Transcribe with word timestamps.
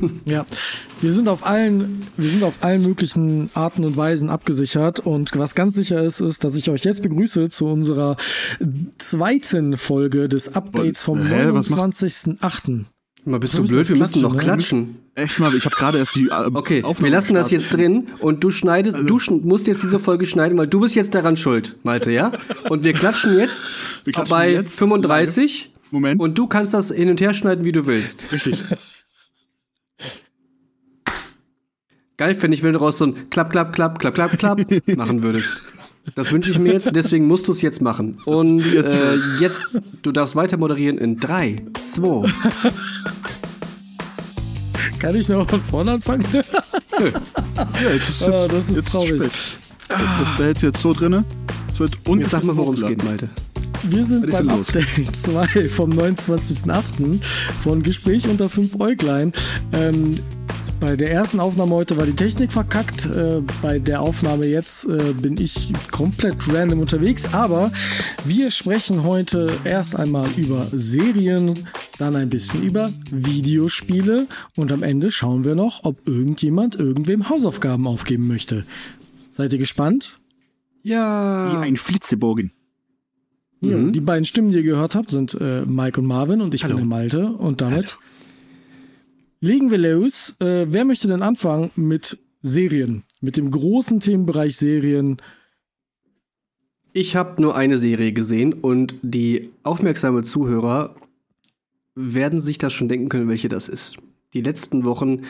Ja, 0.24 0.44
wir 1.00 1.12
sind 1.12 1.28
auf 1.28 1.46
allen, 1.46 2.02
wir 2.16 2.28
sind 2.28 2.42
auf 2.42 2.62
allen 2.62 2.82
möglichen 2.82 3.50
Arten 3.54 3.84
und 3.84 3.96
Weisen 3.96 4.30
abgesichert 4.30 5.00
und 5.00 5.36
was 5.36 5.54
ganz 5.54 5.74
sicher 5.74 6.02
ist, 6.02 6.20
ist, 6.20 6.44
dass 6.44 6.56
ich 6.56 6.70
euch 6.70 6.84
jetzt 6.84 7.02
begrüße 7.02 7.48
zu 7.48 7.66
unserer 7.66 8.16
zweiten 8.98 9.76
Folge 9.76 10.28
des 10.28 10.56
Updates 10.56 11.02
vom 11.02 11.18
29.08. 11.20 12.84
Mal 13.28 13.40
bist 13.40 13.58
du 13.58 13.64
blöd, 13.64 13.88
wir 13.88 13.96
müssen 13.96 14.22
noch 14.22 14.34
ne? 14.34 14.40
klatschen. 14.40 14.96
Echt 15.16 15.40
mal, 15.40 15.52
ich 15.54 15.64
habe 15.64 15.74
gerade 15.74 15.98
erst 15.98 16.14
die 16.14 16.28
äh, 16.28 16.50
Okay, 16.54 16.84
Aufnahme 16.84 17.10
wir 17.10 17.16
lassen 17.16 17.34
das 17.34 17.50
jetzt 17.50 17.72
drin 17.72 18.06
und 18.20 18.44
du 18.44 18.52
schneidest, 18.52 18.94
also, 18.94 19.18
du 19.18 19.34
musst 19.42 19.66
jetzt 19.66 19.82
diese 19.82 19.98
Folge 19.98 20.26
schneiden, 20.26 20.56
weil 20.56 20.68
du 20.68 20.78
bist 20.78 20.94
jetzt 20.94 21.12
daran 21.12 21.36
schuld, 21.36 21.76
Malte, 21.82 22.12
ja? 22.12 22.30
Und 22.68 22.84
wir 22.84 22.92
klatschen 22.92 23.36
jetzt 23.36 23.66
wir 24.04 24.12
klatschen 24.12 24.30
bei 24.30 24.52
jetzt. 24.52 24.78
35. 24.78 25.72
Moment. 25.90 26.20
Und 26.20 26.38
du 26.38 26.46
kannst 26.46 26.72
das 26.72 26.90
hin 26.90 27.10
und 27.10 27.20
her 27.20 27.34
schneiden, 27.34 27.64
wie 27.64 27.72
du 27.72 27.86
willst. 27.86 28.32
Richtig. 28.32 28.62
Geil 32.18 32.34
fände 32.34 32.56
ich, 32.56 32.62
wenn 32.62 32.72
du 32.72 32.78
raus 32.78 32.96
so 32.98 33.06
ein 33.06 33.28
Klapp, 33.28 33.52
Klapp, 33.52 33.74
Klapp, 33.74 33.98
Klapp, 33.98 34.14
Klapp, 34.14 34.38
Klapp 34.38 34.58
machen 34.96 35.22
würdest. 35.22 35.52
Das 36.14 36.32
wünsche 36.32 36.50
ich 36.50 36.58
mir 36.58 36.72
jetzt, 36.72 36.94
deswegen 36.94 37.26
musst 37.26 37.46
du 37.46 37.52
es 37.52 37.60
jetzt 37.60 37.82
machen. 37.82 38.18
Und 38.24 38.60
äh, 38.74 39.16
jetzt, 39.38 39.60
du 40.02 40.12
darfst 40.12 40.34
weiter 40.34 40.56
moderieren 40.56 40.96
in 40.98 41.18
3, 41.18 41.62
2. 41.82 42.26
Kann 44.98 45.14
ich 45.14 45.28
noch 45.28 45.48
von 45.50 45.60
vorne 45.60 45.92
anfangen? 45.92 46.24
ja, 46.32 46.42
jetzt 47.92 48.08
ist, 48.08 48.22
ah, 48.28 48.48
das 48.48 48.70
ist 48.70 48.88
traurig. 48.88 49.20
Das 49.88 50.36
behältst 50.38 50.62
du 50.62 50.68
jetzt 50.68 50.80
so 50.80 50.94
drinne. 50.94 51.24
Es 51.70 51.78
wird 51.80 51.98
Jetzt 52.06 52.30
sag 52.30 52.44
mal, 52.44 52.56
worum 52.56 52.74
es 52.74 52.86
geht, 52.86 53.04
Malte. 53.04 53.28
Wir 53.82 54.04
sind 54.06 54.30
beim 54.30 54.48
Update 54.48 55.14
2 55.14 55.68
vom 55.68 55.90
29.08. 55.92 57.22
von 57.62 57.82
Gespräch 57.82 58.26
unter 58.26 58.48
5 58.48 58.80
Äuglein. 58.80 59.32
Ähm, 59.72 60.18
bei 60.80 60.96
der 60.96 61.10
ersten 61.10 61.40
Aufnahme 61.40 61.74
heute 61.74 61.96
war 61.96 62.06
die 62.06 62.14
Technik 62.14 62.52
verkackt. 62.52 63.06
Äh, 63.06 63.42
bei 63.62 63.78
der 63.78 64.00
Aufnahme 64.00 64.46
jetzt 64.46 64.86
äh, 64.86 65.12
bin 65.12 65.40
ich 65.40 65.72
komplett 65.90 66.36
random 66.52 66.80
unterwegs. 66.80 67.32
Aber 67.32 67.72
wir 68.24 68.50
sprechen 68.50 69.02
heute 69.04 69.50
erst 69.64 69.96
einmal 69.96 70.28
über 70.36 70.68
Serien, 70.72 71.54
dann 71.98 72.16
ein 72.16 72.28
bisschen 72.28 72.62
über 72.62 72.92
Videospiele 73.10 74.26
und 74.56 74.72
am 74.72 74.82
Ende 74.82 75.10
schauen 75.10 75.44
wir 75.44 75.54
noch, 75.54 75.84
ob 75.84 76.06
irgendjemand 76.06 76.76
irgendwem 76.76 77.28
Hausaufgaben 77.28 77.86
aufgeben 77.86 78.26
möchte. 78.28 78.64
Seid 79.32 79.52
ihr 79.52 79.58
gespannt? 79.58 80.20
Ja. 80.82 81.52
Wie 81.52 81.66
ein 81.66 81.76
Flitzebogen. 81.76 82.52
Ja, 83.60 83.76
mhm. 83.76 83.92
Die 83.92 84.00
beiden 84.00 84.24
Stimmen, 84.24 84.50
die 84.50 84.56
ihr 84.56 84.62
gehört 84.62 84.94
habt, 84.94 85.10
sind 85.10 85.36
äh, 85.40 85.64
Mike 85.66 86.00
und 86.00 86.06
Marvin 86.06 86.40
und 86.40 86.54
ich 86.54 86.64
Hallo. 86.64 86.76
bin 86.76 86.88
der 86.88 86.98
Malte. 86.98 87.26
Und 87.28 87.60
damit 87.60 87.92
Hallo. 87.92 88.00
Legen 89.40 89.70
wir 89.70 89.78
los. 89.78 90.36
Äh, 90.40 90.66
wer 90.68 90.84
möchte 90.84 91.08
denn 91.08 91.22
anfangen 91.22 91.70
mit 91.76 92.18
Serien? 92.40 93.04
Mit 93.20 93.36
dem 93.36 93.50
großen 93.50 94.00
Themenbereich 94.00 94.56
Serien? 94.56 95.18
Ich 96.92 97.16
habe 97.16 97.42
nur 97.42 97.54
eine 97.56 97.76
Serie 97.76 98.12
gesehen 98.12 98.54
und 98.54 98.94
die 99.02 99.50
aufmerksame 99.62 100.22
Zuhörer 100.22 100.96
werden 101.94 102.40
sich 102.40 102.56
das 102.58 102.72
schon 102.72 102.88
denken 102.88 103.08
können, 103.08 103.28
welche 103.28 103.48
das 103.48 103.68
ist. 103.68 103.98
Die 104.32 104.40
letzten 104.40 104.84
Wochen 104.84 105.22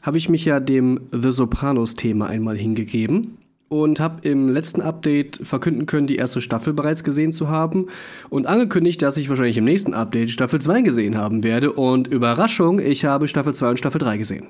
habe 0.00 0.18
ich 0.18 0.28
mich 0.28 0.44
ja 0.44 0.60
dem 0.60 1.00
The 1.12 1.32
Sopranos-Thema 1.32 2.26
einmal 2.26 2.56
hingegeben 2.56 3.38
und 3.82 3.98
habe 3.98 4.26
im 4.28 4.48
letzten 4.48 4.80
Update 4.80 5.40
verkünden 5.42 5.86
können, 5.86 6.06
die 6.06 6.14
erste 6.14 6.40
Staffel 6.40 6.72
bereits 6.72 7.02
gesehen 7.02 7.32
zu 7.32 7.48
haben 7.48 7.86
und 8.30 8.46
angekündigt, 8.46 9.02
dass 9.02 9.16
ich 9.16 9.28
wahrscheinlich 9.28 9.56
im 9.56 9.64
nächsten 9.64 9.94
Update 9.94 10.30
Staffel 10.30 10.60
2 10.60 10.82
gesehen 10.82 11.18
haben 11.18 11.42
werde 11.42 11.72
und 11.72 12.06
Überraschung, 12.06 12.78
ich 12.78 13.04
habe 13.04 13.26
Staffel 13.26 13.52
2 13.52 13.70
und 13.70 13.78
Staffel 13.78 13.98
3 13.98 14.16
gesehen. 14.16 14.46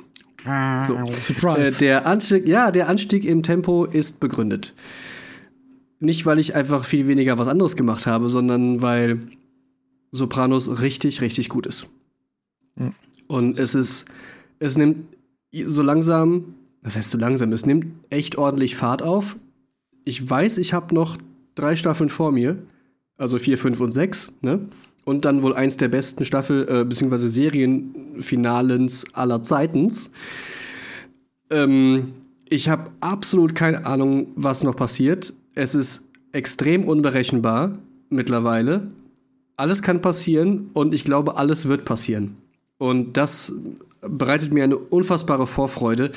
So. 0.84 0.98
Surprise. 1.20 1.76
Äh, 1.76 1.78
der 1.78 2.06
Anstieg, 2.06 2.46
ja, 2.46 2.70
der 2.70 2.90
Anstieg 2.90 3.24
im 3.24 3.42
Tempo 3.42 3.86
ist 3.86 4.20
begründet. 4.20 4.74
Nicht, 6.00 6.26
weil 6.26 6.38
ich 6.38 6.54
einfach 6.54 6.84
viel 6.84 7.06
weniger 7.08 7.38
was 7.38 7.48
anderes 7.48 7.76
gemacht 7.76 8.06
habe, 8.06 8.28
sondern 8.28 8.82
weil 8.82 9.20
Sopranos 10.12 10.82
richtig, 10.82 11.22
richtig 11.22 11.48
gut 11.48 11.64
ist. 11.64 11.86
Mhm. 12.76 12.92
Und 13.26 13.58
es 13.58 13.74
ist, 13.74 14.04
es 14.58 14.76
nimmt 14.76 15.06
so 15.64 15.82
langsam 15.82 16.56
das 16.84 16.96
heißt 16.96 17.10
so 17.10 17.18
langsam, 17.18 17.50
es 17.52 17.66
nimmt 17.66 17.86
echt 18.10 18.36
ordentlich 18.36 18.76
Fahrt 18.76 19.02
auf. 19.02 19.36
Ich 20.04 20.28
weiß, 20.28 20.58
ich 20.58 20.72
habe 20.74 20.94
noch 20.94 21.16
drei 21.54 21.76
Staffeln 21.76 22.10
vor 22.10 22.30
mir, 22.30 22.58
also 23.16 23.38
vier, 23.38 23.58
fünf 23.58 23.80
und 23.80 23.90
sechs, 23.90 24.32
ne? 24.42 24.60
Und 25.06 25.24
dann 25.24 25.42
wohl 25.42 25.54
eins 25.54 25.76
der 25.76 25.88
besten 25.88 26.24
Staffel- 26.24 26.66
äh, 26.68 26.84
bzw. 26.84 27.26
Serienfinalens 27.28 29.14
aller 29.14 29.42
Zeitens. 29.42 30.10
Ähm, 31.50 32.14
ich 32.48 32.68
habe 32.68 32.90
absolut 33.00 33.54
keine 33.54 33.84
Ahnung, 33.84 34.28
was 34.34 34.62
noch 34.62 34.76
passiert. 34.76 35.34
Es 35.54 35.74
ist 35.74 36.08
extrem 36.32 36.84
unberechenbar 36.84 37.78
mittlerweile. 38.10 38.88
Alles 39.56 39.82
kann 39.82 40.00
passieren 40.00 40.70
und 40.72 40.94
ich 40.94 41.04
glaube, 41.04 41.36
alles 41.36 41.66
wird 41.66 41.84
passieren. 41.84 42.36
Und 42.78 43.16
das 43.16 43.52
bereitet 44.00 44.52
mir 44.52 44.64
eine 44.64 44.76
unfassbare 44.76 45.46
Vorfreude 45.46 46.12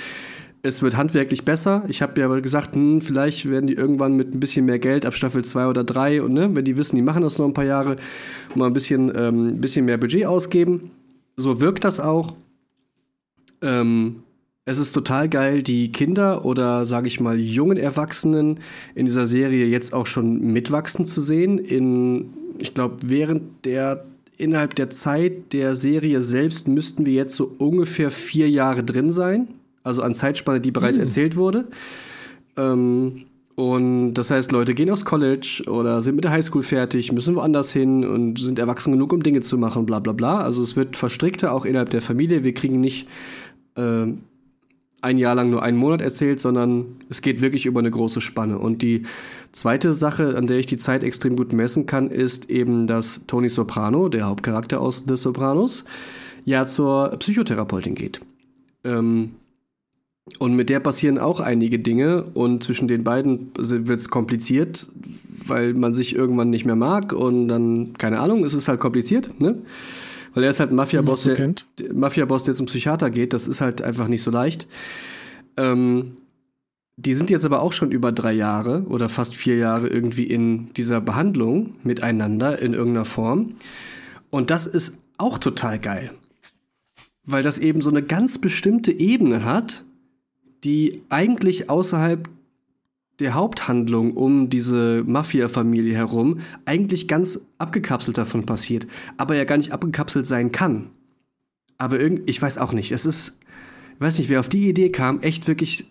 es 0.68 0.82
wird 0.82 0.98
handwerklich 0.98 1.46
besser. 1.46 1.84
Ich 1.88 2.02
habe 2.02 2.20
ja 2.20 2.28
gesagt, 2.40 2.76
hm, 2.76 3.00
vielleicht 3.02 3.50
werden 3.50 3.68
die 3.68 3.74
irgendwann 3.74 4.14
mit 4.14 4.34
ein 4.34 4.40
bisschen 4.40 4.66
mehr 4.66 4.80
Geld 4.80 5.06
ab 5.06 5.16
Staffel 5.16 5.44
2 5.44 5.68
oder 5.68 5.84
3 5.84 6.22
und 6.22 6.34
ne, 6.34 6.50
wenn 6.54 6.66
die 6.66 6.78
wissen, 6.78 6.98
die 6.98 7.02
machen 7.02 7.24
das 7.24 7.38
noch 7.38 7.46
ein 7.46 7.54
paar 7.54 7.64
Jahre, 7.64 7.96
mal 8.54 8.68
ein 8.68 8.74
bisschen, 8.74 9.12
ähm, 9.16 9.48
ein 9.50 9.62
bisschen 9.62 9.86
mehr 9.86 9.98
Budget 9.98 10.26
ausgeben. 10.26 10.92
So 11.38 11.62
wirkt 11.62 11.86
das 11.86 12.00
auch. 12.00 12.36
Ähm, 13.62 14.24
es 14.66 14.78
ist 14.78 14.92
total 14.92 15.30
geil, 15.30 15.64
die 15.64 15.92
Kinder 15.94 16.44
oder 16.44 16.86
sage 16.86 17.08
ich 17.08 17.22
mal 17.22 17.40
jungen 17.40 17.78
Erwachsenen 17.78 18.60
in 18.96 19.06
dieser 19.06 19.26
Serie 19.26 19.66
jetzt 19.66 19.94
auch 19.94 20.06
schon 20.06 20.52
mitwachsen 20.52 21.06
zu 21.06 21.22
sehen. 21.22 21.58
In, 21.58 22.34
ich 22.60 22.74
glaube, 22.74 22.98
während 23.04 23.66
der 23.66 24.04
innerhalb 24.38 24.76
der 24.76 24.90
Zeit 24.90 25.54
der 25.54 25.76
Serie 25.76 26.22
selbst 26.22 26.68
müssten 26.68 27.06
wir 27.06 27.14
jetzt 27.14 27.36
so 27.36 27.56
ungefähr 27.58 28.12
vier 28.12 28.50
Jahre 28.50 28.84
drin 28.84 29.12
sein 29.12 29.48
also 29.88 30.02
an 30.04 30.14
Zeitspanne, 30.14 30.62
die 30.62 30.72
bereits 30.72 30.98
mhm. 30.98 31.04
erzählt 31.04 31.36
wurde. 31.36 31.68
Ähm, 32.58 33.26
und 33.56 34.14
das 34.14 34.30
heißt, 34.30 34.52
Leute 34.52 34.76
gehen 34.76 34.92
aus 34.92 35.04
College 35.04 35.64
oder 35.66 36.04
sind 36.04 36.14
mit 36.14 36.26
der 36.26 36.32
Highschool 36.32 36.62
fertig, 36.62 37.12
müssen 37.12 37.34
woanders 37.34 37.72
hin 37.72 38.06
und 38.06 38.38
sind 38.38 38.60
erwachsen 38.60 38.92
genug, 38.92 39.12
um 39.14 39.24
Dinge 39.24 39.42
zu 39.42 39.58
machen, 39.58 39.88
bla 39.88 39.98
bla 40.00 40.14
bla. 40.14 40.42
Also 40.42 40.62
es 40.62 40.76
wird 40.76 40.96
verstrickter 40.96 41.52
auch 41.54 41.66
innerhalb 41.66 41.90
der 41.90 42.04
Familie. 42.04 42.44
Wir 42.44 42.54
kriegen 42.54 42.80
nicht 42.80 43.08
äh, 43.76 44.06
ein 45.02 45.18
Jahr 45.18 45.34
lang 45.34 45.50
nur 45.50 45.64
einen 45.64 45.78
Monat 45.78 46.02
erzählt, 46.02 46.40
sondern 46.40 46.98
es 47.10 47.22
geht 47.22 47.42
wirklich 47.42 47.66
über 47.66 47.80
eine 47.80 47.90
große 47.90 48.22
Spanne. 48.22 48.60
Und 48.60 48.84
die 48.84 49.04
zweite 49.54 49.94
Sache, 49.94 50.38
an 50.38 50.46
der 50.46 50.60
ich 50.60 50.68
die 50.68 50.78
Zeit 50.78 51.04
extrem 51.04 51.36
gut 51.36 51.52
messen 51.52 51.88
kann, 51.88 52.12
ist 52.12 52.52
eben, 52.52 52.86
dass 52.86 53.26
Tony 53.26 53.50
Soprano, 53.50 54.08
der 54.08 54.28
Hauptcharakter 54.28 54.80
aus 54.80 55.06
The 55.08 55.16
Sopranos, 55.16 55.86
ja 56.46 56.68
zur 56.68 57.16
Psychotherapeutin 57.18 57.96
geht. 57.96 58.22
Ähm, 58.84 59.32
und 60.40 60.56
mit 60.56 60.70
der 60.70 60.80
passieren 60.80 61.18
auch 61.18 61.40
einige 61.40 61.80
Dinge 61.80 62.24
und 62.34 62.64
zwischen 62.64 62.88
den 62.88 63.04
beiden 63.04 63.52
wird 63.56 64.00
es 64.00 64.10
kompliziert, 64.10 64.88
weil 65.48 65.74
man 65.74 65.94
sich 65.94 66.16
irgendwann 66.16 66.50
nicht 66.50 66.66
mehr 66.66 66.76
mag 66.76 67.14
und 67.14 67.48
dann, 67.48 67.94
keine 67.94 68.20
Ahnung, 68.20 68.44
es 68.44 68.54
ist 68.54 68.68
halt 68.68 68.80
kompliziert, 68.80 69.42
ne? 69.42 69.62
Weil 70.34 70.44
er 70.44 70.52
ist 70.52 70.60
halt 70.60 70.72
ein 70.72 70.76
Mafia-Boss, 70.76 71.24
der, 71.24 71.54
Mafia-Boss, 71.94 72.44
der 72.44 72.54
zum 72.54 72.68
Psychiater 72.68 73.10
geht, 73.10 73.34
das 73.34 73.48
ist 73.48 73.62
halt 73.62 73.82
einfach 73.82 74.08
nicht 74.08 74.22
so 74.22 74.30
leicht. 74.30 74.68
Ähm, 75.58 76.18
die 76.96 77.16
sind 77.16 77.30
jetzt 77.30 77.46
aber 77.46 77.62
auch 77.62 77.74
schon 77.74 77.92
über 77.92 78.12
drei 78.12 78.34
Jahre 78.34 78.84
oder 78.88 79.10
fast 79.10 79.36
vier 79.36 79.56
Jahre 79.58 79.88
irgendwie 79.88 80.26
in 80.26 80.74
dieser 80.74 81.02
Behandlung 81.02 81.76
miteinander 81.84 82.60
in 82.60 82.74
irgendeiner 82.74 83.06
Form. 83.06 83.56
Und 84.30 84.50
das 84.50 84.68
ist 84.68 85.04
auch 85.18 85.38
total 85.38 85.80
geil. 85.80 86.12
Weil 87.24 87.44
das 87.44 87.58
eben 87.58 87.82
so 87.82 87.90
eine 87.90 88.04
ganz 88.04 88.38
bestimmte 88.38 88.92
Ebene 88.92 89.44
hat, 89.44 89.86
die 90.64 91.04
eigentlich 91.10 91.70
außerhalb 91.70 92.30
der 93.20 93.34
Haupthandlung 93.34 94.14
um 94.14 94.50
diese 94.50 95.04
Mafia-Familie 95.06 95.96
herum 95.96 96.40
eigentlich 96.66 97.08
ganz 97.08 97.48
abgekapselt 97.58 98.18
davon 98.18 98.46
passiert, 98.46 98.86
aber 99.18 99.36
ja 99.36 99.44
gar 99.44 99.58
nicht 99.58 99.72
abgekapselt 99.72 100.28
sein 100.28 100.52
kann. 100.52 100.92
Aber 101.78 102.00
irgendwie, 102.00 102.24
ich 102.28 102.42
weiß 102.42 102.58
auch 102.58 102.74
nicht, 102.74 102.92
es 102.92 103.06
ist, 103.06 103.40
ich 103.96 104.02
weiß 104.02 104.18
nicht, 104.20 104.30
wer 104.30 104.40
auf 104.40 104.50
die 104.50 104.70
Idee 104.70 104.92
kam, 104.92 105.22
echt 105.22 105.48
wirklich 105.48 105.86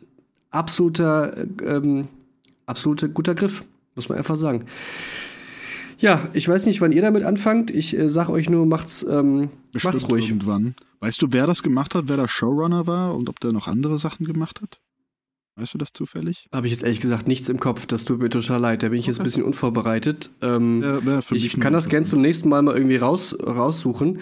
absoluter, 0.50 1.46
ähm, 1.64 2.08
absoluter 2.66 3.08
guter 3.08 3.34
Griff, 3.34 3.64
muss 3.94 4.08
man 4.08 4.18
einfach 4.18 4.36
sagen. 4.36 4.64
Ja, 5.98 6.28
ich 6.32 6.48
weiß 6.48 6.66
nicht, 6.66 6.80
wann 6.80 6.92
ihr 6.92 7.02
damit 7.02 7.22
anfangt. 7.22 7.70
Ich 7.70 7.96
äh, 7.96 8.08
sag 8.08 8.28
euch 8.28 8.50
nur, 8.50 8.66
macht's, 8.66 9.04
ähm, 9.08 9.50
macht's 9.82 10.08
ruhig. 10.08 10.28
Irgendwann. 10.28 10.74
Weißt 11.00 11.20
du, 11.22 11.28
wer 11.30 11.46
das 11.46 11.62
gemacht 11.62 11.94
hat, 11.94 12.04
wer 12.08 12.16
der 12.16 12.28
Showrunner 12.28 12.86
war 12.86 13.14
und 13.14 13.28
ob 13.28 13.40
der 13.40 13.52
noch 13.52 13.68
andere 13.68 13.98
Sachen 13.98 14.26
gemacht 14.26 14.60
hat? 14.60 14.78
Weißt 15.56 15.72
du 15.72 15.78
das 15.78 15.92
zufällig? 15.92 16.48
Habe 16.54 16.66
ich 16.66 16.72
jetzt 16.72 16.82
ehrlich 16.82 17.00
gesagt 17.00 17.28
nichts 17.28 17.48
im 17.48 17.58
Kopf. 17.58 17.86
Das 17.86 18.04
tut 18.04 18.20
mir 18.20 18.28
total 18.28 18.60
leid. 18.60 18.82
Da 18.82 18.90
bin 18.90 18.98
ich 18.98 19.04
okay. 19.04 19.10
jetzt 19.12 19.20
ein 19.20 19.24
bisschen 19.24 19.42
unvorbereitet. 19.42 20.30
Ähm, 20.42 20.82
ja, 20.82 21.20
ich 21.32 21.58
kann 21.58 21.72
das 21.72 21.88
gern 21.88 22.04
zum 22.04 22.20
nächsten 22.20 22.50
Mal 22.50 22.60
mal 22.60 22.76
irgendwie 22.76 22.96
raus, 22.96 23.34
raussuchen. 23.42 24.20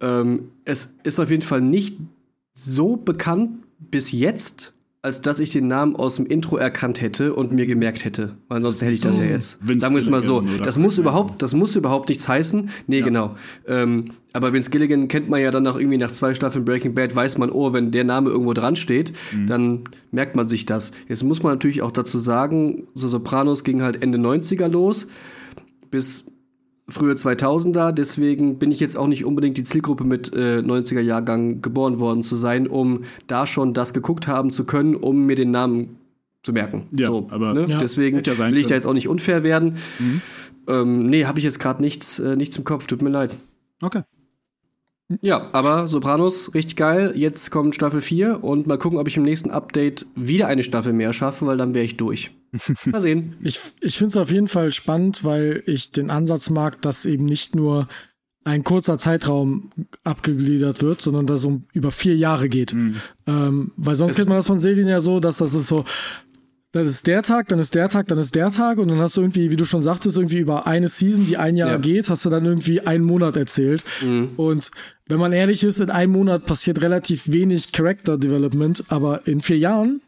Ähm, 0.00 0.50
es 0.64 0.96
ist 1.02 1.18
auf 1.18 1.30
jeden 1.30 1.42
Fall 1.42 1.60
nicht 1.60 1.98
so 2.54 2.96
bekannt 2.96 3.58
bis 3.78 4.12
jetzt, 4.12 4.72
als 5.00 5.20
dass 5.20 5.38
ich 5.38 5.50
den 5.50 5.68
Namen 5.68 5.94
aus 5.94 6.16
dem 6.16 6.26
Intro 6.26 6.56
erkannt 6.56 7.00
hätte 7.00 7.32
und 7.34 7.52
mir 7.52 7.66
gemerkt 7.66 8.04
hätte. 8.04 8.36
Weil 8.48 8.56
ansonsten 8.56 8.84
hätte 8.86 8.94
ich 8.94 9.00
das 9.00 9.18
ja 9.18 9.26
jetzt. 9.26 9.58
Vince 9.66 9.82
Sagen 9.82 9.94
wir 9.94 10.02
es 10.02 10.08
mal 10.08 10.22
so. 10.22 10.40
Das 10.40 10.76
muss 10.76 10.98
überhaupt, 10.98 11.40
das 11.40 11.54
muss 11.54 11.76
überhaupt 11.76 12.08
nichts 12.08 12.26
heißen. 12.26 12.68
Nee, 12.88 13.02
genau. 13.02 13.36
Ähm, 13.68 14.06
aber 14.32 14.52
Vince 14.52 14.70
Gilligan 14.70 15.06
kennt 15.06 15.28
man 15.28 15.40
ja 15.40 15.52
dann 15.52 15.62
nach 15.62 15.76
irgendwie 15.76 15.98
nach 15.98 16.10
zwei 16.10 16.34
Staffeln 16.34 16.64
Breaking 16.64 16.94
Bad, 16.94 17.14
weiß 17.14 17.38
man, 17.38 17.50
oh, 17.50 17.72
wenn 17.72 17.92
der 17.92 18.04
Name 18.04 18.30
irgendwo 18.30 18.52
dran 18.54 18.76
steht, 18.76 19.12
dann 19.46 19.84
merkt 20.10 20.36
man 20.36 20.48
sich 20.48 20.66
das. 20.66 20.92
Jetzt 21.08 21.22
muss 21.22 21.42
man 21.42 21.52
natürlich 21.52 21.82
auch 21.82 21.92
dazu 21.92 22.18
sagen, 22.18 22.88
so 22.94 23.08
Sopranos 23.08 23.64
ging 23.64 23.82
halt 23.82 24.02
Ende 24.02 24.18
90er 24.18 24.68
los 24.68 25.06
bis 25.90 26.30
frühe 26.88 27.12
2000er, 27.12 27.92
deswegen 27.92 28.58
bin 28.58 28.70
ich 28.70 28.80
jetzt 28.80 28.96
auch 28.96 29.06
nicht 29.06 29.24
unbedingt 29.24 29.56
die 29.58 29.62
Zielgruppe 29.62 30.04
mit 30.04 30.32
äh, 30.32 30.58
90er 30.60 31.00
Jahrgang 31.00 31.60
geboren 31.60 31.98
worden 31.98 32.22
zu 32.22 32.34
sein, 32.36 32.66
um 32.66 33.04
da 33.26 33.46
schon 33.46 33.74
das 33.74 33.92
geguckt 33.92 34.26
haben 34.26 34.50
zu 34.50 34.64
können, 34.64 34.94
um 34.94 35.26
mir 35.26 35.36
den 35.36 35.50
Namen 35.50 35.98
zu 36.42 36.52
merken. 36.52 36.86
Ja, 36.92 37.06
so, 37.08 37.26
aber- 37.30 37.52
ne? 37.52 37.66
Ja. 37.68 37.78
deswegen 37.78 38.20
ja 38.24 38.38
will 38.38 38.56
ich 38.58 38.66
da 38.66 38.74
jetzt 38.74 38.86
auch 38.86 38.94
nicht 38.94 39.08
unfair 39.08 39.42
werden. 39.42 39.76
Ähm, 40.66 41.04
nee, 41.04 41.24
habe 41.24 41.38
ich 41.38 41.44
jetzt 41.44 41.58
gerade 41.60 41.82
nichts, 41.82 42.18
äh, 42.18 42.36
nichts 42.36 42.56
im 42.56 42.64
Kopf, 42.64 42.86
tut 42.86 43.02
mir 43.02 43.10
leid. 43.10 43.30
Okay. 43.82 44.02
Ja, 45.22 45.48
aber 45.52 45.88
Sopranos, 45.88 46.54
richtig 46.54 46.76
geil. 46.76 47.12
Jetzt 47.16 47.50
kommt 47.50 47.74
Staffel 47.74 48.02
4 48.02 48.44
und 48.44 48.66
mal 48.66 48.78
gucken, 48.78 48.98
ob 48.98 49.08
ich 49.08 49.16
im 49.16 49.22
nächsten 49.22 49.50
Update 49.50 50.06
wieder 50.14 50.48
eine 50.48 50.62
Staffel 50.62 50.92
mehr 50.92 51.14
schaffe, 51.14 51.46
weil 51.46 51.56
dann 51.56 51.74
wäre 51.74 51.84
ich 51.84 51.96
durch. 51.96 52.30
Mal 52.84 53.00
sehen. 53.00 53.36
Ich, 53.42 53.58
ich 53.80 53.96
finde 53.96 54.10
es 54.10 54.16
auf 54.16 54.30
jeden 54.30 54.48
Fall 54.48 54.72
spannend, 54.72 55.24
weil 55.24 55.62
ich 55.66 55.90
den 55.92 56.10
Ansatz 56.10 56.50
mag, 56.50 56.80
dass 56.82 57.06
eben 57.06 57.24
nicht 57.24 57.54
nur 57.54 57.88
ein 58.44 58.64
kurzer 58.64 58.96
Zeitraum 58.98 59.70
abgegliedert 60.04 60.82
wird, 60.82 61.00
sondern 61.00 61.26
dass 61.26 61.40
es 61.40 61.46
um 61.46 61.64
über 61.74 61.90
vier 61.90 62.16
Jahre 62.16 62.48
geht. 62.48 62.72
Ähm, 63.26 63.72
weil 63.76 63.96
sonst 63.96 64.16
kennt 64.16 64.28
man 64.28 64.38
das 64.38 64.46
von 64.46 64.58
Serien 64.58 64.88
ja 64.88 65.00
so, 65.00 65.20
dass 65.20 65.38
das 65.38 65.54
ist 65.54 65.68
so, 65.68 65.84
das 66.72 66.86
ist 66.86 67.06
der 67.06 67.22
Tag, 67.22 67.48
dann 67.48 67.58
ist 67.58 67.74
der 67.74 67.88
Tag, 67.88 68.08
dann 68.08 68.18
ist 68.18 68.34
der 68.34 68.50
Tag 68.50 68.78
und 68.78 68.88
dann 68.88 68.98
hast 68.98 69.16
du 69.16 69.22
irgendwie, 69.22 69.50
wie 69.50 69.56
du 69.56 69.64
schon 69.64 69.82
sagtest, 69.82 70.16
irgendwie 70.18 70.38
über 70.38 70.66
eine 70.66 70.88
Season, 70.88 71.26
die 71.26 71.36
ein 71.38 71.56
Jahr 71.56 71.70
Ja. 71.72 71.76
geht, 71.78 72.08
hast 72.10 72.24
du 72.26 72.30
dann 72.30 72.44
irgendwie 72.44 72.80
einen 72.82 73.04
Monat 73.04 73.36
erzählt. 73.36 73.84
Und 74.36 74.70
wenn 75.06 75.18
man 75.18 75.32
ehrlich 75.32 75.64
ist, 75.64 75.80
in 75.80 75.88
einem 75.90 76.12
Monat 76.12 76.44
passiert 76.44 76.82
relativ 76.82 77.32
wenig 77.32 77.72
Character 77.72 78.18
Development, 78.18 78.84
aber 78.88 79.26
in 79.26 79.40
vier 79.40 79.56
Jahren 79.58 80.02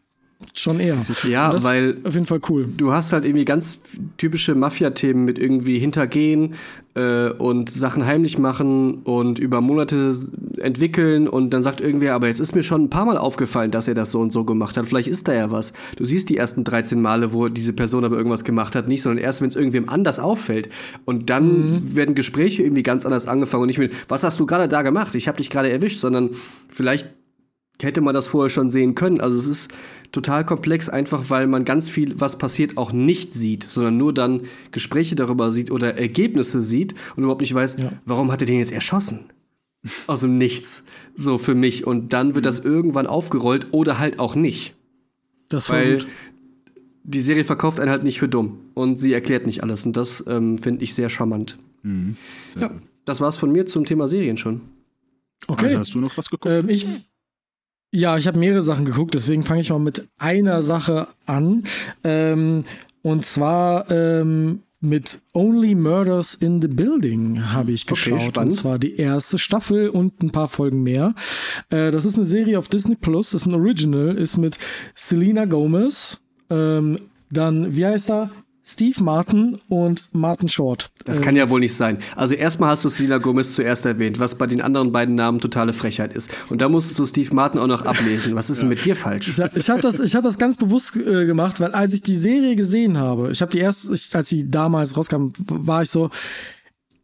schon 0.55 0.81
eher. 0.81 0.97
Ja, 1.29 1.63
weil 1.63 1.99
auf 2.05 2.15
jeden 2.15 2.27
Fall 2.27 2.41
cool. 2.49 2.69
du 2.77 2.93
hast 2.93 3.13
halt 3.13 3.25
irgendwie 3.25 3.45
ganz 3.45 3.81
typische 4.17 4.55
Mafia-Themen 4.55 5.25
mit 5.25 5.39
irgendwie 5.39 5.79
hintergehen 5.79 6.55
äh, 6.95 7.31
und 7.31 7.71
Sachen 7.71 8.07
heimlich 8.07 8.39
machen 8.39 9.03
und 9.03 9.39
über 9.39 9.61
Monate 9.61 10.15
entwickeln 10.59 11.29
und 11.29 11.51
dann 11.51 11.63
sagt 11.63 11.81
irgendwer, 11.81 12.15
aber 12.15 12.27
jetzt 12.29 12.41
ist 12.41 12.55
mir 12.55 12.63
schon 12.63 12.85
ein 12.85 12.91
paar 12.91 13.05
Mal 13.05 13.19
aufgefallen, 13.19 13.71
dass 13.71 13.87
er 13.87 13.95
das 13.95 14.11
so 14.11 14.21
und 14.21 14.33
so 14.33 14.45
gemacht 14.45 14.77
hat. 14.77 14.89
Vielleicht 14.89 15.09
ist 15.09 15.29
da 15.29 15.35
ja 15.35 15.51
was. 15.51 15.73
Du 15.97 16.05
siehst 16.05 16.31
die 16.31 16.37
ersten 16.37 16.65
13 16.65 17.01
Male, 17.01 17.33
wo 17.33 17.49
diese 17.49 17.73
Person 17.73 18.05
aber 18.05 18.17
irgendwas 18.17 18.45
gemacht 18.45 18.75
hat, 18.75 18.89
nicht, 18.89 19.03
sondern 19.03 19.23
erst, 19.23 19.41
wenn 19.43 19.49
es 19.49 19.57
irgendwem 19.57 19.89
anders 19.89 20.19
auffällt. 20.19 20.69
Und 21.05 21.31
dann 21.31 21.95
werden 21.95 22.15
Gespräche 22.15 22.63
irgendwie 22.63 22.83
ganz 22.83 23.05
anders 23.05 23.27
angefangen 23.27 23.63
und 23.63 23.67
nicht 23.69 23.79
mit, 23.79 23.93
was 24.09 24.25
hast 24.25 24.41
du 24.41 24.47
gerade 24.47 24.69
da 24.69 24.83
gemacht? 24.83 25.15
Ich 25.15 25.29
habe 25.29 25.39
dich 25.39 25.51
gerade 25.51 25.71
erwischt, 25.71 26.01
sondern 26.01 26.31
vielleicht 26.69 27.20
hätte 27.83 28.01
man 28.01 28.15
das 28.15 28.27
vorher 28.27 28.51
schon 28.51 28.69
sehen 28.69 28.95
können. 28.95 29.21
Also 29.21 29.39
es 29.39 29.47
ist 29.47 29.71
total 30.13 30.45
komplex, 30.45 30.89
einfach 30.89 31.31
weil 31.31 31.47
man 31.47 31.65
ganz 31.65 31.89
viel, 31.89 32.21
was 32.21 32.37
passiert, 32.39 32.77
auch 32.77 32.93
nicht 32.93 33.33
sieht, 33.35 33.63
sondern 33.65 33.97
nur 33.97 34.13
dann 34.13 34.43
Gespräche 34.73 35.15
darüber 35.17 35.53
sieht 35.53 35.71
oder 35.71 35.97
Ergebnisse 35.99 36.63
sieht 36.63 36.95
und 37.17 37.23
überhaupt 37.23 37.41
nicht 37.43 37.55
weiß, 37.55 37.77
Ja. 37.79 37.93
warum 38.07 38.33
hat 38.33 38.41
er 38.43 38.47
den 38.47 38.59
jetzt 38.59 38.73
erschossen? 38.73 39.27
Aus 40.07 40.21
dem 40.21 40.37
Nichts. 40.37 40.85
So 41.17 41.39
für 41.39 41.55
mich. 41.55 41.87
Und 41.87 42.13
dann 42.13 42.35
wird 42.35 42.45
das 42.45 42.59
irgendwann 42.59 43.07
aufgerollt 43.07 43.69
oder 43.71 43.99
halt 43.99 44.19
auch 44.19 44.35
nicht. 44.35 44.75
Das 45.49 45.71
Weil 45.71 45.95
gut. 45.99 46.07
die 47.05 47.21
Serie 47.23 47.45
verkauft 47.45 47.81
einen 47.81 47.91
halt 47.91 48.05
nicht 48.05 48.19
für 48.19 48.29
dumm. 48.29 48.59
Und 48.75 48.99
sie 48.99 49.13
erklärt 49.13 49.47
nicht 49.47 49.63
alles. 49.63 49.87
Und 49.87 49.97
das 49.97 50.23
ähm, 50.27 50.59
finde 50.59 50.85
ich 50.85 50.95
sehr 50.95 51.09
charmant. 51.09 51.57
Sehr 51.83 52.63
Ja, 52.63 52.69
gut. 52.69 52.83
das 53.07 53.21
war's 53.23 53.37
von 53.37 53.51
mir 53.53 53.65
zum 53.65 53.85
Thema 53.87 54.07
Serien 54.07 54.37
schon. 54.37 54.61
Okay. 55.49 55.75
Hast 55.77 55.95
du 55.95 55.99
noch 55.99 56.19
was 56.19 56.29
geguckt? 56.29 56.53
Ähm, 56.53 56.69
ich, 56.69 56.87
ja, 57.93 58.17
ich 58.17 58.27
habe 58.27 58.39
mehrere 58.39 58.63
Sachen 58.63 58.85
geguckt, 58.85 59.15
deswegen 59.15 59.43
fange 59.43 59.61
ich 59.61 59.71
mal 59.71 59.79
mit 59.79 60.09
einer 60.19 60.63
Sache 60.63 61.09
an. 61.27 61.65
Ähm, 62.05 62.65
und 63.03 63.25
zwar 63.25 63.91
ähm, 63.91 64.61
mit 64.81 65.21
Only 65.35 65.75
Murders 65.75 66.35
in 66.35 66.61
the 66.63 66.69
Building 66.69 67.53
habe 67.53 67.73
ich 67.73 67.83
Okay, 67.83 67.91
geschaut. 68.13 68.23
spannend. 68.23 68.53
und 68.53 68.57
zwar 68.57 68.79
die 68.79 68.97
erste 68.97 69.39
Staffel 69.39 69.89
und 69.91 70.23
ein 70.23 70.31
paar 70.31 70.49
Folgen 70.49 70.83
mehr. 70.83 71.15
Äh, 71.71 71.91
das 71.91 72.05
ist 72.05 72.17
eine 72.17 72.25
Serie 72.25 72.59
auf 72.59 72.69
Disney 72.69 72.95
Plus, 72.97 73.35
ist 73.35 73.47
ein 73.47 73.55
Original, 73.55 74.17
ist 74.17 74.39
mit 74.39 74.59
Selena 74.95 75.45
Gomez, 75.45 76.21
ähm, 76.49 76.97
dann, 77.31 77.77
wie 77.77 77.87
heißt 77.87 78.11
er? 78.11 78.31
Steve 78.73 79.03
Martin 79.03 79.59
und 79.69 80.05
Martin 80.13 80.49
Short. 80.49 80.91
Das 81.05 81.21
kann 81.21 81.35
ja 81.37 81.51
wohl 81.51 81.61
nicht 81.61 81.75
sein. 81.75 81.99
Also 82.15 82.35
erstmal 82.35 82.71
hast 82.71 82.85
du 82.85 82.89
Selena 82.89 83.19
Gomez 83.19 83.55
zuerst 83.55 83.85
erwähnt, 83.85 84.21
was 84.21 84.37
bei 84.37 84.47
den 84.47 84.61
anderen 84.61 84.93
beiden 84.93 85.15
Namen 85.15 85.41
totale 85.41 85.73
Frechheit 85.73 86.13
ist. 86.13 86.31
Und 86.49 86.61
da 86.61 86.69
musstest 86.69 86.99
du 86.99 87.07
Steve 87.07 87.35
Martin 87.35 87.61
auch 87.61 87.67
noch 87.67 87.85
ablesen. 87.85 88.35
Was 88.35 88.51
ist 88.51 88.61
denn 88.61 88.69
mit 88.69 88.85
dir 88.85 88.95
falsch? 88.95 89.29
Ich, 89.29 89.39
ich 89.39 89.71
habe 89.71 89.81
das, 89.81 90.01
ich 90.01 90.15
hab 90.15 90.23
das 90.23 90.39
ganz 90.39 90.57
bewusst 90.57 90.97
äh, 90.97 91.27
gemacht, 91.27 91.61
weil 91.61 91.73
als 91.73 91.95
ich 91.95 92.03
die 92.03 92.17
Serie 92.17 92.57
gesehen 92.57 92.99
habe, 92.99 93.31
ich 93.33 93.43
habe 93.43 93.51
die 93.51 93.59
erst, 93.59 93.91
ich, 93.91 94.15
als 94.15 94.29
sie 94.29 94.49
damals 94.49 94.97
rauskam, 94.97 95.29
war 95.39 95.83
ich 95.83 95.91
so, 95.91 96.11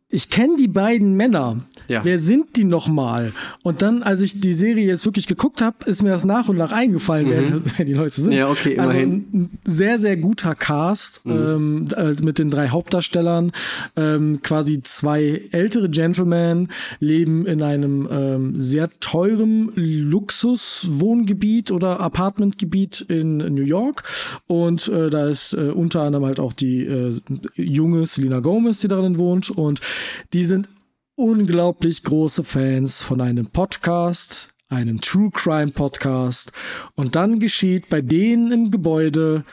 ich 0.09 0.31
kenne 0.31 0.55
die 0.57 0.69
beiden 0.69 1.15
Männer. 1.17 1.67
Ja. 1.89 2.05
Wer 2.05 2.19
sind 2.19 2.57
die 2.57 2.65
nochmal? 2.65 3.33
Und 3.65 3.83
dann, 3.83 4.05
als 4.05 4.21
ich 4.21 4.41
die 4.41 4.53
Serie 4.53 4.87
jetzt 4.87 5.05
wirklich 5.05 5.27
geguckt 5.27 5.61
habe, 5.63 5.77
ist 5.87 6.03
mir 6.03 6.11
das 6.11 6.25
nach 6.25 6.49
und 6.49 6.57
nach 6.57 6.71
eingefallen, 6.71 7.29
wer, 7.29 7.43
wer 7.77 7.85
die 7.85 7.93
Leute 7.93 8.21
sind. 8.21 8.31
Mhm. 8.31 8.39
Ja, 8.39 8.49
okay, 8.49 8.79
Also 8.79 8.93
immerhin. 8.93 9.13
ein, 9.13 9.41
ein 9.41 9.59
sehr, 9.65 9.99
sehr 9.99 10.17
guter 10.17 10.55
Cast 10.55 11.23
ähm, 11.27 11.89
äh, 11.97 12.15
mit 12.23 12.39
den 12.39 12.51
drei 12.51 12.69
Hauptdarstellern. 12.69 13.51
Ähm, 13.97 14.41
quasi 14.43 14.81
zwei 14.83 15.43
ältere 15.51 15.91
Gentlemen 15.91 16.69
leben 17.01 17.45
in 17.45 17.63
einem 17.63 18.09
ähm, 18.11 18.61
sehr 18.61 18.91
teuren 19.01 19.73
Luxuswohngebiet 19.75 21.71
oder 21.73 22.01
Apartmentgebiet 22.01 23.01
in 23.03 23.39
New 23.39 23.65
York. 23.65 24.05
Und 24.47 24.87
äh, 24.89 25.11
da 25.11 25.29
ist 25.29 25.53
äh, 25.53 25.71
unter 25.71 26.03
anderem 26.03 26.27
halt 26.27 26.39
auch 26.41 26.53
die 26.53 26.85
äh, 26.85 27.13
junge 27.57 28.07
Selena 28.07 28.39
Gomez, 28.41 28.81
die 28.81 28.89
darin 28.89 29.19
wohnt. 29.19 29.51
Und 29.51 29.81
die 30.33 30.45
sind 30.45 30.69
unglaublich 31.15 32.03
große 32.03 32.45
Fans 32.45 33.03
von 33.03 33.21
einem 33.21 33.47
Podcast, 33.47 34.51
einem 34.69 35.01
True 35.01 35.31
Crime 35.33 35.73
Podcast. 35.73 36.53
Und 36.95 37.17
dann 37.17 37.39
geschieht 37.39 37.89
bei 37.89 38.03
denen 38.03 38.53
im 38.53 38.71
Gebäude 38.71 39.45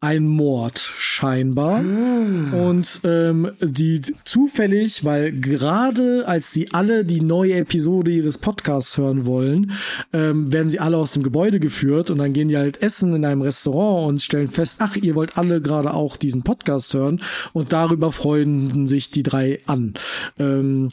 ein 0.00 0.26
Mord 0.26 0.78
scheinbar. 0.78 1.80
Und 1.80 3.00
ähm, 3.04 3.50
die 3.60 4.00
zufällig, 4.24 5.04
weil 5.04 5.32
gerade 5.32 6.24
als 6.28 6.52
sie 6.52 6.72
alle 6.72 7.04
die 7.04 7.20
neue 7.20 7.54
Episode 7.54 8.12
ihres 8.12 8.38
Podcasts 8.38 8.96
hören 8.96 9.26
wollen, 9.26 9.72
ähm, 10.12 10.52
werden 10.52 10.70
sie 10.70 10.78
alle 10.78 10.96
aus 10.96 11.12
dem 11.12 11.24
Gebäude 11.24 11.58
geführt 11.58 12.10
und 12.10 12.18
dann 12.18 12.32
gehen 12.32 12.48
die 12.48 12.56
halt 12.56 12.80
essen 12.80 13.12
in 13.12 13.24
einem 13.24 13.42
Restaurant 13.42 14.08
und 14.08 14.22
stellen 14.22 14.48
fest, 14.48 14.78
ach, 14.82 14.94
ihr 14.96 15.16
wollt 15.16 15.36
alle 15.36 15.60
gerade 15.60 15.92
auch 15.92 16.16
diesen 16.16 16.42
Podcast 16.42 16.94
hören 16.94 17.20
und 17.52 17.72
darüber 17.72 18.12
freuen 18.12 18.86
sich 18.86 19.10
die 19.10 19.24
drei 19.24 19.58
an. 19.66 19.94
Ähm, 20.38 20.92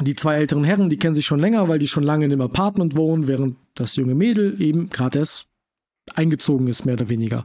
die 0.00 0.14
zwei 0.14 0.36
älteren 0.36 0.64
Herren, 0.64 0.88
die 0.88 0.96
kennen 0.96 1.14
sich 1.14 1.26
schon 1.26 1.40
länger, 1.40 1.68
weil 1.68 1.78
die 1.78 1.88
schon 1.88 2.04
lange 2.04 2.24
in 2.24 2.30
dem 2.30 2.40
Apartment 2.40 2.96
wohnen, 2.96 3.26
während 3.26 3.56
das 3.74 3.96
junge 3.96 4.14
Mädel 4.14 4.60
eben 4.60 4.90
gerade 4.90 5.18
erst 5.18 5.48
eingezogen 6.16 6.66
ist, 6.66 6.86
mehr 6.86 6.94
oder 6.94 7.08
weniger. 7.08 7.44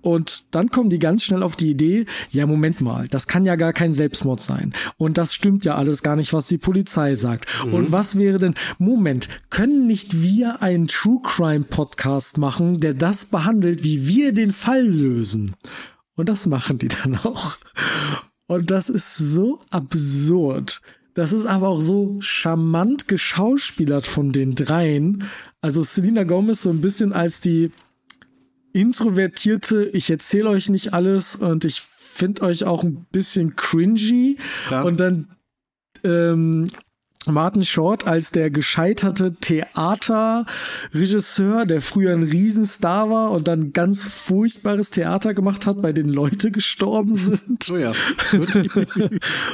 Und 0.00 0.54
dann 0.54 0.68
kommen 0.68 0.90
die 0.90 0.98
ganz 0.98 1.22
schnell 1.22 1.42
auf 1.42 1.56
die 1.56 1.70
Idee, 1.70 2.06
ja, 2.30 2.46
Moment 2.46 2.80
mal, 2.80 3.08
das 3.08 3.26
kann 3.26 3.44
ja 3.44 3.56
gar 3.56 3.72
kein 3.72 3.92
Selbstmord 3.92 4.40
sein. 4.40 4.72
Und 4.96 5.18
das 5.18 5.34
stimmt 5.34 5.64
ja 5.64 5.74
alles 5.74 6.02
gar 6.02 6.16
nicht, 6.16 6.32
was 6.32 6.48
die 6.48 6.58
Polizei 6.58 7.14
sagt. 7.14 7.64
Und 7.64 7.92
was 7.92 8.16
wäre 8.16 8.38
denn, 8.38 8.54
Moment, 8.78 9.28
können 9.50 9.86
nicht 9.86 10.22
wir 10.22 10.62
einen 10.62 10.88
True 10.88 11.20
Crime 11.22 11.64
Podcast 11.64 12.38
machen, 12.38 12.80
der 12.80 12.94
das 12.94 13.26
behandelt, 13.26 13.84
wie 13.84 14.06
wir 14.06 14.32
den 14.32 14.52
Fall 14.52 14.84
lösen? 14.84 15.54
Und 16.14 16.28
das 16.28 16.46
machen 16.46 16.78
die 16.78 16.88
dann 16.88 17.16
auch. 17.16 17.56
Und 18.46 18.70
das 18.70 18.90
ist 18.90 19.16
so 19.16 19.60
absurd. 19.70 20.80
Das 21.14 21.32
ist 21.32 21.46
aber 21.46 21.68
auch 21.68 21.80
so 21.80 22.16
charmant 22.20 23.06
geschauspielert 23.06 24.06
von 24.06 24.32
den 24.32 24.54
dreien. 24.54 25.24
Also 25.60 25.82
Selena 25.82 26.24
Gomez 26.24 26.62
so 26.62 26.70
ein 26.70 26.80
bisschen 26.80 27.12
als 27.12 27.40
die 27.40 27.70
introvertierte, 28.72 29.84
ich 29.92 30.10
erzähle 30.10 30.50
euch 30.50 30.68
nicht 30.68 30.92
alles 30.92 31.36
und 31.36 31.64
ich 31.64 31.80
finde 31.80 32.42
euch 32.42 32.64
auch 32.64 32.82
ein 32.84 33.06
bisschen 33.10 33.56
cringy. 33.56 34.36
Klar. 34.66 34.84
Und 34.84 35.00
dann 35.00 35.36
ähm, 36.04 36.68
Martin 37.26 37.64
Short 37.64 38.06
als 38.06 38.30
der 38.32 38.50
gescheiterte 38.50 39.34
Theaterregisseur, 39.40 41.64
der 41.66 41.80
früher 41.80 42.12
ein 42.12 42.24
Riesenstar 42.24 43.08
war 43.10 43.30
und 43.30 43.46
dann 43.48 43.72
ganz 43.72 44.04
furchtbares 44.04 44.90
Theater 44.90 45.32
gemacht 45.34 45.66
hat, 45.66 45.82
bei 45.82 45.92
dem 45.92 46.08
Leute 46.08 46.50
gestorben 46.50 47.16
sind. 47.16 47.70
Oh 47.70 47.76
ja. 47.76 47.92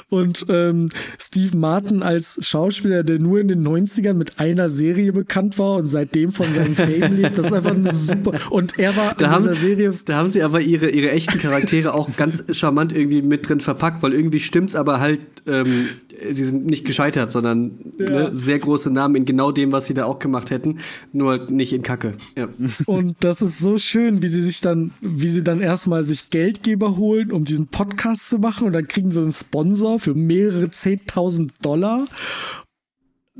und 0.09 0.47
ähm, 0.49 0.89
Steve 1.19 1.57
Martin 1.57 2.03
als 2.03 2.39
Schauspieler, 2.47 3.03
der 3.05 3.19
nur 3.19 3.41
in 3.41 3.49
den 3.49 3.67
90ern 3.67 4.15
mit 4.15 4.39
einer 4.39 4.69
Serie 4.71 5.13
bekannt 5.13 5.59
war 5.59 5.77
und 5.77 5.89
seitdem 5.89 6.33
von 6.33 6.51
seinem 6.53 6.75
Fame 6.75 7.17
lebt. 7.17 7.39
Das 7.39 7.47
ist 7.47 7.53
einfach 7.53 7.73
eine 7.73 7.93
super. 7.93 8.33
Und 8.51 8.79
er 8.79 8.97
war 8.97 9.15
Da 9.15 9.27
in 9.27 9.31
haben, 9.33 9.43
dieser 9.43 9.55
Serie. 9.55 9.95
da 10.05 10.17
haben 10.17 10.29
sie 10.29 10.43
aber 10.43 10.61
ihre, 10.61 10.91
ihre 10.91 11.11
echten 11.11 11.39
Charaktere 11.39 11.95
auch 11.95 12.09
ganz 12.17 12.45
charmant 12.53 12.93
irgendwie 12.93 13.23
mit 13.23 13.49
drin 13.49 13.61
verpackt, 13.61 14.03
weil 14.03 14.15
irgendwie 14.15 14.41
stimmt's 14.41 14.75
aber 14.75 15.01
halt, 15.01 15.21
ähm, 15.47 15.89
sie 16.31 16.45
sind 16.45 16.67
nicht 16.67 16.85
gescheitert, 16.85 17.33
sondern 17.33 17.79
ne, 17.99 18.31
sehr 18.33 18.59
große 18.59 18.91
Namen 18.91 19.17
in 19.17 19.25
genau 19.25 19.53
dem, 19.53 19.73
was 19.73 19.87
sie 19.87 19.95
da 19.95 20.05
auch 20.05 20.19
gemacht 20.19 20.51
hätten, 20.51 20.79
nur 21.13 21.51
nicht 21.51 21.73
in 21.73 21.83
Kacke. 21.83 22.15
Ja. 22.37 22.49
Und 22.87 23.17
das 23.21 23.43
ist 23.43 23.59
so 23.59 23.79
schön, 23.79 24.23
wie 24.23 24.29
sie 24.29 24.41
sich 24.41 24.61
dann, 24.61 24.93
wie 25.01 25.29
sie 25.29 25.45
dann 25.45 25.61
erstmal 25.61 26.05
sich 26.05 26.31
Geldgeber 26.31 26.97
holen, 26.97 27.33
um 27.33 27.45
diesen 27.45 27.69
Podcast 27.69 28.29
zu 28.29 28.39
machen 28.39 28.67
und 28.67 28.73
dann 28.73 28.89
kriegen 28.89 29.11
sie 29.11 29.21
einen 29.21 29.33
Sponsor 29.33 29.99
für 29.99 30.15
mehrere 30.15 30.71
zehntausend 30.71 31.53
Dollar. 31.63 32.07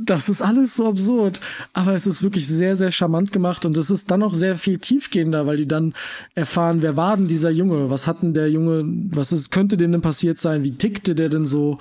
Das 0.01 0.29
ist 0.29 0.43
alles 0.43 0.77
so 0.77 0.89
absurd, 0.89 1.41
aber 1.73 1.93
es 1.93 2.07
ist 2.07 2.23
wirklich 2.23 2.47
sehr, 2.47 2.77
sehr 2.77 2.93
charmant 2.93 3.33
gemacht 3.33 3.67
und 3.67 3.77
es 3.77 3.91
ist 3.91 4.13
dann 4.13 4.23
auch 4.23 4.33
sehr 4.33 4.57
viel 4.57 4.79
tiefgehender, 4.79 5.47
weil 5.49 5.57
die 5.57 5.67
dann 5.67 5.93
erfahren, 6.37 6.83
wer 6.83 6.97
war 6.97 7.17
denn 7.17 7.27
dieser 7.27 7.51
Junge, 7.51 7.91
was 7.91 8.07
hat 8.07 8.23
denn 8.23 8.33
der 8.33 8.49
Junge, 8.49 8.85
was 9.11 9.33
ist, 9.33 9.51
könnte 9.51 9.77
dem 9.77 9.91
denn 9.91 10.01
passiert 10.01 10.39
sein, 10.39 10.63
wie 10.63 10.71
tickte 10.71 11.17
der 11.17 11.29
denn 11.29 11.45
so? 11.45 11.79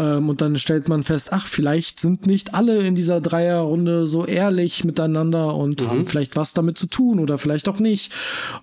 Ähm, 0.00 0.28
und 0.28 0.40
dann 0.40 0.56
stellt 0.56 0.88
man 0.88 1.04
fest, 1.04 1.32
ach, 1.32 1.46
vielleicht 1.46 2.00
sind 2.00 2.26
nicht 2.26 2.52
alle 2.52 2.78
in 2.78 2.96
dieser 2.96 3.20
Dreierrunde 3.20 4.08
so 4.08 4.26
ehrlich 4.26 4.82
miteinander 4.82 5.54
und 5.54 5.86
haben 5.86 6.04
vielleicht 6.04 6.34
was 6.34 6.54
damit 6.54 6.78
zu 6.78 6.88
tun 6.88 7.20
oder 7.20 7.38
vielleicht 7.38 7.68
auch 7.68 7.78
nicht. 7.78 8.12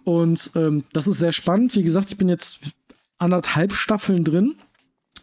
Und 0.04 0.52
ähm, 0.56 0.84
das 0.92 1.08
ist 1.08 1.20
sehr 1.20 1.32
spannend, 1.32 1.74
wie 1.78 1.84
gesagt, 1.84 2.12
ich 2.12 2.18
bin 2.18 2.28
jetzt 2.28 2.60
anderthalb 3.18 3.72
Staffeln 3.72 4.26
drin. 4.26 4.56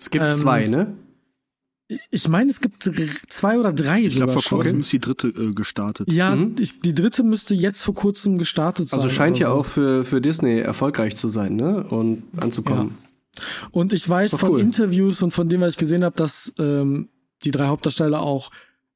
Es 0.01 0.09
gibt 0.09 0.25
Ähm, 0.25 0.33
zwei, 0.33 0.65
ne? 0.65 0.95
Ich 2.11 2.27
meine, 2.29 2.51
es 2.51 2.61
gibt 2.61 2.83
zwei 3.29 3.59
oder 3.59 3.73
drei 3.73 4.01
Ich 4.01 4.17
glaube, 4.17 4.33
sogar 4.33 4.43
vor 4.43 4.59
kurzem 4.61 4.81
ist 4.81 4.93
die 4.93 4.99
dritte 4.99 5.29
äh, 5.29 5.53
gestartet. 5.53 6.11
Ja, 6.11 6.35
Mhm. 6.35 6.57
ich, 6.59 6.81
die 6.81 6.95
dritte 6.95 7.23
müsste 7.23 7.55
jetzt 7.55 7.83
vor 7.85 7.95
kurzem 7.95 8.39
gestartet 8.39 8.89
sein. 8.89 8.99
Also 9.01 9.09
scheint 9.15 9.39
ja 9.39 9.49
so. 9.49 9.53
auch 9.55 9.67
für, 9.67 10.05
für 10.05 10.21
Disney 10.21 10.59
erfolgreich 10.59 11.15
zu 11.15 11.29
sein, 11.29 11.55
ne? 11.55 11.85
Und 11.85 12.25
anzukommen. 12.39 12.99
Und 13.71 13.93
ich 13.93 14.09
weiß 14.09 14.35
von 14.37 14.53
cool. 14.53 14.61
Interviews 14.61 15.23
und 15.23 15.31
von 15.31 15.49
dem, 15.49 15.61
was 15.61 15.75
ich 15.75 15.79
gesehen 15.79 16.03
habe, 16.05 16.17
dass 16.17 16.53
ähm, 16.59 17.09
die 17.45 17.51
drei 17.53 17.67
Hauptdarsteller 17.67 18.21
auch 18.21 18.51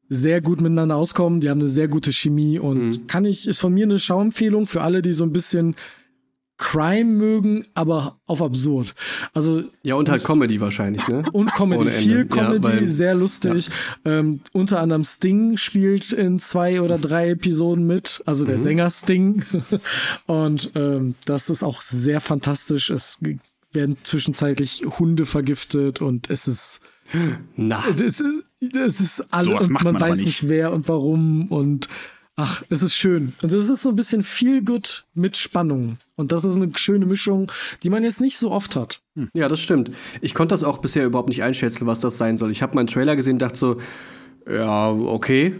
sehr 0.08 0.40
gut 0.40 0.60
miteinander 0.60 0.96
auskommen. 0.96 1.38
Die 1.40 1.48
haben 1.50 1.60
eine 1.60 1.68
sehr 1.68 1.86
gute 1.86 2.12
Chemie 2.12 2.58
und 2.58 2.78
Mhm. 2.88 3.06
kann 3.06 3.24
ich, 3.24 3.46
ist 3.46 3.60
von 3.60 3.72
mir 3.72 3.84
eine 3.84 4.00
Schauempfehlung 4.00 4.66
für 4.66 4.82
alle, 4.82 5.02
die 5.02 5.12
so 5.12 5.22
ein 5.22 5.30
bisschen 5.32 5.76
Crime 6.62 7.04
mögen, 7.10 7.64
aber 7.74 8.18
auf 8.26 8.42
absurd. 8.42 8.94
Also 9.34 9.64
Ja, 9.82 9.94
und 9.94 10.10
halt 10.10 10.22
Comedy 10.22 10.60
wahrscheinlich, 10.60 11.08
ne? 11.08 11.24
und 11.32 11.52
Comedy, 11.54 11.80
Ohne 11.80 11.90
Ende. 11.90 12.02
viel 12.02 12.18
Ja, 12.18 12.24
Comedy, 12.24 12.62
weil- 12.62 12.88
sehr 12.88 13.14
lustig. 13.14 13.70
Ähm, 14.04 14.40
unter 14.52 14.80
anderem 14.80 15.02
Sting 15.04 15.56
spielt 15.56 16.12
in 16.12 16.38
zwei 16.38 16.80
oder 16.82 16.98
drei 16.98 17.30
Episoden 17.30 17.86
mit, 17.86 18.22
also 18.26 18.44
Mhm. 18.44 18.48
der 18.48 18.58
Sänger 18.58 18.90
Sting. 18.90 19.42
Und 20.26 20.70
ähm, 20.74 21.14
das 21.24 21.50
ist 21.50 21.62
auch 21.62 21.80
sehr 21.80 22.20
fantastisch. 22.20 22.90
Es 22.90 23.20
werden 23.72 23.96
zwischenzeitlich 24.02 24.84
Hunde 24.98 25.26
vergiftet 25.26 26.00
und 26.02 26.28
es 26.28 26.46
ist, 26.48 26.80
Na, 27.56 27.82
es 27.96 28.20
ist, 28.20 28.24
es 28.74 29.00
ist 29.00 29.24
alle 29.32 29.50
Sowas 29.52 29.66
und 29.68 29.72
macht 29.72 29.84
man 29.84 29.92
man 29.94 30.02
weiß 30.02 30.18
nicht. 30.18 30.26
nicht 30.26 30.48
wer 30.48 30.72
und 30.72 30.88
warum 30.88 31.46
und 31.48 31.88
ach, 32.40 32.62
es 32.70 32.82
ist 32.82 32.94
schön. 32.94 33.32
Und 33.42 33.52
es 33.52 33.68
ist 33.68 33.82
so 33.82 33.90
ein 33.90 33.96
bisschen 33.96 34.22
viel 34.22 34.64
gut 34.64 35.04
mit 35.14 35.36
Spannung. 35.36 35.98
Und 36.16 36.32
das 36.32 36.44
ist 36.44 36.56
eine 36.56 36.70
schöne 36.74 37.04
Mischung, 37.04 37.50
die 37.82 37.90
man 37.90 38.02
jetzt 38.02 38.20
nicht 38.20 38.38
so 38.38 38.50
oft 38.50 38.76
hat. 38.76 39.02
ja, 39.34 39.48
das 39.48 39.60
stimmt. 39.60 39.90
Ich 40.22 40.34
konnte 40.34 40.54
das 40.54 40.64
auch 40.64 40.78
bisher 40.78 41.04
überhaupt 41.04 41.28
nicht 41.28 41.42
einschätzen, 41.42 41.86
was 41.86 42.00
das 42.00 42.16
sein 42.16 42.38
soll. 42.38 42.50
Ich 42.50 42.62
habe 42.62 42.74
mal 42.74 42.80
einen 42.80 42.88
Trailer 42.88 43.16
gesehen, 43.16 43.38
dachte 43.38 43.58
so, 43.58 43.76
ja, 44.50 44.90
okay, 44.90 45.54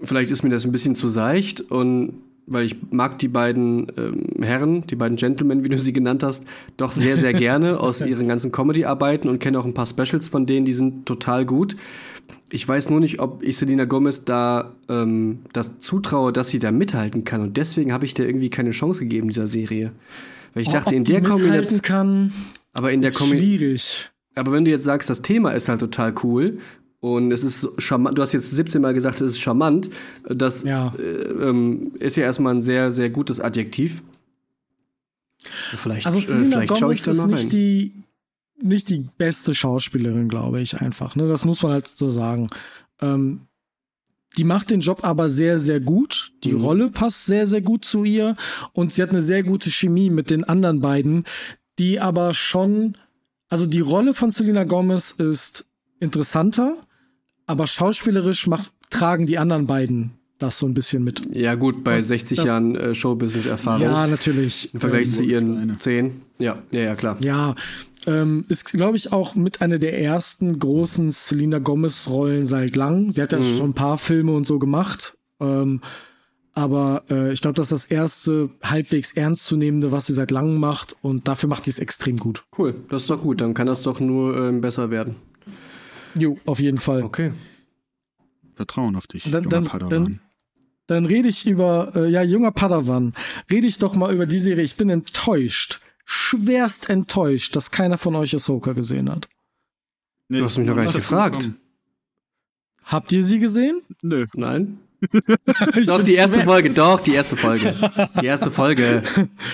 vielleicht 0.00 0.30
ist 0.30 0.42
mir 0.42 0.50
das 0.50 0.64
ein 0.64 0.72
bisschen 0.72 0.94
zu 0.94 1.08
seicht 1.08 1.62
und 1.62 2.22
weil 2.50 2.64
ich 2.64 2.76
mag 2.90 3.18
die 3.18 3.28
beiden 3.28 3.92
ähm, 3.96 4.42
Herren, 4.42 4.86
die 4.86 4.96
beiden 4.96 5.16
Gentlemen, 5.16 5.64
wie 5.64 5.68
du 5.68 5.78
sie 5.78 5.92
genannt 5.92 6.22
hast, 6.22 6.44
doch 6.78 6.92
sehr, 6.92 7.18
sehr 7.18 7.34
gerne 7.34 7.80
aus 7.80 8.00
ihren 8.00 8.28
ganzen 8.28 8.52
Comedy-Arbeiten 8.52 9.28
und 9.28 9.38
kenne 9.38 9.58
auch 9.58 9.66
ein 9.66 9.74
paar 9.74 9.86
Specials 9.86 10.28
von 10.28 10.46
denen, 10.46 10.64
die 10.64 10.72
sind 10.72 11.04
total 11.04 11.44
gut. 11.44 11.76
Ich 12.50 12.66
weiß 12.66 12.88
nur 12.90 13.00
nicht, 13.00 13.20
ob 13.20 13.42
ich 13.42 13.56
Selena 13.58 13.84
Gomez 13.84 14.24
da 14.24 14.72
ähm, 14.88 15.40
das 15.52 15.80
zutraue, 15.80 16.32
dass 16.32 16.48
sie 16.48 16.58
da 16.58 16.72
mithalten 16.72 17.24
kann. 17.24 17.40
Und 17.42 17.56
deswegen 17.56 17.92
habe 17.92 18.04
ich 18.06 18.14
der 18.14 18.26
irgendwie 18.26 18.48
keine 18.50 18.70
Chance 18.70 19.00
gegeben, 19.00 19.28
dieser 19.28 19.46
Serie. 19.48 19.92
Weil 20.54 20.62
ich 20.62 20.68
dachte, 20.70 20.88
Ob 20.88 20.92
in 20.94 21.04
der 21.04 21.22
Kombination. 21.22 21.82
kann, 21.82 22.32
Aber 22.72 22.90
in 22.92 23.02
der 23.02 23.10
ist 23.10 23.18
Kombination. 23.18 23.58
schwierig. 23.58 24.10
Aber 24.34 24.52
wenn 24.52 24.64
du 24.64 24.70
jetzt 24.70 24.84
sagst, 24.84 25.10
das 25.10 25.20
Thema 25.22 25.50
ist 25.50 25.68
halt 25.68 25.80
total 25.80 26.14
cool 26.22 26.58
und 27.00 27.32
es 27.32 27.44
ist 27.44 27.68
charmant, 27.78 28.16
du 28.16 28.22
hast 28.22 28.32
jetzt 28.32 28.50
17 28.50 28.80
Mal 28.80 28.94
gesagt, 28.94 29.20
es 29.20 29.32
ist 29.32 29.40
charmant, 29.40 29.90
das 30.24 30.62
Ja. 30.62 30.94
äh, 30.98 31.02
ähm, 31.02 31.92
ist 31.98 32.16
ja 32.16 32.22
erstmal 32.24 32.54
ein 32.54 32.62
sehr, 32.62 32.92
sehr 32.92 33.10
gutes 33.10 33.40
Adjektiv. 33.40 34.02
Vielleicht, 35.40 36.06
Also 36.06 36.18
äh, 36.18 36.22
Selena 36.22 36.44
vielleicht 36.62 36.78
schaue 36.78 36.92
ich 36.92 37.02
Gomez 37.02 37.04
da 37.04 37.10
ist 37.24 37.26
nicht 37.30 37.38
rein. 37.44 37.48
die, 37.50 37.92
nicht 38.62 38.88
die 38.90 39.08
beste 39.18 39.54
Schauspielerin, 39.54 40.28
glaube 40.28 40.60
ich 40.60 40.76
einfach. 40.80 41.16
Ne? 41.16 41.28
Das 41.28 41.44
muss 41.44 41.62
man 41.62 41.72
halt 41.72 41.86
so 41.88 42.10
sagen. 42.10 42.48
Ähm, 43.00 43.42
die 44.36 44.44
macht 44.44 44.70
den 44.70 44.80
Job 44.80 45.04
aber 45.04 45.28
sehr, 45.28 45.58
sehr 45.58 45.80
gut. 45.80 46.32
Die 46.44 46.52
Mhm. 46.52 46.60
Rolle 46.60 46.90
passt 46.90 47.26
sehr, 47.26 47.46
sehr 47.46 47.60
gut 47.62 47.84
zu 47.84 48.04
ihr. 48.04 48.36
Und 48.72 48.92
sie 48.92 49.02
hat 49.02 49.10
eine 49.10 49.20
sehr 49.20 49.42
gute 49.42 49.70
Chemie 49.70 50.10
mit 50.10 50.30
den 50.30 50.44
anderen 50.44 50.80
beiden, 50.80 51.24
die 51.78 51.98
aber 52.00 52.34
schon, 52.34 52.94
also 53.48 53.66
die 53.66 53.80
Rolle 53.80 54.14
von 54.14 54.30
Selena 54.30 54.64
Gomez 54.64 55.12
ist 55.12 55.66
interessanter, 56.00 56.74
aber 57.46 57.66
schauspielerisch 57.66 58.46
macht, 58.46 58.70
tragen 58.90 59.26
die 59.26 59.38
anderen 59.38 59.66
beiden 59.66 60.12
das 60.38 60.58
so 60.58 60.66
ein 60.66 60.74
bisschen 60.74 61.02
mit. 61.02 61.34
Ja, 61.34 61.56
gut, 61.56 61.82
bei 61.82 61.96
Und 61.98 62.04
60 62.04 62.36
das- 62.36 62.46
Jahren 62.46 62.76
äh, 62.76 62.94
Showbusiness-Erfahrung 62.94 63.82
Ja, 63.82 64.06
natürlich. 64.06 64.72
im 64.72 64.78
Vergleich 64.78 65.08
Ähm, 65.08 65.12
zu 65.14 65.22
ihren 65.24 65.54
Kleine. 65.56 65.78
10. 65.78 66.20
Ja, 66.38 66.62
ja, 66.70 66.80
ja, 66.80 66.94
klar. 66.94 67.16
Ja, 67.20 67.56
ähm, 68.08 68.44
ist, 68.48 68.64
glaube 68.72 68.96
ich, 68.96 69.12
auch 69.12 69.34
mit 69.34 69.60
einer 69.60 69.78
der 69.78 70.00
ersten 70.00 70.58
großen 70.58 71.10
Selena 71.10 71.58
Gomez-Rollen 71.58 72.44
seit 72.46 72.74
lang. 72.74 73.10
Sie 73.12 73.20
hat 73.22 73.32
ja 73.32 73.38
Mhm. 73.38 73.56
schon 73.56 73.70
ein 73.70 73.74
paar 73.74 73.98
Filme 73.98 74.32
und 74.32 74.46
so 74.46 74.58
gemacht. 74.58 75.16
Ähm, 75.40 75.80
aber 76.54 77.04
äh, 77.10 77.32
ich 77.32 77.40
glaube, 77.40 77.54
das 77.54 77.66
ist 77.70 77.84
das 77.84 77.90
erste 77.90 78.50
halbwegs 78.64 79.12
ernstzunehmende, 79.16 79.92
was 79.92 80.06
sie 80.06 80.14
seit 80.14 80.30
langem 80.32 80.58
macht. 80.58 80.96
Und 81.02 81.28
dafür 81.28 81.48
macht 81.48 81.66
sie 81.66 81.70
es 81.70 81.78
extrem 81.78 82.16
gut. 82.16 82.44
Cool, 82.58 82.74
das 82.88 83.02
ist 83.02 83.10
doch 83.10 83.22
gut. 83.22 83.40
Dann 83.40 83.54
kann 83.54 83.66
das 83.68 83.82
doch 83.82 84.00
nur 84.00 84.36
ähm, 84.36 84.60
besser 84.60 84.90
werden. 84.90 85.14
Jo, 86.18 86.38
auf 86.46 86.58
jeden 86.58 86.78
Fall. 86.78 87.02
Okay. 87.04 87.32
Vertrauen 88.54 88.96
auf 88.96 89.06
dich, 89.06 89.30
Dann- 89.30 89.48
dann- 89.48 89.64
Padawan. 89.64 89.90
dann- 89.90 90.20
Dann 90.88 91.04
rede 91.04 91.28
ich 91.28 91.46
über, 91.46 91.92
äh, 91.94 92.08
ja, 92.10 92.22
junger 92.22 92.50
Padawan. 92.50 93.12
Rede 93.50 93.66
ich 93.66 93.78
doch 93.78 93.94
mal 93.94 94.10
über 94.12 94.24
die 94.24 94.38
Serie. 94.38 94.64
Ich 94.64 94.76
bin 94.76 94.88
enttäuscht. 94.88 95.80
Schwerst 96.10 96.88
enttäuscht, 96.88 97.54
dass 97.54 97.70
keiner 97.70 97.98
von 97.98 98.14
euch 98.16 98.34
Ahsoka 98.34 98.72
gesehen 98.72 99.10
hat. 99.10 99.28
Nee, 100.30 100.38
Du 100.38 100.44
hast 100.46 100.56
mich 100.56 100.66
noch 100.66 100.74
gar 100.74 100.84
nicht 100.84 100.94
das- 100.94 101.02
gefragt. 101.02 101.50
Habt 102.84 103.12
ihr 103.12 103.22
sie 103.22 103.38
gesehen? 103.38 103.82
Nö. 104.00 104.24
Nein? 104.34 104.78
Ich 105.76 105.86
Doch, 105.86 106.02
die 106.02 106.14
erste 106.14 106.36
schwerst 106.36 106.48
Folge, 106.48 106.70
doch, 106.70 107.00
die 107.00 107.12
erste 107.12 107.36
Folge. 107.36 107.74
Die 108.22 108.26
erste 108.26 108.50
Folge. 108.50 109.02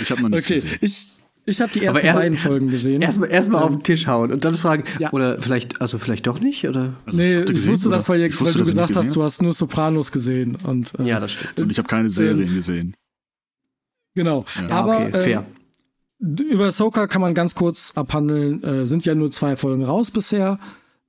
Ich 0.01 0.11
habe 0.13 0.23
noch 0.23 0.29
nicht 0.29 0.45
Okay, 0.45 0.61
gesehen. 0.61 0.79
ich, 0.81 1.07
ich 1.45 1.61
habe 1.61 1.73
die 1.73 1.85
ersten 1.85 2.07
erst- 2.07 2.19
beiden 2.21 2.39
Folgen 2.39 2.71
gesehen. 2.71 3.03
Erstmal 3.03 3.31
erstmal 3.31 3.63
auf 3.65 3.71
den 3.71 3.83
Tisch 3.83 4.07
hauen 4.07 4.31
und 4.33 4.45
dann 4.45 4.55
fragen, 4.55 4.85
Ja. 5.01 5.13
oder 5.13 5.43
vielleicht, 5.43 5.81
also 5.83 5.99
vielleicht 5.99 6.29
doch 6.29 6.39
nicht, 6.41 6.67
oder? 6.69 6.95
Also, 7.05 7.19
nee, 7.19 7.41
ich 7.41 7.47
gesehen, 7.47 7.73
wusste 7.73 7.91
das, 7.91 8.09
oder? 8.09 8.15
weil, 8.15 8.21
ihr, 8.21 8.27
Ich 8.29 8.41
wusste, 8.41 8.55
weil 8.61 8.63
du 8.65 8.69
gesagt 8.71 8.95
hast, 8.97 9.15
du 9.17 9.23
hast 9.25 9.43
nur 9.43 9.53
Sopranos 9.53 10.13
gesehen. 10.13 10.57
Und, 10.63 10.97
äh, 11.01 11.03
Ja, 11.03 11.19
das 11.21 11.33
stimmt. 11.33 11.59
Und 11.59 11.71
ich 11.73 11.79
habe 11.79 11.89
keine 11.89 12.11
Serien 12.11 12.55
gesehen. 12.55 12.95
Genau. 14.15 14.45
Ja. 14.61 14.69
Aber 14.71 14.99
okay, 15.01 15.11
fair. 15.21 15.41
Äh, 15.41 15.43
d- 15.43 15.64
über 16.25 16.67
Ahsoka 16.67 17.07
kann 17.07 17.21
man 17.21 17.35
ganz 17.35 17.55
kurz 17.55 17.93
abhandeln. 17.95 18.63
Äh, 18.63 18.87
sind 18.87 19.05
ja 19.05 19.15
nur 19.15 19.31
zwei 19.31 19.57
Folgen 19.57 19.85
raus 19.85 20.11
bisher. 20.11 20.59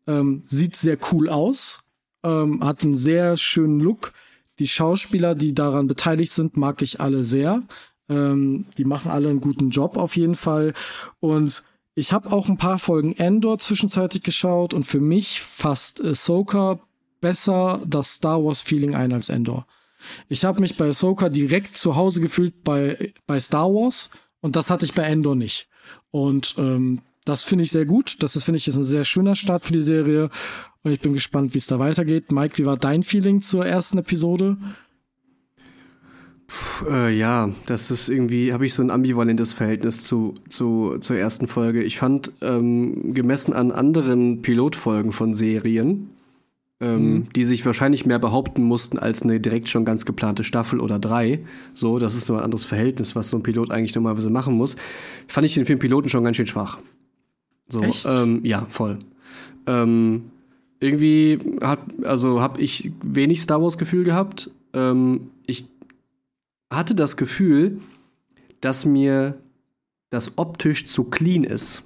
Ähm, 0.08 0.44
sieht 0.46 0.76
sehr 0.76 0.98
cool 1.12 1.30
aus. 1.30 1.80
Ähm, 2.24 2.64
hat 2.64 2.84
einen 2.84 2.96
sehr 2.96 3.38
schönen 3.38 3.80
Look. 3.80 4.14
Die 4.60 4.68
Schauspieler, 4.68 5.36
die 5.36 5.54
daran 5.54 5.88
beteiligt 5.88 6.32
sind, 6.32 6.58
mag 6.58 6.82
ich 6.82 7.00
alle 7.00 7.24
sehr. 7.24 7.64
Ähm, 8.10 8.66
die 8.78 8.86
machen 8.86 9.12
alle 9.12 9.30
einen 9.30 9.42
guten 9.42 9.70
Job 9.70 9.98
auf 9.98 10.16
jeden 10.16 10.36
Fall. 10.36 10.74
Und 11.20 11.64
ich 11.94 12.12
habe 12.12 12.32
auch 12.32 12.50
ein 12.50 12.58
paar 12.58 12.80
Folgen 12.80 13.14
Endor 13.14 13.58
zwischenzeitlich 13.58 14.24
geschaut 14.24 14.74
und 14.74 14.84
für 14.84 15.00
mich 15.00 15.42
fasst 15.42 16.04
Ahsoka 16.04 16.80
besser 17.22 17.82
das 17.88 18.14
Star 18.16 18.44
Wars 18.44 18.62
Feeling 18.62 18.96
ein 18.96 19.14
als 19.14 19.30
Endor. 19.30 19.66
Ich 20.28 20.46
habe 20.46 20.62
mich 20.62 20.78
bei 20.78 20.90
Ahsoka 20.90 21.30
direkt 21.30 21.78
zu 21.78 21.96
Hause 21.96 22.22
gefühlt 22.22 22.64
bei, 22.64 23.14
bei 23.26 23.40
Star 23.40 23.70
Wars 23.74 24.10
und 24.46 24.56
das 24.56 24.70
hatte 24.70 24.86
ich 24.86 24.94
bei 24.94 25.02
Endor 25.02 25.36
nicht. 25.36 25.68
Und 26.12 26.54
ähm, 26.60 27.02
Das 27.26 27.44
finde 27.44 27.64
ich 27.64 27.72
sehr 27.72 27.86
gut. 27.86 28.18
Das 28.22 28.36
ist, 28.36 28.44
finde 28.44 28.58
ich, 28.58 28.68
ist 28.68 28.76
ein 28.76 28.84
sehr 28.84 29.04
schöner 29.04 29.34
Start 29.34 29.66
für 29.66 29.74
die 29.74 29.80
Serie. 29.80 30.30
Und 30.84 30.92
ich 30.92 31.00
bin 31.00 31.14
gespannt, 31.14 31.56
wie 31.56 31.58
es 31.58 31.66
da 31.66 31.80
weitergeht. 31.80 32.32
Mike, 32.32 32.60
wie 32.60 32.68
war 32.68 32.78
dein 32.78 33.02
Feeling 33.02 33.42
zur 33.42 33.66
ersten 33.66 33.98
Episode? 33.98 34.58
Puh, 36.48 36.90
äh, 36.92 37.18
ja, 37.18 37.50
das 37.66 37.90
ist 37.90 38.08
irgendwie, 38.08 38.54
habe 38.54 38.68
ich 38.68 38.76
so 38.76 38.84
ein 38.84 38.92
ambivalentes 38.92 39.54
Verhältnis 39.54 40.04
zu, 40.04 40.36
zu, 40.48 40.98
zur 41.00 41.18
ersten 41.18 41.48
Folge. 41.48 41.82
Ich 41.82 41.98
fand, 41.98 42.32
ähm, 42.42 43.16
gemessen 43.16 43.54
an 43.54 43.72
anderen 43.72 44.44
Pilotfolgen 44.44 45.12
von 45.12 45.34
Serien, 45.34 46.12
ähm, 46.82 47.14
mhm. 47.14 47.34
die 47.34 47.46
sich 47.46 47.66
wahrscheinlich 47.66 48.06
mehr 48.06 48.20
behaupten 48.20 48.64
mussten 48.64 49.00
als 49.00 49.22
eine 49.22 49.40
direkt 49.40 49.70
schon 49.70 49.86
ganz 49.86 50.06
geplante 50.06 50.44
Staffel 50.44 50.80
oder 50.80 51.00
drei. 51.00 51.40
So, 51.74 52.00
das 52.00 52.16
ist 52.16 52.28
nur 52.28 52.40
ein 52.40 52.44
anderes 52.44 52.66
Verhältnis, 52.66 53.16
was 53.16 53.30
so 53.30 53.38
ein 53.38 53.44
Pilot 53.44 53.72
eigentlich 53.72 53.96
normalerweise 53.96 54.30
machen 54.30 54.56
muss. 54.56 54.76
Fand 55.28 55.46
ich 55.46 55.54
den 55.54 55.66
Film 55.66 55.80
Piloten 55.80 56.10
schon 56.10 56.24
ganz 56.24 56.38
schön 56.38 56.48
schwach. 56.48 56.80
So, 57.70 57.82
Echt? 57.82 58.06
Ähm, 58.06 58.42
ja, 58.44 58.66
voll. 58.70 59.00
Ähm, 59.68 60.32
irgendwie 60.80 61.40
hat, 61.62 61.80
also 62.04 62.42
habe 62.42 62.62
ich 62.62 62.92
wenig 63.02 63.42
Star 63.42 63.62
Wars 63.62 63.78
Gefühl 63.78 64.04
gehabt. 64.04 64.52
Ähm, 64.74 65.32
ich 65.48 65.66
hatte 66.70 66.94
das 66.94 67.16
Gefühl, 67.16 67.80
dass 68.60 68.86
mir 68.86 69.38
das 70.10 70.38
optisch 70.38 70.86
zu 70.86 71.06
clean 71.06 71.44
ist. 71.44 71.84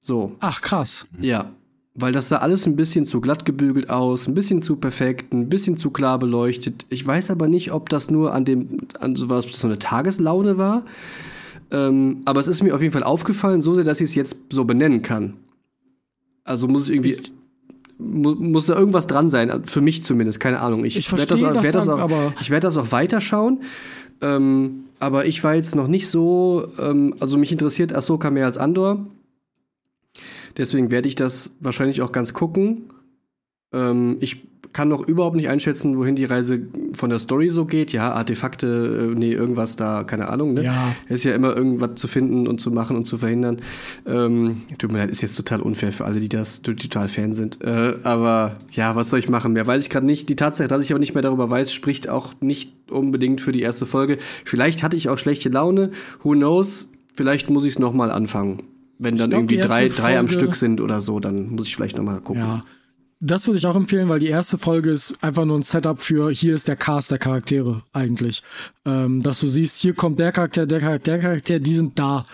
So. 0.00 0.36
Ach, 0.40 0.60
krass. 0.60 1.06
Ja. 1.18 1.52
Weil 1.94 2.12
das 2.12 2.28
sah 2.28 2.36
alles 2.36 2.66
ein 2.66 2.76
bisschen 2.76 3.04
zu 3.04 3.20
glatt 3.20 3.44
gebügelt 3.44 3.90
aus, 3.90 4.28
ein 4.28 4.34
bisschen 4.34 4.62
zu 4.62 4.76
perfekt, 4.76 5.32
ein 5.32 5.48
bisschen 5.48 5.76
zu 5.76 5.90
klar 5.90 6.18
beleuchtet. 6.18 6.86
Ich 6.88 7.04
weiß 7.04 7.30
aber 7.30 7.48
nicht, 7.48 7.72
ob 7.72 7.88
das 7.88 8.10
nur 8.10 8.32
an 8.32 8.44
dem, 8.44 8.78
an 9.00 9.16
so 9.16 9.28
was 9.28 9.46
so 9.46 9.66
eine 9.66 9.78
Tageslaune 9.78 10.56
war. 10.56 10.84
Ähm, 11.72 12.22
aber 12.24 12.40
es 12.40 12.48
ist 12.48 12.62
mir 12.62 12.74
auf 12.74 12.80
jeden 12.80 12.92
Fall 12.92 13.02
aufgefallen, 13.02 13.60
so 13.60 13.74
sehr, 13.74 13.84
dass 13.84 14.00
ich 14.00 14.10
es 14.10 14.14
jetzt 14.14 14.36
so 14.50 14.64
benennen 14.64 15.02
kann. 15.02 15.34
Also 16.44 16.68
muss 16.68 16.88
ich 16.88 16.96
irgendwie. 16.96 17.16
Mu 17.98 18.34
muss 18.34 18.64
da 18.66 18.74
irgendwas 18.74 19.06
dran 19.06 19.28
sein, 19.28 19.66
für 19.66 19.82
mich 19.82 20.02
zumindest, 20.02 20.40
keine 20.40 20.60
Ahnung. 20.60 20.86
Ich, 20.86 20.96
ich 20.96 21.12
werde 21.12 21.26
das, 21.26 21.42
werd 21.42 21.74
das, 21.74 21.86
auch, 21.86 22.08
werd 22.48 22.64
das 22.64 22.78
auch 22.78 22.92
weiterschauen. 22.92 23.60
Ähm, 24.22 24.84
aber 25.00 25.26
ich 25.26 25.44
war 25.44 25.54
jetzt 25.54 25.76
noch 25.76 25.86
nicht 25.86 26.08
so, 26.08 26.66
ähm, 26.78 27.14
also 27.20 27.36
mich 27.36 27.52
interessiert 27.52 27.94
Ahsoka 27.94 28.30
mehr 28.30 28.46
als 28.46 28.56
Andor. 28.56 29.06
Deswegen 30.56 30.90
werde 30.90 31.08
ich 31.08 31.14
das 31.14 31.56
wahrscheinlich 31.60 32.02
auch 32.02 32.12
ganz 32.12 32.34
gucken. 32.34 32.84
Ähm, 33.72 34.16
ich 34.20 34.42
kann 34.72 34.88
noch 34.88 35.06
überhaupt 35.06 35.36
nicht 35.36 35.48
einschätzen, 35.48 35.96
wohin 35.96 36.14
die 36.14 36.24
Reise 36.24 36.62
von 36.92 37.10
der 37.10 37.18
Story 37.18 37.48
so 37.48 37.64
geht. 37.64 37.92
Ja, 37.92 38.12
Artefakte, 38.12 39.10
äh, 39.10 39.18
nee, 39.18 39.32
irgendwas 39.32 39.76
da, 39.76 40.04
keine 40.04 40.28
Ahnung, 40.28 40.54
ne? 40.54 40.64
Ja. 40.64 40.94
Es 41.06 41.16
ist 41.16 41.24
ja 41.24 41.34
immer 41.34 41.56
irgendwas 41.56 41.96
zu 41.96 42.06
finden 42.06 42.46
und 42.46 42.60
zu 42.60 42.70
machen 42.70 42.96
und 42.96 43.04
zu 43.04 43.18
verhindern. 43.18 43.56
Ähm, 44.06 44.62
tut 44.78 44.92
mir 44.92 44.98
leid, 44.98 45.10
ist 45.10 45.22
jetzt 45.22 45.36
total 45.36 45.60
unfair 45.60 45.92
für 45.92 46.04
alle, 46.04 46.20
die 46.20 46.28
das 46.28 46.62
total 46.62 47.08
Fan 47.08 47.32
sind. 47.32 47.60
Äh, 47.62 47.96
aber 48.04 48.56
ja, 48.72 48.94
was 48.94 49.10
soll 49.10 49.18
ich 49.18 49.28
machen? 49.28 49.52
Mehr 49.52 49.66
weiß 49.66 49.82
ich 49.82 49.90
gerade 49.90 50.06
nicht. 50.06 50.28
Die 50.28 50.36
Tatsache, 50.36 50.68
dass 50.68 50.82
ich 50.82 50.92
aber 50.92 51.00
nicht 51.00 51.14
mehr 51.14 51.22
darüber 51.22 51.50
weiß, 51.50 51.72
spricht 51.72 52.08
auch 52.08 52.34
nicht 52.40 52.72
unbedingt 52.90 53.40
für 53.40 53.52
die 53.52 53.62
erste 53.62 53.86
Folge. 53.86 54.18
Vielleicht 54.44 54.82
hatte 54.82 54.96
ich 54.96 55.08
auch 55.08 55.18
schlechte 55.18 55.48
Laune. 55.48 55.90
Who 56.22 56.32
knows? 56.32 56.90
Vielleicht 57.14 57.50
muss 57.50 57.64
ich 57.64 57.74
es 57.74 57.78
nochmal 57.78 58.10
anfangen. 58.10 58.62
Wenn 59.02 59.16
dann 59.16 59.30
glaub, 59.30 59.40
irgendwie 59.40 59.56
drei, 59.56 59.88
drei 59.88 60.18
am 60.18 60.28
Stück 60.28 60.54
sind 60.54 60.80
oder 60.80 61.00
so, 61.00 61.20
dann 61.20 61.50
muss 61.50 61.66
ich 61.66 61.74
vielleicht 61.74 61.96
nochmal 61.96 62.20
gucken. 62.20 62.42
Ja. 62.42 62.62
Das 63.22 63.46
würde 63.46 63.58
ich 63.58 63.66
auch 63.66 63.76
empfehlen, 63.76 64.08
weil 64.08 64.18
die 64.18 64.28
erste 64.28 64.56
Folge 64.56 64.90
ist 64.90 65.22
einfach 65.22 65.44
nur 65.44 65.58
ein 65.58 65.62
Setup 65.62 66.00
für 66.00 66.30
hier 66.30 66.54
ist 66.54 66.68
der 66.68 66.76
Cast 66.76 67.10
der 67.10 67.18
Charaktere 67.18 67.82
eigentlich. 67.92 68.42
Ähm, 68.86 69.20
dass 69.22 69.40
du 69.40 69.46
siehst, 69.46 69.76
hier 69.76 69.92
kommt 69.92 70.18
der 70.18 70.32
Charakter, 70.32 70.66
der 70.66 70.80
Charakter, 70.80 71.12
der 71.12 71.20
Charakter, 71.20 71.58
die 71.58 71.74
sind 71.74 71.98
da. 71.98 72.24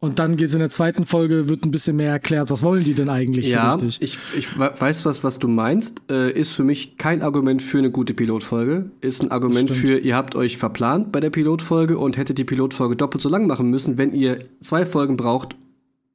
Und 0.00 0.18
dann 0.18 0.36
geht's 0.36 0.52
in 0.52 0.58
der 0.58 0.70
zweiten 0.70 1.04
Folge, 1.06 1.48
wird 1.48 1.64
ein 1.64 1.70
bisschen 1.70 1.94
mehr 1.94 2.10
erklärt, 2.10 2.50
was 2.50 2.64
wollen 2.64 2.82
die 2.82 2.94
denn 2.94 3.10
eigentlich 3.10 3.48
ja, 3.48 3.74
richtig? 3.74 4.02
Ich, 4.02 4.18
ich 4.36 4.58
weiß 4.58 5.04
was, 5.04 5.22
was 5.22 5.38
du 5.38 5.46
meinst. 5.46 6.02
Äh, 6.10 6.32
ist 6.32 6.50
für 6.50 6.64
mich 6.64 6.96
kein 6.96 7.22
Argument 7.22 7.62
für 7.62 7.78
eine 7.78 7.92
gute 7.92 8.12
Pilotfolge. 8.12 8.90
Ist 9.00 9.22
ein 9.22 9.30
Argument 9.30 9.70
für, 9.70 9.98
ihr 9.98 10.16
habt 10.16 10.34
euch 10.34 10.58
verplant 10.58 11.12
bei 11.12 11.20
der 11.20 11.30
Pilotfolge 11.30 11.96
und 11.96 12.16
hättet 12.16 12.38
die 12.38 12.44
Pilotfolge 12.44 12.96
doppelt 12.96 13.22
so 13.22 13.28
lang 13.28 13.46
machen 13.46 13.70
müssen, 13.70 13.98
wenn 13.98 14.12
ihr 14.12 14.40
zwei 14.60 14.84
Folgen 14.84 15.16
braucht, 15.16 15.54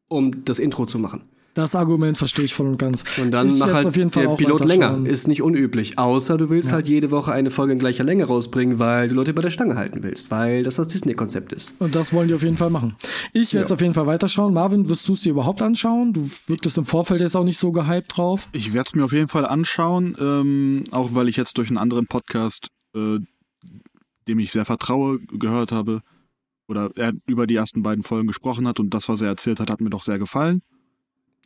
um 0.09 0.43
das 0.43 0.59
Intro 0.59 0.85
zu 0.85 0.99
machen. 0.99 1.23
Das 1.55 1.75
Argument 1.75 2.17
verstehe 2.17 2.45
ich 2.45 2.53
voll 2.53 2.67
und 2.67 2.77
ganz. 2.77 3.03
Und 3.17 3.31
dann 3.31 3.57
mach 3.57 3.73
halt 3.73 3.93
der 3.93 4.35
Pilot 4.35 4.65
länger. 4.65 4.99
Ist 5.03 5.27
nicht 5.27 5.41
unüblich. 5.41 5.97
Außer 5.97 6.37
du 6.37 6.49
willst 6.49 6.69
ja. 6.69 6.75
halt 6.75 6.87
jede 6.87 7.11
Woche 7.11 7.31
eine 7.31 7.49
Folge 7.49 7.73
in 7.73 7.79
gleicher 7.79 8.03
Länge 8.03 8.25
rausbringen, 8.25 8.79
weil 8.79 9.09
du 9.09 9.15
Leute 9.15 9.33
bei 9.33 9.41
der 9.41 9.49
Stange 9.49 9.75
halten 9.75 10.03
willst, 10.03 10.31
weil 10.31 10.63
das 10.63 10.75
das 10.75 10.87
Disney-Konzept 10.87 11.51
ist. 11.51 11.75
Und 11.79 11.95
das 11.95 12.13
wollen 12.13 12.27
die 12.27 12.33
auf 12.33 12.43
jeden 12.43 12.55
Fall 12.55 12.69
machen. 12.69 12.95
Ich 13.33 13.53
werde 13.53 13.65
es 13.65 13.71
ja. 13.71 13.73
auf 13.73 13.81
jeden 13.81 13.93
Fall 13.93 14.05
weiterschauen. 14.05 14.53
Marvin, 14.53 14.87
wirst 14.89 15.07
du 15.09 15.13
es 15.13 15.21
dir 15.21 15.31
überhaupt 15.31 15.61
anschauen? 15.61 16.13
Du 16.13 16.29
wirktest 16.47 16.77
im 16.77 16.85
Vorfeld 16.85 17.19
jetzt 17.19 17.35
auch 17.35 17.43
nicht 17.43 17.59
so 17.59 17.71
gehypt 17.71 18.15
drauf. 18.15 18.47
Ich 18.53 18.73
werde 18.73 18.87
es 18.87 18.95
mir 18.95 19.03
auf 19.03 19.11
jeden 19.11 19.27
Fall 19.27 19.45
anschauen, 19.45 20.15
ähm, 20.19 20.83
auch 20.91 21.13
weil 21.13 21.27
ich 21.27 21.35
jetzt 21.35 21.57
durch 21.57 21.69
einen 21.69 21.77
anderen 21.77 22.05
Podcast, 22.07 22.67
äh, 22.95 23.17
dem 24.27 24.39
ich 24.39 24.51
sehr 24.51 24.65
vertraue, 24.65 25.19
gehört 25.19 25.71
habe, 25.71 26.03
oder 26.69 26.91
er 26.95 27.13
über 27.25 27.47
die 27.47 27.55
ersten 27.55 27.81
beiden 27.81 28.03
Folgen 28.03 28.27
gesprochen 28.27 28.67
hat 28.67 28.79
und 28.79 28.93
das, 28.93 29.09
was 29.09 29.21
er 29.21 29.27
erzählt 29.27 29.59
hat, 29.59 29.71
hat 29.71 29.81
mir 29.81 29.89
doch 29.89 30.03
sehr 30.03 30.19
gefallen. 30.19 30.61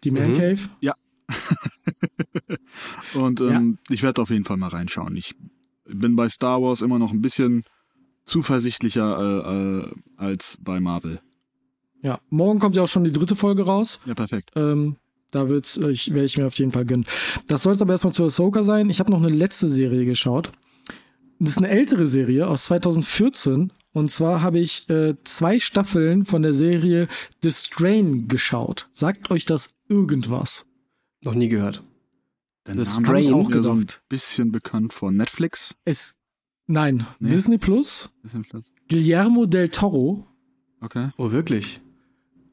Die 0.04 0.12
Man 0.12 0.32
mhm. 0.32 0.34
Cave? 0.34 0.60
Ja. 0.82 0.96
und 3.16 3.40
ähm, 3.40 3.80
ja. 3.88 3.94
ich 3.96 4.04
werde 4.04 4.22
auf 4.22 4.30
jeden 4.30 4.44
Fall 4.44 4.58
mal 4.58 4.68
reinschauen. 4.68 5.16
Ich 5.16 5.34
bin 5.86 6.18
bei 6.18 6.28
Star 6.28 6.62
Wars 6.62 6.82
immer 6.82 7.00
noch 7.00 7.14
ein 7.14 7.22
bisschen 7.22 7.64
zuversichtlicher 8.26 9.18
äh, 9.18 9.80
äh, 9.80 9.92
als 10.18 10.58
bei 10.62 10.82
Marvel. 10.82 11.22
Ja, 12.02 12.20
morgen 12.30 12.60
kommt 12.60 12.76
ja 12.76 12.84
auch 12.84 12.90
schon 12.90 13.06
die 13.06 13.14
dritte 13.14 13.38
Folge 13.38 13.64
raus. 13.64 14.02
Ja, 14.06 14.14
perfekt. 14.14 14.52
Ähm, 14.56 14.98
da 15.32 15.48
wird's, 15.48 15.78
äh, 15.78 15.90
ich, 15.90 16.14
werde 16.14 16.26
ich 16.26 16.38
mir 16.38 16.48
auf 16.48 16.56
jeden 16.56 16.72
Fall 16.72 16.84
gönnen. 16.84 17.06
Das 17.48 17.64
soll 17.64 17.76
es 17.76 17.82
aber 17.82 17.94
erstmal 17.94 18.14
zu 18.14 18.26
Ahsoka 18.26 18.64
sein. 18.64 18.90
Ich 18.90 19.00
habe 19.00 19.10
noch 19.10 19.24
eine 19.24 19.34
letzte 19.34 19.70
Serie 19.70 20.04
geschaut. 20.04 20.52
Das 21.40 21.52
ist 21.52 21.58
eine 21.60 21.70
ältere 21.70 22.08
Serie 22.08 22.48
aus 22.48 22.66
2014 22.66 23.72
und 23.94 24.12
zwar 24.12 24.42
habe 24.42 24.60
ich 24.60 24.90
äh, 24.90 25.16
zwei 25.24 25.60
Staffeln 25.60 26.26
von 26.26 26.42
der 26.42 26.54
Serie 26.54 27.08
The 27.44 27.52
Strain 27.52 28.28
geschaut. 28.28 28.90
Sagt 28.92 29.32
euch 29.32 29.46
das 29.46 29.76
irgendwas? 29.88 30.66
Noch 31.24 31.36
nie 31.36 31.48
gehört. 31.48 31.84
Der 32.66 32.74
The 32.74 32.82
Name 32.82 33.06
Strain 33.06 33.34
auch 33.34 33.48
gedacht. 33.48 33.64
so 33.64 33.72
ein 33.72 33.86
bisschen 34.10 34.52
bekannt 34.52 34.94
von 34.94 35.16
Netflix. 35.16 35.76
Es 35.86 36.18
nein, 36.66 37.06
nee? 37.20 37.30
Disney 37.30 37.58
Plus. 37.58 38.10
Disney 38.24 38.44
Plus. 38.44 38.72
Guillermo 38.90 39.46
del 39.46 39.70
Toro. 39.70 40.28
Okay. 40.82 41.12
Oh, 41.18 41.32
wirklich? 41.32 41.82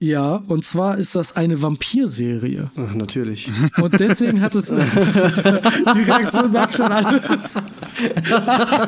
Ja, 0.02 0.42
und 0.48 0.64
zwar 0.64 0.96
ist 0.96 1.14
das 1.14 1.36
eine 1.36 1.60
Vampirserie. 1.60 2.70
Ach, 2.74 2.94
natürlich. 2.94 3.50
Und 3.82 4.00
deswegen 4.00 4.40
hat 4.40 4.54
es. 4.56 4.68
die 4.74 6.10
Reaktion 6.10 6.50
sagt 6.50 6.72
schon 6.72 6.90
alles. 6.90 7.62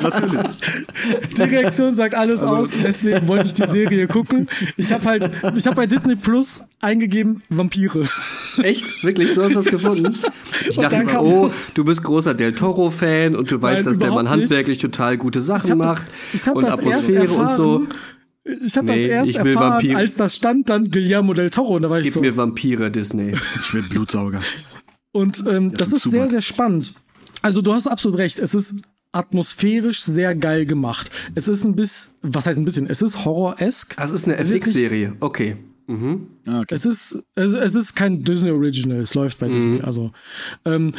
natürlich. 0.03 0.41
Die 1.37 1.43
Reaktion 1.43 1.95
sagt 1.95 2.15
alles 2.15 2.43
also, 2.43 2.57
aus. 2.57 2.71
Deswegen 2.83 3.29
wollte 3.29 3.45
ich 3.45 3.53
die 3.53 3.67
Serie 3.67 4.07
gucken. 4.07 4.49
Ich 4.79 4.91
habe 4.91 5.05
halt, 5.05 5.31
ich 5.55 5.67
habe 5.67 5.77
bei 5.77 5.87
Disney 5.87 6.17
Plus 6.17 6.65
eingegeben 6.81 7.43
Vampire. 7.51 8.09
Echt? 8.63 9.05
Wirklich? 9.05 9.35
So 9.35 9.43
hast 9.43 9.51
du 9.51 9.57
das 9.57 9.67
gefunden? 9.67 10.17
Ich 10.67 10.79
dachte, 10.79 11.05
oh, 11.19 11.51
du 11.75 11.85
bist 11.85 12.03
großer 12.03 12.33
Del 12.33 12.55
Toro-Fan 12.55 13.37
und 13.37 13.51
du 13.51 13.61
weißt, 13.61 13.85
Nein, 13.85 13.93
dass 13.93 13.99
der 13.99 14.13
Mann 14.13 14.31
handwerklich 14.31 14.79
total 14.79 15.19
gute 15.19 15.43
Sachen 15.43 15.77
macht 15.77 16.05
das, 16.33 16.49
und 16.49 16.65
Atmosphäre 16.65 17.29
und 17.35 17.53
so. 17.53 17.87
Ich 18.45 18.77
habe 18.77 18.87
nee, 18.87 19.09
das 19.09 19.29
erst 19.29 19.37
erfahren, 19.37 19.73
Vampir 19.73 19.97
als 19.97 20.17
da 20.17 20.29
stand 20.29 20.69
dann 20.69 20.91
Guillermo 20.91 21.33
del 21.33 21.51
Toro. 21.51 21.77
Und 21.77 21.83
da 21.83 21.91
war 21.91 21.99
Gib 21.99 22.09
ich 22.09 22.15
so, 22.15 22.21
mir 22.21 22.37
Vampire, 22.37 22.91
Disney. 22.91 23.33
Ich 23.33 23.75
will 23.75 23.83
Blutsauger. 23.83 24.41
Und 25.13 25.45
ähm, 25.47 25.73
das, 25.73 25.91
das 25.91 26.05
ist 26.05 26.11
sehr, 26.11 26.29
sehr 26.29 26.41
spannend. 26.41 26.95
Also 27.43 27.63
du 27.63 27.73
hast 27.73 27.87
absolut 27.87 28.19
recht. 28.19 28.39
Es 28.39 28.55
ist 28.55 28.75
atmosphärisch 29.13 30.03
sehr 30.03 30.35
geil 30.35 30.67
gemacht. 30.67 31.11
Es 31.35 31.49
ist 31.49 31.65
ein 31.65 31.77
bisschen, 31.77 32.15
was 32.23 32.47
heißt 32.47 32.59
ein 32.59 32.65
bisschen? 32.65 32.89
Es 32.89 33.03
ist 33.03 33.25
horror-esk. 33.25 33.97
Das 33.97 34.11
ist 34.11 34.25
eine 34.25 34.39
FX-Serie. 34.39 35.15
Okay. 35.21 35.57
Mhm. 35.87 36.29
Ah, 36.47 36.61
okay. 36.61 36.75
Es 36.75 36.87
ist, 36.87 37.19
es, 37.35 37.53
es, 37.53 37.75
ist 37.75 37.95
kein 37.95 38.25
Disney 38.25 38.51
Original. 38.51 39.01
Es 39.01 39.15
läuft 39.15 39.39
bei 39.39 39.49
mhm. 39.49 39.53
Disney. 39.53 39.81
Also 39.83 40.13
ähm, 40.65 40.93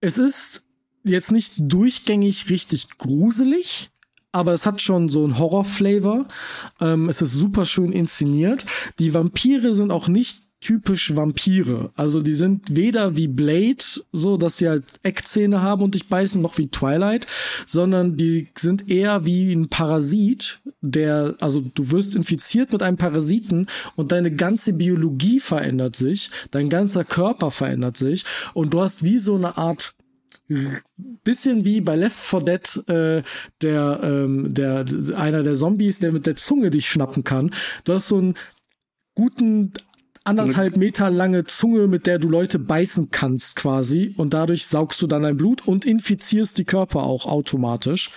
es 0.00 0.18
ist 0.18 0.64
jetzt 1.04 1.32
nicht 1.32 1.54
durchgängig 1.58 2.50
richtig 2.50 2.98
gruselig 2.98 3.91
aber 4.32 4.54
es 4.54 4.66
hat 4.66 4.80
schon 4.80 5.08
so 5.08 5.26
ein 5.26 5.38
Horror-Flavor. 5.38 6.26
Ähm, 6.80 7.08
es 7.08 7.22
ist 7.22 7.32
super 7.32 7.64
schön 7.64 7.92
inszeniert. 7.92 8.64
Die 8.98 9.14
Vampire 9.14 9.74
sind 9.74 9.92
auch 9.92 10.08
nicht 10.08 10.42
typisch 10.62 11.14
Vampire. 11.14 11.90
Also 11.96 12.22
die 12.22 12.32
sind 12.32 12.74
weder 12.74 13.16
wie 13.16 13.28
Blade, 13.28 13.84
so 14.12 14.36
dass 14.38 14.56
sie 14.56 14.68
halt 14.68 14.84
Eckzähne 15.02 15.60
haben 15.60 15.82
und 15.82 15.94
dich 15.94 16.08
beißen, 16.08 16.40
noch 16.40 16.56
wie 16.56 16.68
Twilight, 16.68 17.26
sondern 17.66 18.16
die 18.16 18.48
sind 18.56 18.88
eher 18.88 19.26
wie 19.26 19.52
ein 19.52 19.68
Parasit, 19.68 20.60
der, 20.80 21.34
also 21.40 21.60
du 21.74 21.90
wirst 21.90 22.16
infiziert 22.16 22.72
mit 22.72 22.82
einem 22.82 22.96
Parasiten 22.96 23.66
und 23.96 24.12
deine 24.12 24.30
ganze 24.34 24.72
Biologie 24.72 25.40
verändert 25.40 25.96
sich, 25.96 26.30
dein 26.52 26.68
ganzer 26.68 27.04
Körper 27.04 27.50
verändert 27.50 27.96
sich 27.96 28.24
und 28.54 28.72
du 28.72 28.80
hast 28.80 29.02
wie 29.02 29.18
so 29.18 29.34
eine 29.34 29.58
Art 29.58 29.94
bisschen 31.24 31.64
wie 31.64 31.80
bei 31.80 31.96
Left 31.96 32.16
4 32.16 32.40
Dead 32.40 32.88
äh, 32.88 33.22
der 33.62 34.00
ähm, 34.02 34.52
der 34.54 34.84
einer 35.16 35.42
der 35.42 35.54
Zombies, 35.54 35.98
der 36.00 36.12
mit 36.12 36.26
der 36.26 36.36
Zunge 36.36 36.70
dich 36.70 36.88
schnappen 36.88 37.24
kann. 37.24 37.50
Du 37.84 37.92
hast 37.94 38.08
so 38.08 38.18
einen 38.18 38.34
guten 39.14 39.72
anderthalb 40.24 40.76
Meter 40.76 41.10
lange 41.10 41.44
Zunge, 41.44 41.88
mit 41.88 42.06
der 42.06 42.18
du 42.18 42.28
Leute 42.28 42.58
beißen 42.58 43.08
kannst 43.10 43.56
quasi 43.56 44.14
und 44.16 44.34
dadurch 44.34 44.66
saugst 44.66 45.02
du 45.02 45.06
dann 45.06 45.22
dein 45.22 45.36
Blut 45.36 45.66
und 45.66 45.84
infizierst 45.84 46.58
die 46.58 46.64
Körper 46.64 47.02
auch 47.02 47.26
automatisch 47.26 48.10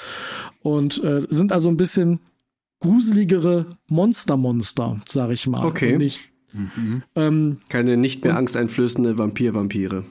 und 0.62 1.04
äh, 1.04 1.24
sind 1.30 1.52
also 1.52 1.70
ein 1.70 1.78
bisschen 1.78 2.20
gruseligere 2.80 3.66
Monster-Monster, 3.90 5.02
sag 5.08 5.32
ich 5.32 5.48
mal. 5.48 5.66
Okay. 5.66 5.98
Nicht, 5.98 6.32
Mhm. 6.54 7.04
ähm, 7.16 7.58
Keine 7.68 7.98
nicht 7.98 8.24
mehr 8.24 8.38
angsteinflößende 8.38 9.18
Vampir-Vampire. 9.18 10.06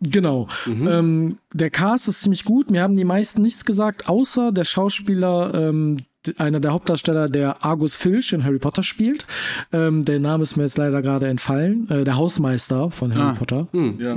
Genau. 0.00 0.48
Ähm, 0.66 1.38
der 1.52 1.70
Cast 1.70 2.08
ist 2.08 2.22
ziemlich 2.22 2.44
gut. 2.44 2.70
Mir 2.70 2.82
haben 2.82 2.94
die 2.94 3.04
meisten 3.04 3.42
nichts 3.42 3.64
gesagt, 3.64 4.08
außer 4.08 4.50
der 4.52 4.64
Schauspieler, 4.64 5.52
ähm, 5.54 5.98
einer 6.38 6.60
der 6.60 6.72
Hauptdarsteller, 6.72 7.28
der 7.28 7.64
Argus 7.64 7.96
Filch 7.96 8.32
in 8.32 8.44
Harry 8.44 8.58
Potter 8.58 8.82
spielt. 8.82 9.26
Ähm, 9.72 10.04
der 10.04 10.20
Name 10.20 10.42
ist 10.42 10.56
mir 10.56 10.64
jetzt 10.64 10.76
leider 10.78 11.00
gerade 11.02 11.28
entfallen. 11.28 11.88
Äh, 11.90 12.04
der 12.04 12.16
Hausmeister 12.16 12.90
von 12.90 13.14
Harry 13.14 13.30
Ah. 13.32 13.34
Potter. 13.38 13.68
Ja. 13.98 14.14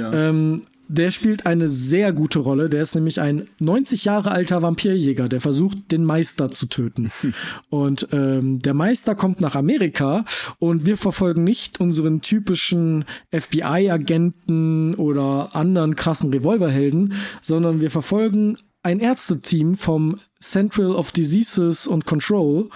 ja. 0.00 0.12
Ähm, 0.12 0.62
der 0.92 1.10
spielt 1.10 1.46
eine 1.46 1.70
sehr 1.70 2.12
gute 2.12 2.38
Rolle. 2.38 2.68
Der 2.68 2.82
ist 2.82 2.94
nämlich 2.94 3.18
ein 3.20 3.46
90 3.60 4.04
Jahre 4.04 4.30
alter 4.30 4.60
Vampirjäger, 4.60 5.28
der 5.28 5.40
versucht, 5.40 5.90
den 5.90 6.04
Meister 6.04 6.50
zu 6.50 6.66
töten. 6.66 7.10
Und 7.70 8.08
ähm, 8.12 8.58
der 8.58 8.74
Meister 8.74 9.14
kommt 9.14 9.40
nach 9.40 9.54
Amerika 9.54 10.24
und 10.58 10.84
wir 10.84 10.96
verfolgen 10.96 11.44
nicht 11.44 11.80
unseren 11.80 12.20
typischen 12.20 13.04
FBI-Agenten 13.30 14.94
oder 14.96 15.48
anderen 15.54 15.96
krassen 15.96 16.30
Revolverhelden, 16.30 17.14
sondern 17.40 17.80
wir 17.80 17.90
verfolgen 17.90 18.58
ein 18.82 19.00
Ärzteteam 19.00 19.74
vom 19.74 20.18
Central 20.40 20.92
of 20.92 21.12
Diseases 21.12 21.86
und 21.86 22.04
Control 22.04 22.68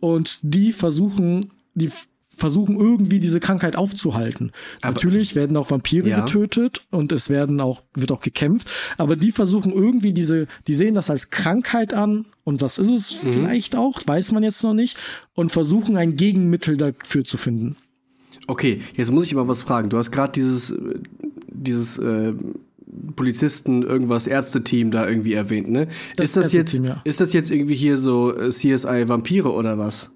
und 0.00 0.38
die 0.42 0.72
versuchen, 0.72 1.50
die 1.74 1.90
versuchen 2.36 2.78
irgendwie 2.78 3.20
diese 3.20 3.40
Krankheit 3.40 3.76
aufzuhalten. 3.76 4.52
Natürlich 4.82 5.34
werden 5.34 5.56
auch 5.56 5.70
Vampire 5.70 6.08
Ja. 6.08 6.20
getötet 6.20 6.82
und 6.90 7.12
es 7.12 7.30
werden 7.30 7.60
auch, 7.60 7.82
wird 7.94 8.12
auch 8.12 8.20
gekämpft, 8.20 8.70
aber 8.98 9.16
die 9.16 9.32
versuchen 9.32 9.72
irgendwie 9.72 10.12
diese, 10.12 10.46
die 10.66 10.74
sehen 10.74 10.94
das 10.94 11.10
als 11.10 11.30
Krankheit 11.30 11.94
an 11.94 12.26
und 12.44 12.60
was 12.60 12.78
ist 12.78 12.90
es 12.90 13.12
vielleicht 13.12 13.76
auch, 13.76 14.00
weiß 14.04 14.32
man 14.32 14.42
jetzt 14.42 14.62
noch 14.62 14.74
nicht 14.74 14.96
und 15.34 15.52
versuchen 15.52 15.96
ein 15.96 16.16
Gegenmittel 16.16 16.76
dafür 16.76 17.24
zu 17.24 17.36
finden. 17.36 17.76
Okay, 18.46 18.80
jetzt 18.94 19.10
muss 19.10 19.26
ich 19.26 19.34
mal 19.34 19.48
was 19.48 19.62
fragen. 19.62 19.88
Du 19.88 19.96
hast 19.96 20.10
gerade 20.10 20.32
dieses, 20.32 20.74
dieses 21.50 21.96
äh, 21.98 22.34
Polizisten, 23.16 23.82
irgendwas 23.82 24.26
Ärzteteam 24.26 24.90
da 24.90 25.08
irgendwie 25.08 25.32
erwähnt, 25.32 25.70
ne? 25.70 25.88
Das 26.16 26.26
ist 26.26 26.36
das 26.36 26.52
jetzt, 26.52 26.74
ja. 26.74 27.00
ist 27.04 27.20
das 27.20 27.32
jetzt 27.32 27.50
irgendwie 27.50 27.74
hier 27.74 27.98
so 27.98 28.36
äh, 28.36 28.50
CSI 28.50 29.08
Vampire 29.08 29.52
oder 29.52 29.78
was? 29.78 30.10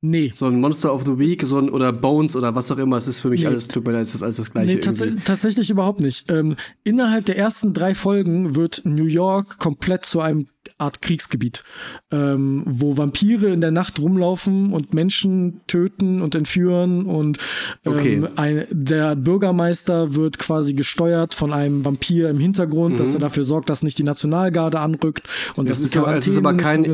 Nee. 0.00 0.32
So 0.34 0.46
ein 0.46 0.60
Monster 0.60 0.94
of 0.94 1.04
the 1.04 1.18
Week, 1.18 1.42
so 1.44 1.58
ein 1.58 1.70
oder 1.70 1.92
Bones 1.92 2.36
oder 2.36 2.54
was 2.54 2.70
auch 2.70 2.78
immer. 2.78 2.96
Es 2.98 3.08
ist 3.08 3.18
für 3.20 3.30
mich 3.30 3.40
Nee. 3.40 3.48
alles, 3.48 3.66
tut 3.66 3.84
mir 3.84 3.92
leid, 3.92 4.02
es 4.02 4.14
ist 4.14 4.22
alles 4.22 4.36
das 4.36 4.52
gleiche. 4.52 4.74
Nee, 4.74 4.80
tats 4.80 5.00
irgendwie. 5.00 5.24
tatsächlich 5.24 5.70
überhaupt 5.70 6.00
nicht. 6.00 6.30
Ähm, 6.30 6.54
innerhalb 6.84 7.24
der 7.26 7.36
ersten 7.36 7.72
drei 7.74 7.94
Folgen 7.96 8.54
wird 8.54 8.82
New 8.84 9.06
York 9.06 9.58
komplett 9.58 10.04
zu 10.04 10.20
einem 10.20 10.46
Art 10.78 11.00
Kriegsgebiet, 11.02 11.64
ähm, 12.10 12.62
wo 12.66 12.96
Vampire 12.96 13.48
in 13.48 13.60
der 13.60 13.70
Nacht 13.70 13.98
rumlaufen 13.98 14.72
und 14.72 14.92
Menschen 14.94 15.60
töten 15.66 16.20
und 16.20 16.34
entführen 16.34 17.06
und 17.06 17.38
ähm, 17.84 17.92
Okay. 17.92 18.22
ein, 18.36 18.64
der 18.70 19.16
Bürgermeister 19.16 20.14
wird 20.14 20.38
quasi 20.38 20.74
gesteuert 20.74 21.34
von 21.34 21.52
einem 21.52 21.84
Vampir 21.84 22.28
im 22.30 22.38
Hintergrund, 22.38 23.00
dass 23.00 23.14
er 23.14 23.20
dafür 23.20 23.44
sorgt, 23.44 23.70
dass 23.70 23.82
nicht 23.82 23.98
die 23.98 24.02
Nationalgarde 24.04 24.80
anrückt 24.80 25.22
und 25.56 25.68
Es 25.70 25.78
dass 25.78 25.86
ist, 25.86 25.94
die 25.94 25.98
aber, 25.98 26.16
es 26.16 26.26
ist 26.26 26.36
aber 26.38 26.54
keine. 26.54 26.88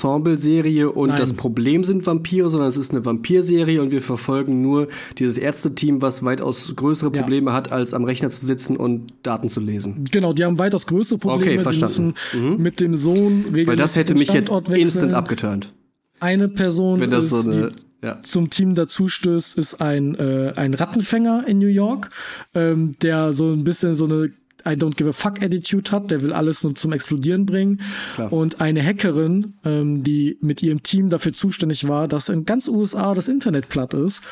Ärzte-Ensemble-Serie 0.00 0.90
und 0.90 1.08
Nein. 1.10 1.18
das 1.18 1.32
Problem 1.32 1.84
sind 1.84 2.06
Vampire, 2.06 2.50
sondern 2.50 2.68
es 2.68 2.76
ist 2.76 2.92
eine 2.92 3.04
Vampirserie 3.04 3.80
und 3.82 3.90
wir 3.90 4.02
verfolgen 4.02 4.62
nur 4.62 4.88
dieses 5.18 5.36
Ärzteteam, 5.38 6.02
was 6.02 6.22
weitaus 6.24 6.72
größere 6.76 7.10
Ja. 7.14 7.22
Probleme 7.22 7.52
hat, 7.52 7.72
als 7.72 7.94
am 7.94 8.04
Rechner 8.04 8.30
zu 8.30 8.44
sitzen 8.44 8.76
und 8.76 9.12
Daten 9.22 9.48
zu 9.48 9.60
lesen. 9.60 10.04
Genau, 10.10 10.32
die 10.32 10.44
haben 10.44 10.58
weitaus 10.58 10.86
größere 10.86 11.18
Probleme. 11.18 11.42
Okay, 11.44 11.56
die 11.56 11.62
verstanden. 11.62 12.14
müssen 12.32 12.62
mit 12.62 12.80
dem 12.80 12.96
Sohn 13.00 13.42
regelmäßig 13.44 13.66
Weil 13.68 13.76
das 13.76 13.96
hätte 13.96 14.14
mich 14.14 14.28
jetzt 14.32 14.46
Standort 14.46 14.76
instant 14.76 15.02
wechseln. 15.04 15.14
abgeturnt. 15.14 15.72
Eine 16.20 16.48
Person 16.48 17.00
Wenn 17.00 17.10
das 17.10 17.24
ist, 17.24 17.30
so 17.30 17.50
eine. 17.50 17.70
die 17.70 18.06
Ja. 18.06 18.20
zum 18.20 18.50
Team 18.50 18.74
dazustößt, 18.74 19.58
ist 19.58 19.80
ein, 19.80 20.14
äh, 20.14 20.52
ein 20.56 20.74
Rattenfänger 20.74 21.44
in 21.46 21.58
New 21.58 21.66
York, 21.66 22.08
ähm, 22.54 22.94
der 23.02 23.32
so 23.32 23.50
ein 23.52 23.64
bisschen 23.64 23.94
so 23.94 24.04
eine 24.06 24.30
I 24.66 24.72
don't 24.74 24.94
give 24.96 25.08
a 25.08 25.12
fuck 25.12 25.42
Attitude 25.42 25.90
hat, 25.90 26.10
der 26.10 26.20
will 26.20 26.34
alles 26.34 26.62
nur 26.64 26.74
zum 26.74 26.92
Explodieren 26.92 27.46
bringen. 27.46 27.80
Klar. 28.14 28.30
Und 28.30 28.60
eine 28.60 28.82
Hackerin, 28.84 29.54
ähm, 29.64 30.02
die 30.04 30.36
mit 30.42 30.62
ihrem 30.62 30.82
Team 30.82 31.08
dafür 31.08 31.32
zuständig 31.32 31.88
war, 31.88 32.06
dass 32.08 32.28
in 32.28 32.44
ganz 32.44 32.68
USA 32.68 33.14
das 33.14 33.28
Internet 33.28 33.70
platt 33.70 33.94
ist, 33.94 34.22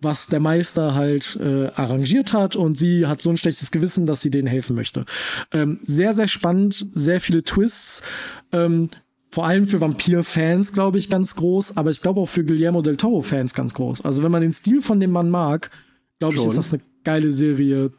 was 0.00 0.26
der 0.26 0.40
Meister 0.40 0.94
halt 0.94 1.36
äh, 1.36 1.68
arrangiert 1.74 2.32
hat 2.32 2.56
und 2.56 2.76
sie 2.76 3.06
hat 3.06 3.20
so 3.20 3.30
ein 3.30 3.36
schlechtes 3.36 3.70
Gewissen, 3.70 4.06
dass 4.06 4.20
sie 4.20 4.30
denen 4.30 4.46
helfen 4.46 4.76
möchte. 4.76 5.04
Ähm, 5.52 5.80
sehr, 5.82 6.14
sehr 6.14 6.28
spannend, 6.28 6.86
sehr 6.92 7.20
viele 7.20 7.42
Twists. 7.42 8.02
Ähm, 8.52 8.88
vor 9.30 9.46
allem 9.46 9.66
für 9.66 9.80
Vampir-Fans, 9.80 10.72
glaube 10.72 10.98
ich, 10.98 11.10
ganz 11.10 11.34
groß, 11.36 11.76
aber 11.76 11.90
ich 11.90 12.00
glaube 12.00 12.20
auch 12.20 12.28
für 12.28 12.44
Guillermo 12.44 12.80
del 12.80 12.96
Toro-Fans 12.96 13.54
ganz 13.54 13.74
groß. 13.74 14.04
Also 14.04 14.22
wenn 14.22 14.32
man 14.32 14.42
den 14.42 14.52
Stil 14.52 14.80
von 14.80 15.00
dem 15.00 15.10
Mann 15.10 15.30
mag, 15.30 15.70
glaube 16.18 16.36
ich, 16.36 16.44
ist 16.44 16.56
das 16.56 16.72
eine 16.72 16.82
geile 17.04 17.30
Serie, 17.30 17.92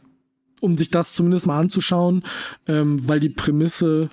um 0.60 0.78
sich 0.78 0.90
das 0.90 1.14
zumindest 1.14 1.46
mal 1.46 1.60
anzuschauen, 1.60 2.24
ähm, 2.68 3.08
weil 3.08 3.20
die 3.20 3.30
Prämisse 3.30 4.10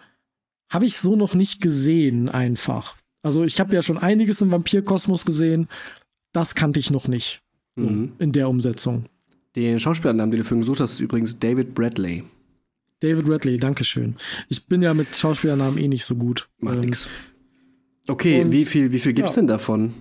habe 0.68 0.84
ich 0.84 0.98
so 0.98 1.16
noch 1.16 1.34
nicht 1.34 1.60
gesehen, 1.60 2.28
einfach. 2.28 2.96
Also 3.22 3.44
ich 3.44 3.60
habe 3.60 3.74
ja 3.74 3.82
schon 3.82 3.98
einiges 3.98 4.42
im 4.42 4.50
Vampirkosmos 4.50 5.24
gesehen, 5.24 5.68
das 6.32 6.54
kannte 6.54 6.80
ich 6.80 6.90
noch 6.90 7.08
nicht 7.08 7.42
Mhm. 7.76 8.12
in 8.18 8.32
der 8.32 8.48
Umsetzung. 8.48 9.04
Den 9.54 9.78
Schauspielernamen, 9.80 10.30
den 10.30 10.38
du 10.40 10.44
vorhin 10.44 10.60
gesucht 10.60 10.80
hast, 10.80 10.94
ist 10.94 11.00
übrigens 11.00 11.38
David 11.38 11.74
Bradley. 11.74 12.24
David 13.00 13.28
Radley, 13.28 13.56
Dankeschön. 13.58 14.16
Ich 14.48 14.66
bin 14.66 14.82
ja 14.82 14.94
mit 14.94 15.14
Schauspielernamen 15.14 15.78
eh 15.78 15.88
nicht 15.88 16.04
so 16.04 16.14
gut. 16.14 16.48
Macht 16.58 16.76
Ähm, 16.76 16.80
nix. 16.82 17.08
Okay, 18.08 18.42
und- 18.42 18.52
wie 18.52 18.64
viel, 18.64 18.92
wie 18.92 18.98
viel 18.98 19.12
gibt's 19.12 19.34
ja. 19.36 19.42
denn 19.42 19.46
davon? 19.48 19.92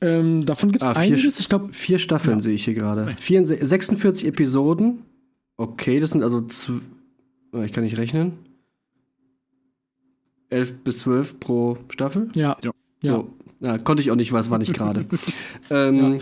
Ähm, 0.00 0.46
davon 0.46 0.70
gibt 0.70 0.82
es 0.82 0.88
Ah, 0.88 0.94
vier 0.94 1.14
einiges. 1.14 1.36
Sch- 1.36 1.40
Ich 1.40 1.48
glaube, 1.48 1.72
Vier 1.72 1.98
Staffeln 1.98 2.38
Ja. 2.38 2.42
sehe 2.42 2.54
ich 2.54 2.64
hier 2.64 2.74
gerade. 2.74 3.16
64 3.18 3.68
46 3.68 4.26
Episoden. 4.26 5.00
Okay, 5.56 5.98
das 5.98 6.10
sind 6.10 6.22
also. 6.22 6.46
Ich 7.64 7.72
kann 7.72 7.82
nicht 7.82 7.96
rechnen. 7.98 8.32
11 10.50 10.78
bis 10.84 11.00
12 11.00 11.40
pro 11.40 11.78
Staffel. 11.90 12.30
ja. 12.34 12.56
Ja. 12.62 12.70
Ja. 13.02 13.12
So. 13.16 13.34
Ja, 13.60 13.76
konnte 13.78 14.02
ich 14.02 14.10
auch 14.12 14.16
nicht, 14.16 14.32
was 14.32 14.50
war 14.50 14.58
nicht 14.58 14.72
gerade. 14.72 15.04
ähm, 15.70 16.18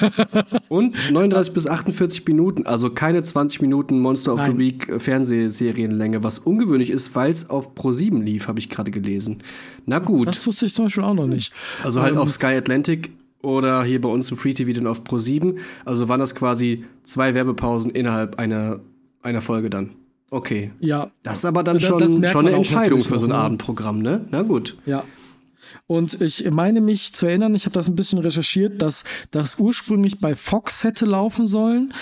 und 0.68 1.12
39 1.12 1.52
bis 1.52 1.66
48 1.68 2.26
Minuten, 2.26 2.66
also 2.66 2.90
keine 2.90 3.22
20 3.22 3.60
Minuten 3.62 4.00
Monster 4.00 4.34
of 4.34 4.40
the 4.40 4.48
Nein. 4.48 4.58
Week 4.58 4.88
äh, 4.88 4.98
Fernsehserienlänge, 4.98 6.24
was 6.24 6.40
ungewöhnlich 6.40 6.90
ist, 6.90 7.14
weil 7.14 7.30
es 7.30 7.48
auf 7.48 7.74
Pro7 7.74 8.22
lief, 8.22 8.48
habe 8.48 8.58
ich 8.58 8.70
gerade 8.70 8.90
gelesen. 8.90 9.38
Na 9.86 10.00
gut, 10.00 10.26
Das 10.28 10.44
wusste 10.46 10.66
ich 10.66 10.74
zum 10.74 10.86
Beispiel 10.86 11.04
auch 11.04 11.14
noch 11.14 11.28
nicht. 11.28 11.52
also 11.84 12.02
halt 12.02 12.14
ähm, 12.14 12.18
auf 12.18 12.30
Sky 12.32 12.46
Atlantic 12.56 13.12
oder 13.42 13.84
hier 13.84 14.00
bei 14.00 14.08
uns 14.08 14.30
im 14.30 14.36
Free 14.36 14.54
TV 14.54 14.72
dann 14.72 14.88
auf 14.88 15.02
Pro7. 15.02 15.56
Also 15.84 16.08
waren 16.08 16.18
das 16.20 16.34
quasi 16.34 16.84
zwei 17.04 17.34
Werbepausen 17.34 17.92
innerhalb 17.92 18.38
einer, 18.40 18.80
einer 19.22 19.40
Folge 19.40 19.70
dann. 19.70 19.90
Okay. 20.30 20.72
Ja, 20.80 21.12
Das 21.22 21.38
ist 21.38 21.44
aber 21.44 21.62
dann 21.62 21.78
schon, 21.78 21.98
das 21.98 22.32
schon 22.32 22.46
eine 22.48 22.56
Entscheidung 22.56 23.02
für 23.02 23.20
so 23.20 23.26
ein 23.26 23.28
ne? 23.28 23.36
Abendprogramm, 23.36 24.00
ne? 24.00 24.24
Na 24.32 24.42
gut. 24.42 24.76
ja. 24.86 25.04
Und 25.86 26.20
ich 26.20 26.50
meine 26.50 26.80
mich 26.80 27.14
zu 27.14 27.26
erinnern, 27.26 27.54
ich 27.54 27.66
habe 27.66 27.74
das 27.74 27.88
ein 27.88 27.94
bisschen 27.94 28.18
recherchiert, 28.18 28.80
dass 28.82 29.04
das 29.30 29.58
ursprünglich 29.58 30.20
bei 30.20 30.34
Fox 30.34 30.84
hätte 30.84 31.06
laufen 31.06 31.46
sollen. 31.46 31.92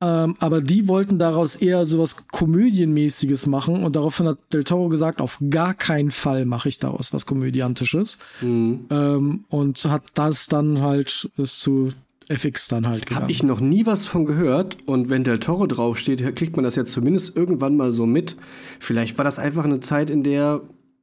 Ähm, 0.00 0.34
aber 0.38 0.60
die 0.60 0.88
wollten 0.88 1.18
daraus 1.18 1.56
eher 1.56 1.86
sowas 1.86 2.26
Komödienmäßiges 2.30 3.46
machen 3.46 3.84
und 3.84 3.96
daraufhin 3.96 4.26
hat 4.26 4.38
Del 4.52 4.64
Toro 4.64 4.88
gesagt, 4.88 5.20
auf 5.20 5.38
gar 5.50 5.72
keinen 5.72 6.10
Fall 6.10 6.44
mache 6.44 6.68
ich 6.68 6.78
daraus 6.78 7.14
was 7.14 7.26
Komödiantisches. 7.26 8.18
Mhm. 8.42 8.86
Ähm, 8.90 9.44
und 9.48 9.82
hat 9.86 10.02
das 10.14 10.46
dann 10.46 10.82
halt 10.82 11.30
ist 11.38 11.60
zu 11.60 11.88
FX 12.28 12.68
dann 12.68 12.86
halt 12.88 13.06
gegangen. 13.06 13.22
Habe 13.22 13.32
ich 13.32 13.42
noch 13.42 13.60
nie 13.60 13.86
was 13.86 14.04
von 14.04 14.24
gehört 14.24 14.76
und 14.86 15.10
wenn 15.10 15.24
Del 15.24 15.38
Toro 15.38 15.66
draufsteht, 15.66 16.36
kriegt 16.36 16.56
man 16.56 16.64
das 16.64 16.74
jetzt 16.74 16.92
zumindest 16.92 17.36
irgendwann 17.36 17.76
mal 17.76 17.92
so 17.92 18.04
mit. 18.04 18.36
Vielleicht 18.80 19.16
war 19.16 19.24
das 19.24 19.38
einfach 19.38 19.64
eine 19.64 19.80
Zeit, 19.80 20.10
in 20.10 20.22
der, 20.22 20.62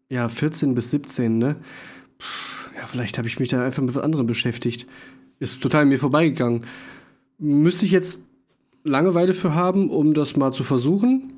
ja, 0.10 0.30
14 0.30 0.76
bis 0.76 0.92
17, 0.92 1.38
ne? 1.38 1.56
Ja, 2.76 2.88
vielleicht 2.88 3.18
habe 3.18 3.28
ich 3.28 3.40
mich 3.40 3.50
da 3.50 3.64
einfach 3.64 3.84
mit 3.84 3.96
was 3.96 4.04
anderem 4.04 4.28
beschäftigt. 4.28 4.88
Ist 5.40 5.62
total 5.62 5.86
mir 5.86 6.00
vorbeigegangen. 6.00 6.66
Müsste 7.38 7.86
ich 7.86 7.92
jetzt 7.92 8.28
Langeweile 8.84 9.34
für 9.34 9.54
haben, 9.54 9.90
um 9.90 10.14
das 10.14 10.36
mal 10.36 10.52
zu 10.52 10.64
versuchen? 10.64 11.34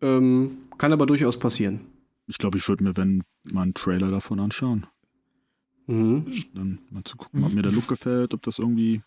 Ähm, 0.00 0.58
kann 0.78 0.92
aber 0.92 1.06
durchaus 1.06 1.38
passieren. 1.38 1.80
Ich 2.26 2.38
glaube, 2.38 2.58
ich 2.58 2.68
würde 2.68 2.84
mir, 2.84 2.96
wenn, 2.96 3.22
mal 3.52 3.62
einen 3.62 3.74
Trailer 3.74 4.10
davon 4.10 4.40
anschauen. 4.40 4.86
Mhm. 5.86 6.26
Dann 6.54 6.78
mal 6.90 7.04
zu 7.04 7.16
gucken, 7.16 7.44
ob 7.44 7.52
mir 7.52 7.62
der 7.62 7.72
Look 7.72 7.88
gefällt, 7.88 8.34
ob 8.34 8.42
das 8.42 8.58
irgendwie 8.58 9.02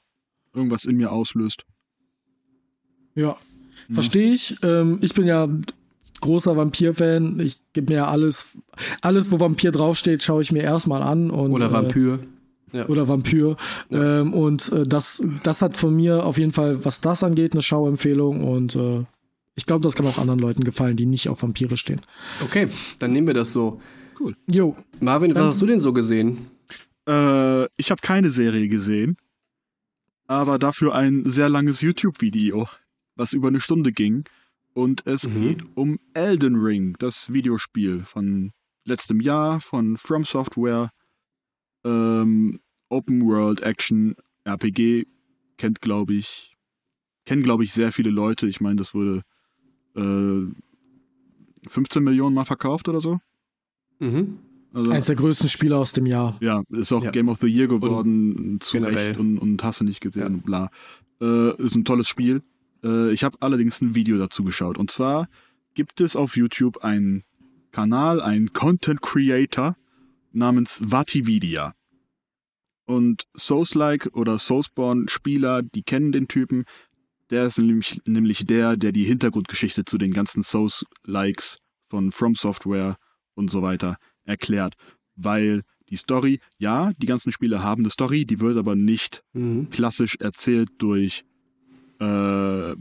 irgendwas 0.54 0.86
in 0.86 0.96
mir 0.98 1.12
auslöst. 1.12 1.66
Ja, 3.16 3.38
verstehe 3.92 4.34
ich. 4.34 4.58
Ähm, 4.64 5.00
ich 5.02 5.14
bin 5.14 5.28
ja 5.28 5.48
großer 6.22 6.56
Vampir-Fan. 6.58 7.40
Ich 7.40 7.60
gebe 7.74 7.94
mir 7.94 8.00
ja 8.00 8.08
alles, 8.08 8.58
alles, 9.02 9.32
wo 9.32 9.40
Vampir 9.40 9.72
draufsteht, 9.72 10.24
schaue 10.24 10.42
ich 10.42 10.52
mir 10.52 10.64
erstmal 10.64 11.04
an. 11.04 11.30
Und, 11.32 11.52
Oder 11.52 11.68
äh, 11.68 11.72
Vampir. 11.72 12.20
Ja. 12.72 12.88
Oder 12.88 13.08
Vampir. 13.08 13.56
Ja. 13.90 14.22
Ähm, 14.22 14.34
und 14.34 14.72
äh, 14.72 14.86
das, 14.86 15.26
das 15.44 15.62
hat 15.62 15.78
von 15.78 15.96
mir 15.96 16.26
auf 16.26 16.38
jeden 16.38 16.52
Fall, 16.52 16.86
was 16.86 17.02
das 17.02 17.24
angeht, 17.24 17.54
eine 17.54 17.62
Schauempfehlung. 17.62 18.44
Und 18.44 18.76
äh, 18.76 19.04
ich 19.56 19.66
glaube, 19.66 19.82
das 19.84 19.96
kann 19.96 20.06
auch 20.06 20.18
anderen 20.18 20.40
Leuten 20.40 20.64
gefallen, 20.64 20.96
die 20.96 21.06
nicht 21.06 21.30
auf 21.30 21.44
Vampire 21.44 21.78
stehen. 21.78 22.02
Okay, 22.44 22.68
dann 23.00 23.12
nehmen 23.12 23.28
wir 23.28 23.34
das 23.34 23.52
so. 23.52 23.82
Cool. 24.20 24.36
Jo. 24.50 24.76
Marvin, 25.00 25.34
was 25.34 25.44
hast 25.44 25.62
du 25.62 25.66
denn 25.66 25.80
so 25.80 25.94
gesehen? 25.94 26.38
Äh, 27.08 27.66
ich 27.78 27.92
habe 27.92 28.02
keine 28.02 28.32
Serie 28.32 28.68
gesehen, 28.68 29.18
aber 30.28 30.60
dafür 30.60 30.94
ein 30.94 31.30
sehr 31.30 31.50
langes 31.50 31.82
YouTube-Video, 31.82 32.68
was 33.16 33.34
über 33.34 33.48
eine 33.48 33.62
Stunde 33.62 33.92
ging. 33.92 34.26
Und 34.74 35.06
es 35.06 35.28
mhm. 35.28 35.42
geht 35.42 35.64
um 35.76 36.00
Elden 36.14 36.56
Ring, 36.56 36.96
das 37.00 37.34
Videospiel 37.34 38.04
von 38.06 38.52
letztem 38.86 39.20
Jahr 39.20 39.62
von 39.62 39.98
From 39.98 40.24
Software. 40.24 40.92
Ähm, 41.84 42.60
Open 42.90 43.26
World 43.26 43.62
Action 43.62 44.16
RPG 44.44 45.06
kennt, 45.58 45.82
glaube 45.82 46.14
ich, 46.14 46.56
kennen, 47.26 47.44
glaube 47.44 47.64
ich, 47.64 47.74
sehr 47.74 47.92
viele 47.92 48.10
Leute. 48.10 48.48
Ich 48.48 48.62
meine, 48.62 48.78
das 48.78 48.94
wurde 48.94 49.22
äh, 49.96 50.48
15 51.68 52.04
Millionen 52.04 52.34
Mal 52.34 52.46
verkauft 52.46 52.90
oder 52.90 53.02
so. 53.02 53.20
Mhm. 54.00 54.40
Also, 54.74 54.92
Eines 54.92 55.06
der 55.08 55.16
größten 55.16 55.50
Spiele 55.50 55.78
aus 55.78 55.94
dem 55.94 56.06
Jahr. 56.06 56.38
Ja, 56.42 56.64
ist 56.70 56.92
auch 56.92 57.04
ja. 57.04 57.12
Game 57.12 57.30
of 57.30 57.40
the 57.40 57.48
Year 57.48 57.68
geworden, 57.68 58.36
und 58.36 58.64
zu 58.64 58.74
generell. 58.74 59.10
Recht 59.10 59.20
und, 59.20 59.40
und 59.40 59.64
hast 59.64 59.82
du 59.82 59.86
nicht 59.86 60.00
gesehen, 60.00 60.38
ja. 60.38 60.42
bla. 60.44 60.70
Äh, 61.22 61.62
ist 61.62 61.76
ein 61.76 61.86
tolles 61.86 62.08
Spiel. 62.08 62.44
Äh, 62.84 63.12
ich 63.12 63.24
habe 63.24 63.38
allerdings 63.42 63.82
ein 63.82 63.96
Video 63.96 64.18
dazu 64.18 64.44
geschaut. 64.44 64.78
Und 64.78 64.92
zwar 64.92 65.28
gibt 65.74 66.02
es 66.02 66.16
auf 66.16 66.36
YouTube 66.36 66.84
einen 66.84 67.24
Kanal, 67.72 68.22
einen 68.22 68.54
Content 68.54 69.02
Creator 69.02 69.76
namens 70.32 70.82
Vatividia. 70.84 71.74
Und 72.86 73.24
Souls-like 73.38 74.10
oder 74.14 74.40
Soulsborne-Spieler, 74.40 75.62
die 75.62 75.84
kennen 75.84 76.12
den 76.12 76.28
Typen. 76.28 76.66
Der 77.30 77.46
ist 77.46 77.60
nämlich, 77.60 78.02
nämlich 78.06 78.48
der, 78.48 78.78
der 78.78 78.92
die 78.92 79.04
Hintergrundgeschichte 79.04 79.86
zu 79.86 80.00
den 80.00 80.12
ganzen 80.12 80.44
Souls-likes 80.44 81.60
von 81.90 82.12
From 82.12 82.36
Software 82.36 82.98
und 83.36 83.52
so 83.52 83.62
weiter 83.62 83.98
erklärt. 84.24 84.74
Weil 85.16 85.62
die 85.90 85.98
Story, 85.98 86.40
ja, 86.58 86.92
die 86.98 87.06
ganzen 87.06 87.32
Spiele 87.32 87.62
haben 87.62 87.84
eine 87.84 87.92
Story, 87.92 88.26
die 88.26 88.40
wird 88.40 88.58
aber 88.58 88.76
nicht 88.76 89.24
mhm. 89.34 89.70
klassisch 89.70 90.16
erzählt 90.20 90.70
durch 90.80 91.24
äh, 92.00 92.76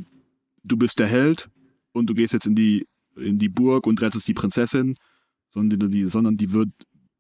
du 0.65 0.77
bist 0.77 0.99
der 0.99 1.07
Held 1.07 1.51
und 1.93 2.09
du 2.09 2.15
gehst 2.15 2.33
jetzt 2.33 2.47
in 2.47 2.55
die, 2.55 2.87
in 3.17 3.39
die 3.39 3.49
Burg 3.49 3.87
und 3.87 4.01
rettest 4.01 4.29
die 4.29 4.35
Prinzessin, 4.35 4.97
sondern 5.51 5.91
die, 5.91 6.05
sondern 6.05 6.37
die 6.37 6.53
wird 6.53 6.71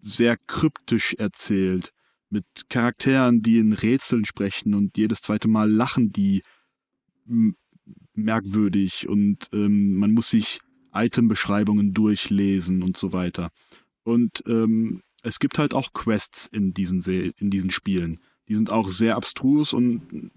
sehr 0.02 0.36
kryptisch 0.36 1.14
erzählt 1.14 1.92
mit 2.30 2.44
Charakteren, 2.68 3.42
die 3.42 3.58
in 3.58 3.72
Rätseln 3.72 4.24
sprechen 4.24 4.74
und 4.74 4.96
jedes 4.96 5.22
zweite 5.22 5.48
Mal 5.48 5.70
lachen 5.70 6.10
die 6.10 6.42
merkwürdig 8.14 9.08
und 9.08 9.48
ähm, 9.52 9.94
man 9.96 10.12
muss 10.12 10.30
sich 10.30 10.60
Itembeschreibungen 10.94 11.94
durchlesen 11.94 12.82
und 12.82 12.96
so 12.96 13.12
weiter. 13.12 13.50
Und 14.02 14.42
ähm, 14.46 15.02
es 15.22 15.38
gibt 15.38 15.58
halt 15.58 15.74
auch 15.74 15.92
Quests 15.92 16.46
in 16.46 16.72
diesen, 16.72 17.00
Se 17.00 17.32
in 17.38 17.50
diesen 17.50 17.70
Spielen. 17.70 18.20
Die 18.48 18.54
sind 18.54 18.70
auch 18.70 18.90
sehr 18.90 19.16
abstrus 19.16 19.72
und 19.72 20.30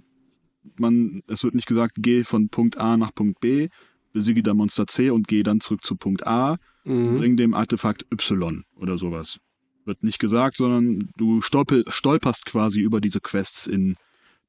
man, 0.78 1.24
es 1.28 1.44
wird 1.44 1.56
nicht 1.56 1.68
gesagt, 1.68 1.96
geh 2.00 2.24
von 2.24 2.50
Punkt 2.50 2.78
A 2.78 2.98
nach 2.98 3.14
Punkt 3.14 3.40
B, 3.40 3.70
besiege 4.14 4.44
da 4.44 4.54
Monster 4.54 4.88
C 4.88 5.10
und 5.10 5.28
geh 5.28 5.44
dann 5.44 5.62
zurück 5.62 5.84
zu 5.84 5.96
Punkt 5.96 6.28
A, 6.28 6.58
mhm. 6.84 7.18
bring 7.18 7.38
dem 7.38 7.54
Artefakt 7.54 8.06
Y 8.12 8.64
oder 8.76 8.98
sowas. 8.98 9.40
Wird 9.86 10.04
nicht 10.04 10.20
gesagt, 10.20 10.58
sondern 10.58 11.10
du 11.18 11.42
stolper, 11.42 11.84
stolperst 11.88 12.46
quasi 12.46 12.82
über 12.82 13.02
diese 13.02 13.20
Quests 13.20 13.68
in 13.68 13.96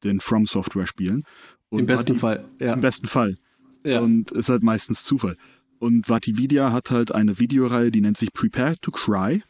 den 0.05 0.21
From 0.21 0.47
Software 0.47 0.87
Spielen. 0.87 1.25
Und 1.71 1.81
Im 1.81 1.87
besten 1.87 2.15
Vati 2.15 2.19
Fall, 2.19 2.45
ja. 2.61 2.75
Im 2.75 2.81
besten 2.81 3.07
Fall. 3.07 3.37
Ja. 3.85 4.01
Und 4.01 4.31
ist 4.33 4.49
halt 4.49 4.63
meistens 4.63 5.05
Zufall. 5.05 5.37
Und 5.79 6.09
Vatividia 6.09 6.71
hat 6.71 6.91
halt 6.91 7.13
eine 7.13 7.39
Videoreihe, 7.39 7.91
die 7.91 8.01
nennt 8.01 8.17
sich 8.17 8.33
Prepare 8.33 8.77
to 8.81 8.91
Cry. 8.91 9.43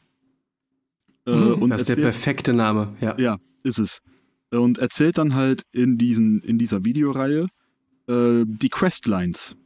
Äh, 1.27 1.31
mhm, 1.31 1.69
das 1.69 1.83
ist 1.83 1.89
der 1.91 1.97
perfekte 1.97 2.53
Name, 2.53 2.97
ja. 3.01 3.19
Ja, 3.19 3.39
ist 3.63 3.79
es 3.79 4.03
und 4.59 4.79
erzählt 4.79 5.19
dann 5.19 5.35
halt 5.35 5.65
in, 5.73 5.99
diesen, 5.99 6.43
in 6.43 6.59
dieser 6.59 6.85
Videoreihe 6.85 7.49
äh, 8.09 8.45
die 8.47 8.69
Questlines. 8.69 9.57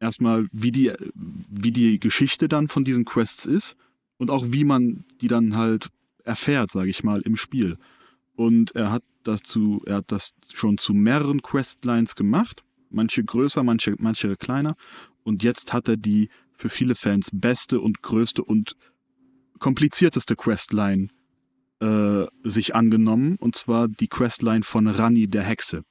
Erstmal, 0.00 0.48
wie 0.52 0.72
die, 0.72 0.92
wie 1.14 1.72
die 1.72 2.00
Geschichte 2.00 2.48
dann 2.48 2.68
von 2.68 2.84
diesen 2.84 3.04
Quests 3.04 3.46
ist 3.46 3.76
und 4.18 4.30
auch 4.30 4.46
wie 4.48 4.64
man 4.64 5.04
die 5.20 5.28
dann 5.28 5.56
halt 5.56 5.88
erfährt, 6.24 6.70
sage 6.70 6.90
ich 6.90 7.04
mal, 7.04 7.20
im 7.22 7.36
Spiel. 7.36 7.76
Und 8.34 8.74
er 8.74 8.90
hat 8.90 9.04
dazu, 9.22 9.82
er 9.86 9.96
hat 9.96 10.10
das 10.12 10.32
schon 10.52 10.78
zu 10.78 10.94
mehreren 10.94 11.42
Questlines 11.42 12.16
gemacht, 12.16 12.64
manche 12.90 13.22
größer, 13.24 13.62
manche, 13.62 13.94
manche 13.98 14.36
kleiner. 14.36 14.76
Und 15.22 15.44
jetzt 15.44 15.72
hat 15.72 15.88
er 15.88 15.96
die 15.96 16.28
für 16.52 16.68
viele 16.68 16.94
Fans 16.94 17.30
beste 17.32 17.80
und 17.80 18.02
größte 18.02 18.42
und 18.42 18.76
komplizierteste 19.58 20.34
Questline 20.36 21.08
äh, 21.82 22.26
sich 22.44 22.74
angenommen, 22.74 23.36
und 23.40 23.56
zwar 23.56 23.88
die 23.88 24.08
Questline 24.08 24.62
von 24.62 24.86
Rani 24.86 25.26
der 25.26 25.42
Hexe. 25.42 25.82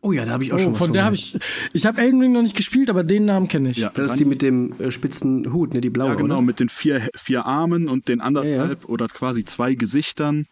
Oh 0.00 0.12
ja, 0.12 0.24
da 0.24 0.32
habe 0.32 0.44
ich 0.44 0.52
auch 0.52 0.56
oh, 0.56 0.60
schon 0.60 0.72
was 0.72 0.78
von 0.78 0.92
der 0.92 1.04
habe 1.04 1.16
ich. 1.16 1.36
Ich 1.72 1.84
habe 1.84 2.00
Elden 2.00 2.20
Ring 2.20 2.32
noch 2.32 2.42
nicht 2.42 2.56
gespielt, 2.56 2.88
aber 2.88 3.02
den 3.02 3.24
Namen 3.24 3.48
kenne 3.48 3.70
ich. 3.70 3.78
Ja, 3.78 3.88
das 3.88 3.98
Rani, 3.98 4.06
ist 4.06 4.20
die 4.20 4.24
mit 4.24 4.42
dem 4.42 4.72
äh, 4.80 4.90
spitzen 4.92 5.52
Hut, 5.52 5.74
ne, 5.74 5.80
die 5.80 5.90
blaue. 5.90 6.10
Ja, 6.10 6.14
genau, 6.14 6.36
oder? 6.36 6.46
mit 6.46 6.60
den 6.60 6.68
vier, 6.68 7.08
vier 7.16 7.44
Armen 7.44 7.88
und 7.88 8.08
den 8.08 8.20
anderthalb 8.20 8.56
ja, 8.56 8.86
ja. 8.86 8.88
oder 8.88 9.08
quasi 9.08 9.44
zwei 9.44 9.74
Gesichtern. 9.74 10.44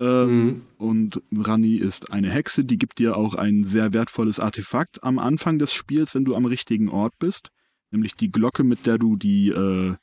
Ähm, 0.00 0.44
mhm. 0.44 0.62
Und 0.78 1.22
Rani 1.36 1.76
ist 1.76 2.12
eine 2.12 2.30
Hexe, 2.30 2.64
die 2.64 2.78
gibt 2.78 2.98
dir 2.98 3.16
auch 3.16 3.34
ein 3.34 3.64
sehr 3.64 3.92
wertvolles 3.92 4.40
Artefakt 4.40 5.02
am 5.02 5.18
Anfang 5.18 5.58
des 5.58 5.72
Spiels, 5.72 6.14
wenn 6.14 6.24
du 6.24 6.34
am 6.34 6.46
richtigen 6.46 6.88
Ort 6.88 7.14
bist. 7.18 7.50
Nämlich 7.90 8.14
die 8.14 8.30
Glocke, 8.30 8.64
mit 8.64 8.86
der 8.86 8.98
du 8.98 9.16
die 9.16 9.50
äh, 9.50 9.94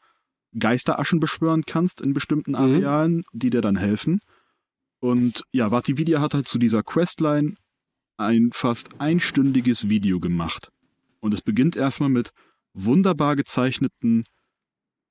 Geisteraschen 0.57 1.19
beschwören 1.19 1.63
kannst 1.65 2.01
in 2.01 2.13
bestimmten 2.13 2.51
mhm. 2.51 2.57
Arealen, 2.57 3.15
mhm. 3.17 3.23
die 3.33 3.49
dir 3.49 3.61
dann 3.61 3.77
helfen. 3.77 4.19
Und 4.99 5.43
ja, 5.51 5.71
Vatividia 5.71 6.21
hat 6.21 6.33
halt 6.33 6.47
zu 6.47 6.59
dieser 6.59 6.83
Questline 6.83 7.55
ein 8.17 8.51
fast 8.51 8.99
einstündiges 8.99 9.89
Video 9.89 10.19
gemacht. 10.19 10.71
Und 11.19 11.33
es 11.33 11.41
beginnt 11.41 11.75
erstmal 11.75 12.09
mit 12.09 12.31
wunderbar 12.73 13.35
gezeichneten 13.35 14.23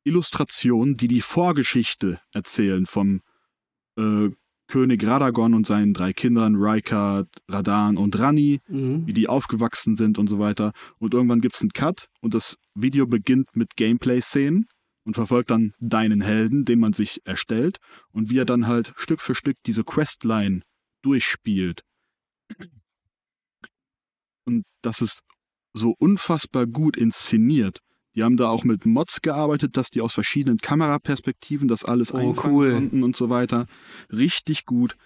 Illustrationen, 0.05 0.96
die 0.96 1.09
die 1.09 1.20
Vorgeschichte 1.20 2.20
erzählen 2.33 2.87
vom 2.87 3.20
äh, 3.96 4.31
König 4.68 5.05
Radagon 5.05 5.55
und 5.55 5.66
seinen 5.66 5.92
drei 5.92 6.12
Kindern, 6.12 6.55
Raikard, 6.57 7.29
Radan 7.48 7.96
und 7.96 8.18
Rani, 8.18 8.61
mhm. 8.68 9.07
wie 9.07 9.12
die 9.12 9.29
aufgewachsen 9.29 9.96
sind 9.96 10.18
und 10.18 10.29
so 10.29 10.38
weiter. 10.38 10.72
Und 10.98 11.12
irgendwann 11.12 11.40
gibt 11.40 11.57
es 11.57 11.61
einen 11.61 11.72
Cut 11.72 12.09
und 12.20 12.35
das 12.35 12.57
Video 12.74 13.07
beginnt 13.07 13.48
mit 13.57 13.76
Gameplay-Szenen 13.76 14.66
und 15.04 15.14
verfolgt 15.14 15.50
dann 15.50 15.74
deinen 15.78 16.20
Helden, 16.20 16.64
den 16.64 16.78
man 16.78 16.92
sich 16.92 17.20
erstellt 17.24 17.78
und 18.12 18.30
wie 18.30 18.38
er 18.38 18.44
dann 18.44 18.66
halt 18.66 18.92
Stück 18.96 19.20
für 19.20 19.34
Stück 19.34 19.56
diese 19.66 19.84
Questline 19.84 20.62
durchspielt. 21.02 21.82
Und 24.44 24.64
das 24.82 25.00
ist 25.00 25.22
so 25.72 25.94
unfassbar 25.98 26.66
gut 26.66 26.96
inszeniert. 26.96 27.80
Die 28.14 28.24
haben 28.24 28.36
da 28.36 28.48
auch 28.48 28.64
mit 28.64 28.86
Mods 28.86 29.22
gearbeitet, 29.22 29.76
dass 29.76 29.90
die 29.90 30.00
aus 30.00 30.14
verschiedenen 30.14 30.58
Kameraperspektiven 30.58 31.68
das 31.68 31.84
alles 31.84 32.12
oh, 32.12 32.18
einfangen 32.18 32.54
cool. 32.54 32.72
konnten 32.72 33.02
und 33.04 33.16
so 33.16 33.30
weiter. 33.30 33.66
Richtig 34.10 34.64
gut. 34.64 34.96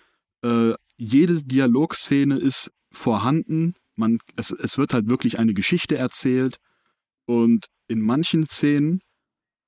Äh, 0.43 0.73
jede 0.97 1.45
Dialogszene 1.45 2.39
ist 2.39 2.71
vorhanden. 2.91 3.75
Man, 3.95 4.19
es, 4.37 4.53
es 4.53 4.79
wird 4.79 4.95
halt 4.95 5.09
wirklich 5.09 5.39
eine 5.39 5.53
Geschichte 5.53 5.97
erzählt. 5.97 6.57
Und 7.27 7.67
in 7.89 8.01
manchen 8.01 8.47
Szenen 8.47 9.01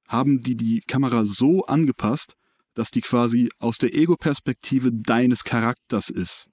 haben 0.08 0.40
die 0.40 0.56
die 0.56 0.80
Kamera 0.80 1.24
so 1.24 1.64
angepasst, 1.66 2.36
dass 2.74 2.90
die 2.90 3.00
quasi 3.00 3.48
aus 3.58 3.78
der 3.78 3.94
Ego-Perspektive 3.94 4.92
deines 4.92 5.44
Charakters 5.44 6.10
ist. 6.10 6.50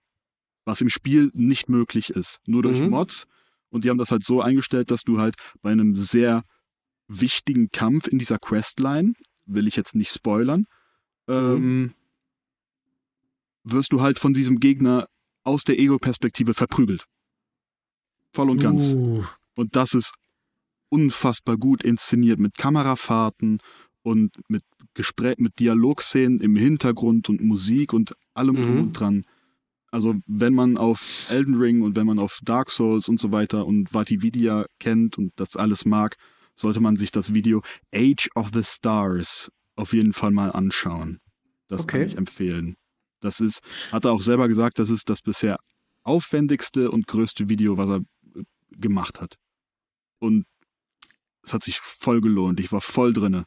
Was 0.66 0.82
im 0.82 0.90
Spiel 0.90 1.30
nicht 1.34 1.68
möglich 1.70 2.10
ist. 2.10 2.40
Nur 2.48 2.64
durch 2.64 2.80
mhm. 2.80 2.90
Mods. 2.90 3.28
Und 3.70 3.84
die 3.84 3.90
haben 3.90 3.98
das 3.98 4.12
halt 4.12 4.24
so 4.24 4.42
eingestellt, 4.42 4.92
dass 4.92 5.04
du 5.04 5.20
halt 5.20 5.36
bei 5.62 5.72
einem 5.72 5.96
sehr 5.96 6.44
wichtigen 7.08 7.70
Kampf 7.70 8.08
in 8.08 8.20
dieser 8.20 8.40
Questline, 8.40 9.14
will 9.46 9.68
ich 9.68 9.76
jetzt 9.76 9.96
nicht 9.96 10.12
spoilern, 10.12 10.66
mhm. 11.28 11.34
ähm, 11.34 11.94
wirst 13.64 13.92
du 13.92 14.02
halt 14.02 14.20
von 14.20 14.34
diesem 14.34 14.60
Gegner 14.60 15.08
aus 15.44 15.64
der 15.64 15.78
Ego-Perspektive 15.78 16.54
verprügelt. 16.54 17.06
Voll 18.34 18.50
und 18.50 18.60
ganz. 18.60 18.94
Uh. 18.94 19.24
Und 19.56 19.76
das 19.76 19.94
ist 19.94 20.14
unfassbar 20.94 21.58
gut 21.58 21.84
inszeniert 21.84 22.40
mit 22.40 22.56
Kamerafahrten 22.56 23.58
und 24.04 24.40
mit 24.48 24.62
Gespräch, 24.94 25.38
mit 25.40 25.58
Dialogszenen 25.58 26.40
im 26.40 26.56
Hintergrund 26.56 27.30
und 27.30 27.42
Musik 27.42 27.94
und 27.94 28.14
allem 28.36 28.56
mhm. 28.56 28.94
dran. 28.94 29.24
Also 29.90 30.16
wenn 30.28 30.54
man 30.54 30.78
auf 30.78 31.28
Elden 31.32 31.56
Ring 31.56 31.82
und 31.82 31.96
wenn 31.96 32.06
man 32.06 32.20
auf 32.20 32.40
Dark 32.44 32.70
Souls 32.70 33.10
und 33.10 33.20
so 33.20 33.32
weiter 33.32 33.66
und 33.66 33.92
Vatividia 33.92 34.68
kennt 34.80 35.18
und 35.18 35.32
das 35.36 35.56
alles 35.56 35.86
mag, 35.86 36.16
sollte 36.56 36.80
man 36.80 36.96
sich 36.96 37.12
das 37.12 37.34
Video 37.34 37.64
Age 37.92 38.30
of 38.36 38.52
the 38.54 38.64
Stars 38.64 39.52
auf 39.76 39.94
jeden 39.94 40.14
Fall 40.14 40.30
mal 40.30 40.52
anschauen. 40.52 41.20
Das 41.70 41.82
okay. 41.82 42.00
kann 42.00 42.08
ich 42.08 42.18
empfehlen. 42.18 42.76
Das 43.20 43.40
ist, 43.40 43.62
hat 43.92 44.06
er 44.06 44.12
auch 44.12 44.22
selber 44.22 44.48
gesagt, 44.48 44.78
das 44.78 44.92
ist 44.92 45.10
das 45.10 45.22
bisher 45.22 45.58
aufwendigste 46.04 46.92
und 46.92 47.08
größte 47.08 47.50
Video, 47.50 47.78
was 47.78 47.88
er 47.88 47.98
äh, 48.36 48.44
gemacht 48.70 49.22
hat. 49.22 49.38
Und 50.20 50.46
es 51.44 51.54
hat 51.54 51.64
sich 51.64 51.80
voll 51.80 52.22
gelohnt. 52.22 52.60
Ich 52.60 52.72
war 52.72 52.82
voll 52.82 53.14
drinne. 53.14 53.46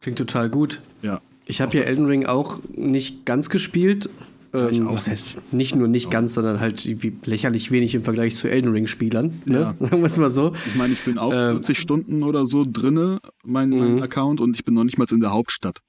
Klingt 0.00 0.18
total 0.18 0.50
gut. 0.50 0.80
Ja. 1.02 1.20
Ich 1.46 1.60
habe 1.60 1.76
ja 1.76 1.84
Elden 1.84 2.06
Ring 2.06 2.26
auch 2.26 2.58
nicht 2.74 3.24
ganz 3.26 3.48
gespielt. 3.50 4.08
Ähm, 4.52 4.86
was 4.88 5.08
heißt 5.08 5.52
nicht 5.52 5.74
nur 5.74 5.88
nicht 5.88 6.10
ganz, 6.12 6.34
sondern 6.34 6.60
halt 6.60 6.84
lächerlich 7.26 7.72
wenig 7.72 7.94
im 7.96 8.04
Vergleich 8.04 8.36
zu 8.36 8.46
Elden 8.48 8.70
Ring-Spielern. 8.70 9.42
Ne? 9.46 9.58
Ja. 9.60 9.74
Sagen 9.80 10.00
wir 10.02 10.06
es 10.06 10.16
mal 10.16 10.30
so. 10.30 10.54
Ich 10.66 10.76
meine, 10.76 10.92
ich 10.92 11.04
bin 11.04 11.18
auch 11.18 11.32
Ähm, 11.32 11.56
40 11.56 11.78
Stunden 11.78 12.22
oder 12.22 12.46
so 12.46 12.64
drinne, 12.64 13.18
mein, 13.42 13.70
mein 13.70 13.96
Mhm. 13.96 14.02
Account, 14.02 14.40
und 14.40 14.54
ich 14.54 14.64
bin 14.64 14.74
noch 14.74 14.84
nicht 14.84 14.96
mal 14.96 15.06
in 15.10 15.20
der 15.20 15.32
Hauptstadt. 15.32 15.80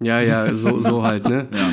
Ja, 0.00 0.20
ja, 0.20 0.52
so, 0.56 0.80
so 0.82 1.04
halt, 1.04 1.28
ne? 1.28 1.46
Ja. 1.54 1.72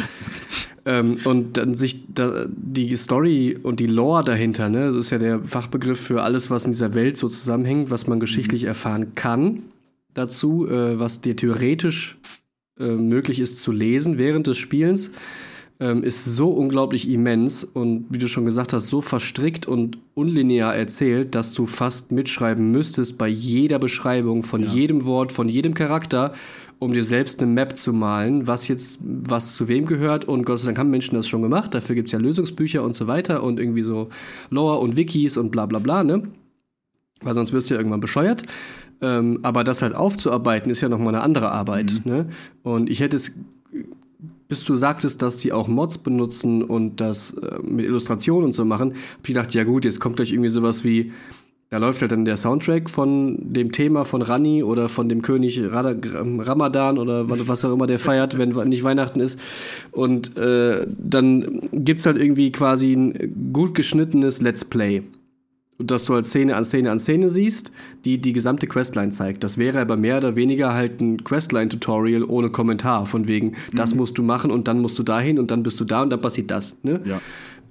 Ähm, 0.85 1.17
und 1.25 1.57
dann 1.57 1.75
sich 1.75 2.03
da, 2.13 2.45
die 2.49 2.95
Story 2.95 3.57
und 3.61 3.79
die 3.79 3.87
Lore 3.87 4.23
dahinter, 4.23 4.69
ne, 4.69 4.87
das 4.87 4.95
ist 4.95 5.09
ja 5.09 5.17
der 5.17 5.43
Fachbegriff 5.43 5.99
für 5.99 6.23
alles, 6.23 6.49
was 6.49 6.65
in 6.65 6.71
dieser 6.71 6.93
Welt 6.93 7.17
so 7.17 7.27
zusammenhängt, 7.27 7.89
was 7.91 8.07
man 8.07 8.19
geschichtlich 8.19 8.63
erfahren 8.63 9.13
kann 9.15 9.63
dazu, 10.13 10.67
äh, 10.67 10.99
was 10.99 11.21
dir 11.21 11.35
theoretisch 11.35 12.17
äh, 12.79 12.83
möglich 12.95 13.39
ist 13.39 13.59
zu 13.59 13.71
lesen 13.71 14.17
während 14.17 14.47
des 14.47 14.57
Spielens, 14.57 15.11
ähm, 15.79 16.03
ist 16.03 16.25
so 16.25 16.49
unglaublich 16.49 17.09
immens 17.09 17.63
und 17.63 18.05
wie 18.09 18.17
du 18.17 18.27
schon 18.27 18.45
gesagt 18.45 18.73
hast, 18.73 18.89
so 18.89 19.01
verstrickt 19.01 19.65
und 19.67 19.97
unlinear 20.13 20.75
erzählt, 20.75 21.35
dass 21.35 21.53
du 21.53 21.65
fast 21.65 22.11
mitschreiben 22.11 22.71
müsstest 22.71 23.17
bei 23.17 23.27
jeder 23.29 23.79
Beschreibung 23.79 24.43
von 24.43 24.63
Ja. 24.63 24.71
jedem 24.71 25.05
Wort, 25.05 25.31
von 25.31 25.47
jedem 25.47 25.73
Charakter, 25.73 26.33
um 26.79 26.93
dir 26.93 27.03
selbst 27.03 27.41
eine 27.41 27.51
Map 27.51 27.77
zu 27.77 27.93
malen, 27.93 28.47
was 28.47 28.67
jetzt 28.67 29.01
was 29.03 29.53
zu 29.53 29.67
wem 29.67 29.85
gehört. 29.85 30.25
Und 30.25 30.45
Gott 30.45 30.59
sei 30.59 30.67
Dank 30.67 30.79
haben 30.79 30.89
Menschen 30.89 31.15
das 31.15 31.27
schon 31.27 31.41
gemacht. 31.41 31.73
Dafür 31.73 31.95
gibt's 31.95 32.13
ja 32.13 32.19
Lösungsbücher 32.19 32.83
und 32.83 32.95
so 32.95 33.07
weiter 33.07 33.43
und 33.43 33.59
irgendwie 33.59 33.83
so 33.83 34.09
Lore 34.49 34.79
und 34.79 34.95
Wikis 34.95 35.37
und 35.37 35.51
bla 35.51 35.65
bla 35.65 35.79
bla, 35.79 36.03
ne? 36.03 36.23
Weil 37.21 37.35
sonst 37.35 37.51
wirst 37.51 37.69
du 37.69 37.73
ja 37.73 37.79
irgendwann 37.79 37.99
bescheuert. 37.99 38.43
Ähm, 39.01 39.39
aber 39.43 39.63
das 39.63 39.81
halt 39.81 39.95
aufzuarbeiten, 39.95 40.71
ist 40.71 40.81
ja 40.81 40.89
nochmal 40.89 41.15
eine 41.15 41.23
andere 41.23 41.51
Arbeit. 41.51 42.01
Ne? 42.05 42.29
Und 42.63 42.89
ich 42.89 42.99
hätte 42.99 43.17
es, 43.17 43.33
bis 44.47 44.63
du 44.65 44.75
sagtest, 44.75 45.21
dass 45.21 45.37
die 45.37 45.53
auch 45.53 45.67
Mods 45.67 45.99
benutzen 45.99 46.63
und 46.63 46.99
das 47.01 47.31
äh, 47.33 47.59
mit 47.61 47.85
Illustrationen 47.85 48.45
und 48.45 48.53
so 48.53 48.65
machen, 48.65 48.91
hab 48.91 49.19
ich 49.21 49.27
gedacht, 49.27 49.53
ja 49.53 49.63
gut, 49.63 49.85
jetzt 49.85 49.99
kommt 49.99 50.17
gleich 50.17 50.31
irgendwie 50.31 50.49
sowas 50.49 50.83
wie, 50.83 51.11
da 51.71 51.77
läuft 51.77 52.01
halt 52.01 52.11
dann 52.11 52.25
der 52.25 52.37
Soundtrack 52.37 52.89
von 52.89 53.37
dem 53.39 53.71
Thema 53.71 54.03
von 54.03 54.21
Rani 54.23 54.63
oder 54.63 54.89
von 54.89 55.07
dem 55.07 55.21
König 55.21 55.59
Rada- 55.59 55.95
Ramadan 56.03 56.97
oder 56.97 57.29
was 57.47 57.63
auch 57.63 57.73
immer 57.73 57.85
der 57.85 57.99
feiert, 57.99 58.39
wenn 58.39 58.49
nicht 58.69 58.83
Weihnachten 58.83 59.19
ist. 59.19 59.39
Und 59.91 60.35
äh, 60.37 60.87
dann 60.97 61.61
gibt's 61.71 62.05
halt 62.07 62.17
irgendwie 62.17 62.51
quasi 62.51 62.93
ein 62.93 63.51
gut 63.53 63.75
geschnittenes 63.75 64.41
Let's 64.41 64.65
Play. 64.65 65.03
Und 65.77 65.91
dass 65.91 66.03
du 66.05 66.13
halt 66.15 66.25
Szene 66.25 66.57
an 66.57 66.65
Szene 66.65 66.91
an 66.91 66.99
Szene 66.99 67.29
siehst, 67.29 67.71
die 68.03 68.19
die 68.19 68.33
gesamte 68.33 68.67
Questline 68.67 69.11
zeigt. 69.11 69.43
Das 69.45 69.57
wäre 69.57 69.79
aber 69.79 69.95
mehr 69.95 70.17
oder 70.17 70.35
weniger 70.35 70.73
halt 70.73 70.99
ein 70.99 71.23
Questline-Tutorial 71.23 72.23
ohne 72.23 72.49
Kommentar. 72.49 73.05
Von 73.05 73.29
wegen, 73.29 73.55
das 73.73 73.95
musst 73.95 74.17
du 74.17 74.23
machen 74.23 74.51
und 74.51 74.67
dann 74.67 74.79
musst 74.81 74.99
du 74.99 75.03
dahin 75.03 75.39
und 75.39 75.51
dann 75.51 75.63
bist 75.63 75.79
du 75.79 75.85
da 75.85 76.01
und 76.01 76.09
dann 76.09 76.19
passiert 76.19 76.51
das. 76.51 76.79
Ne? 76.83 76.99
Ja, 77.05 77.21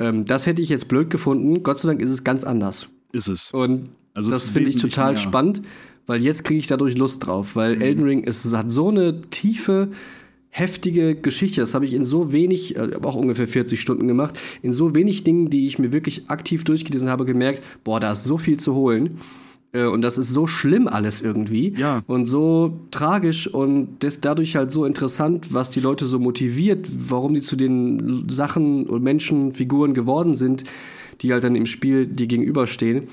Ähm, 0.01 0.25
das 0.25 0.47
hätte 0.47 0.63
ich 0.63 0.69
jetzt 0.71 0.89
blöd 0.89 1.11
gefunden. 1.11 1.63
Gott 1.63 1.81
sei 1.81 1.89
Dank 1.89 2.01
ist 2.01 2.11
es 2.13 2.25
ganz 2.25 2.45
anders. 2.45 2.89
Ist 3.13 3.29
es. 3.29 3.51
Und 3.53 3.89
Also 4.15 4.31
das 4.31 4.45
ist 4.45 4.51
finde 4.51 4.71
ich 4.71 4.77
total 4.77 5.13
mehr. 5.15 5.17
spannend, 5.17 5.63
weil 6.07 6.23
jetzt 6.23 6.45
kriege 6.45 6.59
ich 6.59 6.67
dadurch 6.67 6.97
Lust 6.97 7.27
drauf, 7.27 7.57
weil 7.57 7.77
Mhm. 7.77 7.83
Elden 7.83 8.05
Ring 8.05 8.25
es 8.27 8.51
hat 8.53 8.71
so 8.71 8.89
eine 8.89 9.21
tiefe, 9.31 9.89
heftige 10.51 11.15
Geschichte. 11.15 11.61
Das 11.61 11.75
habe 11.75 11.85
ich 11.85 11.95
in 11.95 12.05
so 12.05 12.33
wenig, 12.33 12.77
äh, 12.77 12.91
auch 13.03 13.15
ungefähr 13.15 13.47
40 13.47 13.81
Stunden 13.81 14.09
gemacht, 14.09 14.39
in 14.63 14.73
so 14.73 14.95
wenig 14.95 15.25
Dingen, 15.25 15.51
die 15.51 15.67
ich 15.67 15.79
mir 15.79 15.93
wirklich 15.93 16.29
aktiv 16.31 16.65
durchgelesen 16.65 17.09
habe, 17.09 17.25
gemerkt, 17.25 17.63
boah, 17.85 18.01
da 18.01 18.13
ist 18.13 18.25
so 18.25 18.39
viel 18.39 18.59
zu 18.59 18.75
holen. 18.75 19.19
Äh, 19.73 19.85
Und 19.85 20.01
das 20.01 20.17
ist 20.17 20.31
so 20.31 20.47
schlimm 20.47 20.89
alles 20.89 21.21
irgendwie. 21.21 21.75
Ja. 21.77 22.03
Und 22.07 22.25
so 22.25 22.81
tragisch 22.91 23.47
und 23.47 23.99
das 24.01 24.21
dadurch 24.23 24.57
halt 24.57 24.71
so 24.71 24.87
interessant, 24.87 25.53
was 25.53 25.71
die 25.71 25.81
Leute 25.81 26.07
so 26.07 26.19
motiviert, 26.19 26.89
warum 27.11 27.35
die 27.35 27.43
zu 27.43 27.55
den 27.55 28.25
Sachen 28.31 28.87
und 28.87 29.03
Menschen, 29.03 29.53
Figuren 29.53 29.93
geworden 29.93 30.35
sind, 30.35 30.65
die 31.21 31.33
halt 31.33 31.45
dann 31.45 31.55
im 31.55 31.67
Spiel 31.67 32.07
dir 32.07 32.27
gegenüberstehen. 32.27 33.09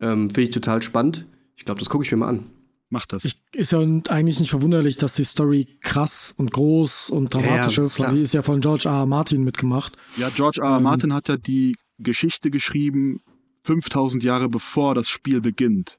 Ähm, 0.00 0.28
Finde 0.30 0.42
ich 0.42 0.50
total 0.50 0.82
spannend. 0.82 1.26
Ich 1.56 1.64
glaube, 1.64 1.78
das 1.80 1.88
gucke 1.88 2.04
ich 2.04 2.10
mir 2.10 2.18
mal 2.18 2.28
an. 2.28 2.44
Mach 2.90 3.06
das. 3.06 3.24
Ich, 3.24 3.36
ist 3.52 3.72
ja 3.72 3.78
eigentlich 3.80 4.38
nicht 4.40 4.50
verwunderlich, 4.50 4.96
dass 4.98 5.14
die 5.16 5.24
Story 5.24 5.66
krass 5.80 6.34
und 6.36 6.50
groß 6.52 7.10
und 7.10 7.32
dramatisch 7.32 7.78
Ja, 7.78 7.84
ist, 7.84 7.98
weil 7.98 8.06
klar. 8.06 8.16
die 8.16 8.22
ist 8.22 8.34
ja 8.34 8.42
von 8.42 8.60
George 8.60 8.88
R. 8.88 8.94
R. 9.00 9.06
Martin 9.06 9.42
mitgemacht. 9.42 9.96
Ja, 10.16 10.30
George 10.30 10.60
R. 10.62 10.68
R. 10.74 10.80
Martin 10.80 11.12
hat 11.14 11.28
ja 11.28 11.36
die 11.36 11.74
Geschichte 11.98 12.50
geschrieben, 12.50 13.20
5000 13.64 14.22
Jahre 14.22 14.48
bevor 14.48 14.94
das 14.94 15.08
Spiel 15.08 15.40
beginnt. 15.40 15.98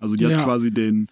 Also 0.00 0.16
die 0.16 0.24
Ja. 0.24 0.36
hat 0.38 0.44
quasi 0.44 0.70
den, 0.72 1.06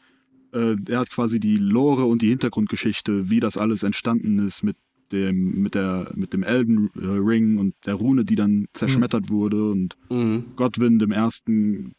äh, 0.52 0.74
er 0.88 0.98
hat 1.00 1.10
quasi 1.10 1.38
die 1.38 1.56
Lore 1.56 2.04
und 2.04 2.20
die 2.22 2.28
Hintergrundgeschichte, 2.30 3.30
wie 3.30 3.40
das 3.40 3.56
alles 3.56 3.84
entstanden 3.84 4.38
ist 4.44 4.62
mit 4.62 4.76
dem, 5.12 5.62
mit 5.62 5.74
der, 5.74 6.10
mit 6.14 6.32
dem 6.32 6.42
Elden 6.42 6.90
Ring 6.96 7.58
und 7.58 7.74
der 7.86 7.94
Rune, 7.94 8.24
die 8.24 8.34
dann 8.34 8.66
zerschmettert 8.72 9.30
wurde 9.30 9.70
und 9.70 9.96
Mhm. 10.10 10.44
Godwin, 10.56 10.98
dem 10.98 11.12
ersten 11.12 11.92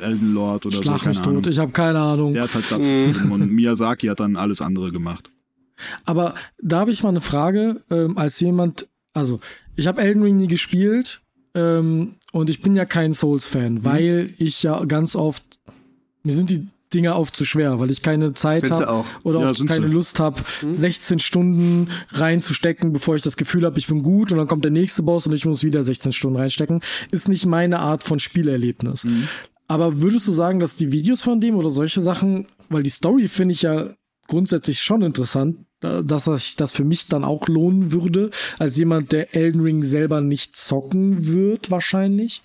Elden 0.00 0.32
Lord 0.34 0.66
oder 0.66 0.76
Schlag 0.78 1.00
so, 1.00 1.08
mich 1.08 1.16
keine 1.18 1.28
Ahnung. 1.28 1.42
tot, 1.42 1.52
ich 1.52 1.58
habe 1.58 1.72
keine 1.72 1.98
Ahnung. 2.00 2.32
Der 2.32 2.42
hat 2.44 2.54
halt 2.54 2.70
das 2.70 2.78
geschrieben 2.78 3.32
und 3.32 3.52
Miyazaki 3.52 4.06
hat 4.06 4.20
dann 4.20 4.36
alles 4.36 4.62
andere 4.62 4.90
gemacht. 4.90 5.30
Aber 6.04 6.34
da 6.62 6.80
habe 6.80 6.90
ich 6.90 7.02
mal 7.02 7.08
eine 7.10 7.20
Frage, 7.20 7.82
ähm, 7.90 8.16
als 8.18 8.40
jemand, 8.40 8.88
also 9.12 9.40
ich 9.76 9.86
habe 9.86 10.00
Elden 10.02 10.22
Ring 10.22 10.36
nie 10.36 10.46
gespielt 10.46 11.22
ähm, 11.54 12.14
und 12.32 12.48
ich 12.50 12.60
bin 12.62 12.74
ja 12.74 12.84
kein 12.84 13.12
Souls-Fan, 13.12 13.74
Mhm. 13.74 13.84
weil 13.84 14.34
ich 14.38 14.62
ja 14.62 14.82
ganz 14.84 15.16
oft, 15.16 15.44
mir 16.22 16.32
sind 16.32 16.50
die 16.50 16.66
Dinge 16.92 17.14
oft 17.14 17.34
zu 17.36 17.44
schwer, 17.44 17.78
weil 17.78 17.90
ich 17.90 18.02
keine 18.02 18.34
Zeit 18.34 18.68
habe 18.70 19.04
oder 19.22 19.40
Ja, 19.40 19.52
keine 19.66 19.86
sie. 19.86 19.92
Lust 19.92 20.18
habe, 20.20 20.40
16 20.68 21.18
Stunden 21.18 21.88
reinzustecken, 22.12 22.92
bevor 22.92 23.16
ich 23.16 23.22
das 23.22 23.36
Gefühl 23.36 23.64
habe, 23.64 23.78
ich 23.78 23.86
bin 23.86 24.02
gut 24.02 24.32
und 24.32 24.38
dann 24.38 24.48
kommt 24.48 24.64
der 24.64 24.72
nächste 24.72 25.02
Boss 25.02 25.26
und 25.26 25.32
ich 25.32 25.46
muss 25.46 25.62
wieder 25.64 25.84
16 25.84 26.12
Stunden 26.12 26.36
reinstecken. 26.38 26.80
Ist 27.10 27.28
nicht 27.28 27.46
meine 27.46 27.78
Art 27.78 28.02
von 28.04 28.18
Spielerlebnis. 28.18 29.06
Aber 29.68 30.00
würdest 30.00 30.26
du 30.26 30.32
sagen, 30.32 30.58
dass 30.58 30.76
die 30.76 30.90
Videos 30.92 31.22
von 31.22 31.40
dem 31.40 31.54
oder 31.56 31.70
solche 31.70 32.02
Sachen, 32.02 32.46
weil 32.68 32.82
die 32.82 32.90
Story 32.90 33.28
finde 33.28 33.52
ich 33.52 33.62
ja 33.62 33.90
grundsätzlich 34.26 34.80
schon 34.80 35.02
interessant, 35.02 35.58
da- 35.80 36.02
dass 36.02 36.24
sich 36.24 36.56
das 36.56 36.72
für 36.72 36.84
mich 36.84 37.06
dann 37.06 37.24
auch 37.24 37.46
lohnen 37.48 37.92
würde, 37.92 38.30
als 38.58 38.76
jemand, 38.76 39.12
der 39.12 39.34
Elden 39.34 39.60
Ring 39.60 39.82
selber 39.82 40.20
nicht 40.20 40.56
zocken 40.56 41.26
wird, 41.26 41.70
wahrscheinlich. 41.70 42.42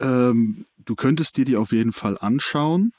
Ähm, 0.00 0.64
du 0.84 0.94
könntest 0.94 1.36
dir 1.36 1.44
die 1.44 1.56
auf 1.56 1.72
jeden 1.72 1.92
Fall 1.92 2.16
anschauen. 2.20 2.92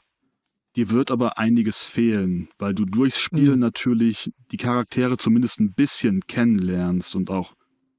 Dir 0.76 0.90
wird 0.90 1.10
aber 1.12 1.38
einiges 1.38 1.84
fehlen, 1.84 2.50
weil 2.58 2.74
du 2.74 2.86
durchs 2.86 3.20
Spiel 3.20 3.52
Mhm. 3.54 3.60
natürlich 3.60 4.32
die 4.52 4.58
Charaktere 4.58 5.18
zumindest 5.18 5.60
ein 5.60 5.74
bisschen 5.74 6.22
kennenlernst 6.28 7.16
und 7.16 7.30
auch 7.30 7.54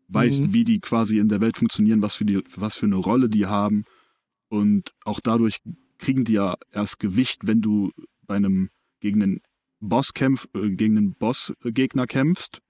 weißt, 0.09 0.43
Mhm. 0.43 0.53
wie 0.53 0.65
die 0.65 0.81
quasi 0.81 1.19
in 1.19 1.29
der 1.29 1.41
Welt 1.41 1.57
funktionieren, 1.57 2.03
was 2.03 2.15
für, 2.15 2.25
die, 2.25 2.43
was 2.55 2.77
für 2.77 2.87
eine 2.87 2.97
Rolle 2.97 3.29
die 3.29 3.47
haben. 3.47 3.85
Und 4.49 4.93
auch 5.05 5.21
dadurch 5.21 5.59
kriegen 5.99 6.25
die 6.25 6.35
ja 6.35 6.55
erst 6.71 7.01
Gewicht, 7.01 7.41
wenn 7.47 7.61
du 7.62 7.91
bei 8.27 8.37
einem 8.37 8.69
gegen 9.01 9.23
einen 9.23 9.41
Bosskämpf, 9.81 10.47
äh, 10.55 10.71
gegen 10.71 10.97
einen 10.99 11.15
Bossgegner 11.15 12.07
kämpfst. 12.07 12.61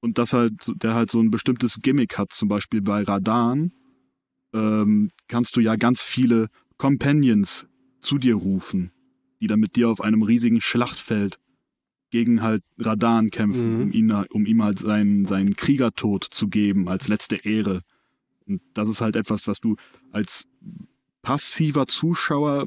Und 0.00 0.18
das 0.18 0.32
halt, 0.32 0.52
der 0.82 0.94
halt 0.94 1.10
so 1.10 1.20
ein 1.20 1.30
bestimmtes 1.30 1.80
Gimmick 1.80 2.18
hat, 2.18 2.32
zum 2.32 2.48
Beispiel 2.48 2.82
bei 2.82 3.02
Radan, 3.02 3.72
ähm, 4.52 5.10
kannst 5.28 5.56
du 5.56 5.60
ja 5.60 5.76
ganz 5.76 6.02
viele 6.02 6.48
Companions 6.78 7.68
zu 8.00 8.18
dir 8.18 8.34
rufen, 8.34 8.90
die 9.40 9.46
dann 9.46 9.60
mit 9.60 9.76
dir 9.76 9.88
auf 9.88 10.00
einem 10.00 10.22
riesigen 10.22 10.60
Schlachtfeld 10.60 11.38
gegen 12.10 12.42
halt 12.42 12.62
Radan 12.78 13.30
kämpfen, 13.30 13.76
Mhm. 13.76 13.82
um, 13.82 13.92
ihn, 13.92 14.10
um 14.30 14.46
ihm 14.46 14.62
halt 14.64 14.78
seinen, 14.78 15.24
seinen 15.26 15.54
Kriegertod 15.54 16.24
zu 16.30 16.48
geben 16.48 16.88
als 16.88 17.08
letzte 17.08 17.36
Ehre. 17.36 17.82
Und 18.46 18.60
das 18.74 18.88
ist 18.88 19.00
halt 19.00 19.14
etwas, 19.16 19.46
was 19.46 19.60
du 19.60 19.76
als 20.10 20.46
passiver 21.22 21.86
Zuschauer 21.86 22.66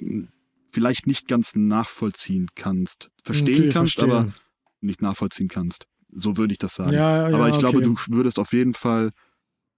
vielleicht 0.71 1.07
nicht 1.07 1.27
ganz 1.27 1.55
nachvollziehen 1.55 2.47
kannst. 2.55 3.09
Verstehen 3.23 3.55
Okay, 3.55 3.69
kannst, 3.69 3.95
verstehe. 3.95 4.15
aber 4.17 4.33
nicht 4.81 5.01
nachvollziehen 5.01 5.49
kannst. 5.49 5.85
So 6.15 6.37
würde 6.37 6.53
ich 6.53 6.59
das 6.59 6.75
sagen. 6.75 6.93
Ja, 6.93 7.29
ja, 7.29 7.35
Aber 7.35 7.49
ich 7.49 7.57
glaube, 7.57 7.77
okay. 7.79 7.85
du 7.85 7.95
würdest 8.15 8.39
auf 8.39 8.53
jeden 8.53 8.73
Fall 8.73 9.09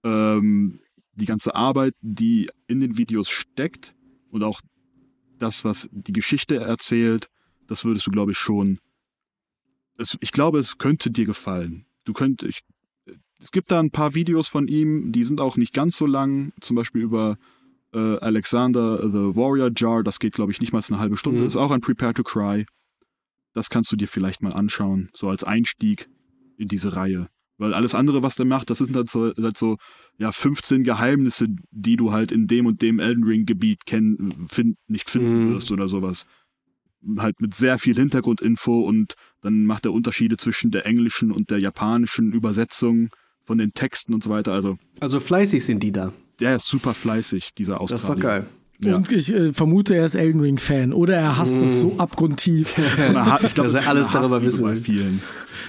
ähm, 0.04 0.80
die 1.14 1.26
ganze 1.26 1.56
Arbeit, 1.56 1.96
die 2.02 2.50
in 2.68 2.80
den 2.80 2.98
Videos 2.98 3.30
steckt 3.30 3.96
und 4.30 4.44
auch 4.44 4.62
das, 5.40 5.64
was 5.66 5.90
die 5.92 6.14
Geschichte 6.14 6.56
erzählt, 6.58 7.28
das 7.68 7.84
würdest 7.86 8.06
du, 8.08 8.12
glaube 8.12 8.32
ich, 8.32 8.38
schon. 8.38 8.80
Es, 9.98 10.18
ich 10.20 10.32
glaube, 10.32 10.60
es 10.60 10.78
könnte 10.78 11.10
dir 11.12 11.26
gefallen. 11.26 11.86
Du 12.04 12.14
könntest. 12.14 12.50
Ich, 13.08 13.16
es 13.40 13.52
gibt 13.52 13.72
da 13.72 13.80
ein 13.80 13.92
paar 13.92 14.14
Videos 14.16 14.48
von 14.48 14.68
ihm, 14.68 15.12
die 15.12 15.24
sind 15.24 15.42
auch 15.42 15.58
nicht 15.58 15.74
ganz 15.74 15.98
so 15.98 16.06
lang, 16.06 16.54
zum 16.62 16.76
Beispiel 16.76 17.02
über 17.02 17.38
äh, 17.94 18.18
Alexander 18.18 19.02
the 19.04 19.36
Warrior 19.36 19.72
Jar, 19.76 20.04
das 20.04 20.20
geht, 20.20 20.34
glaube 20.34 20.52
ich, 20.52 20.62
nicht 20.62 20.74
mal 20.74 20.84
eine 20.88 21.00
halbe 21.00 21.18
Stunde, 21.18 21.42
Mhm. 21.42 21.48
ist 21.48 21.56
auch 21.56 21.72
ein 21.72 21.82
Prepare 21.82 22.14
to 22.14 22.24
Cry. 22.24 22.66
Das 23.54 23.70
kannst 23.70 23.92
du 23.92 23.96
dir 23.96 24.08
vielleicht 24.08 24.42
mal 24.42 24.54
anschauen, 24.54 25.10
so 25.14 25.30
als 25.30 25.44
Einstieg 25.44 26.10
in 26.58 26.68
diese 26.68 26.96
Reihe. 26.96 27.30
Weil 27.58 27.74
alles 27.74 27.96
andere, 27.96 28.22
was 28.22 28.36
der 28.36 28.46
macht, 28.46 28.70
das 28.70 28.80
sind 28.80 28.96
halt 28.96 29.10
so, 29.10 29.32
halt 29.36 29.58
so 29.58 29.78
ja, 30.18 30.32
15 30.32 30.84
Geheimnisse, 30.84 31.48
die 31.72 31.96
du 31.96 32.12
halt 32.12 32.32
in 32.32 32.48
dem 32.48 32.66
und 32.66 32.82
dem 32.82 33.00
Elden 33.00 33.24
Ring-Gebiet 33.24 33.86
kennen, 33.86 34.48
find, 34.50 34.78
nicht 34.88 35.10
finden 35.10 35.46
Mhm. 35.48 35.54
wirst 35.54 35.72
oder 35.72 35.88
sowas. 35.88 36.28
Halt 37.18 37.40
mit 37.40 37.54
sehr 37.54 37.78
viel 37.78 37.96
Hintergrundinfo 37.96 38.82
und 38.82 39.14
dann 39.42 39.66
macht 39.66 39.86
er 39.86 39.94
Unterschiede 39.94 40.38
zwischen 40.38 40.72
der 40.72 40.86
englischen 40.86 41.32
und 41.32 41.50
der 41.52 41.60
japanischen 41.60 42.34
Übersetzung 42.34 43.10
von 43.44 43.58
den 43.60 43.74
Texten 43.74 44.14
und 44.14 44.24
so 44.24 44.32
weiter. 44.32 44.54
Also 44.54 44.78
Also 45.00 45.20
fleißig 45.20 45.64
sind 45.64 45.84
die 45.84 45.92
da. 45.92 46.12
der 46.40 46.56
ist 46.56 46.66
super 46.66 46.94
fleißig, 46.96 47.54
dieser 47.54 47.80
Australier. 47.80 47.96
Das 47.96 48.04
ist 48.04 48.10
doch 48.10 48.20
geil. 48.20 48.48
Ja. 48.84 48.96
Und 48.96 49.12
ich 49.12 49.34
äh, 49.34 49.54
vermute, 49.54 49.96
er 49.96 50.06
ist 50.06 50.16
Elden 50.16 50.42
Ring-Fan. 50.42 50.92
Oder 50.94 51.16
er 51.16 51.38
hasst 51.38 51.62
es 51.62 51.80
so 51.82 51.96
abgrundtief. 51.98 52.76
Ich 53.46 53.54
glaube, 53.54 53.72
Dass 53.72 53.74
er 53.74 53.88
alles 53.90 54.10
darüber 54.12 54.42
wissen 54.44 54.64
bei 54.64 54.76
vielen. 54.76 55.22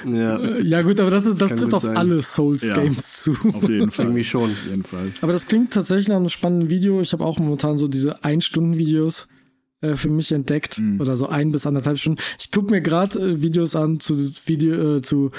Ja, 0.05 0.39
Äh, 0.39 0.63
ja 0.63 0.83
gut, 0.83 0.99
aber 1.01 1.11
das, 1.11 1.27
ist, 1.27 1.41
das 1.41 1.51
Kann 1.51 1.59
trifft 1.59 1.75
auf 1.75 1.83
sein. 1.83 1.97
alle 1.97 2.21
Souls-Games 2.23 3.23
zu. 3.23 3.33
Auf 3.53 3.69
jeden 3.69 3.91
Fall. 3.91 4.07
irgendwie 4.07 4.25
schon. 4.25 4.51
Auf 4.51 4.67
jeden 4.69 4.83
Fall. 4.85 5.13
Aber 5.21 5.33
das 5.33 5.47
klingt 5.47 5.73
tatsächlich 5.73 6.09
nach 6.09 6.17
einem 6.17 6.29
spannenden 6.29 6.69
Video. 6.71 7.01
Ich 7.01 7.13
habe 7.13 7.25
auch 7.25 7.39
momentan 7.39 7.79
so 7.79 7.87
diese 7.89 8.25
Ein-Stunden-Videos 8.25 9.29
äh, 9.83 9.95
für 9.95 10.11
mich 10.11 10.33
entdeckt. 10.33 10.79
Mhm. 10.81 11.01
Oder 11.01 11.17
so 11.17 11.29
ein 11.29 11.53
bis 11.53 11.67
anderthalb 11.67 11.99
Stunden. 11.99 12.21
Ich 12.41 12.51
gucke 12.51 12.73
mir 12.73 12.81
gerade 12.81 13.19
äh, 13.21 13.43
Videos 13.43 13.77
an 13.77 14.01
zu 14.01 14.19
Video, 14.47 14.97
äh, 14.97 15.03
zu 15.03 15.31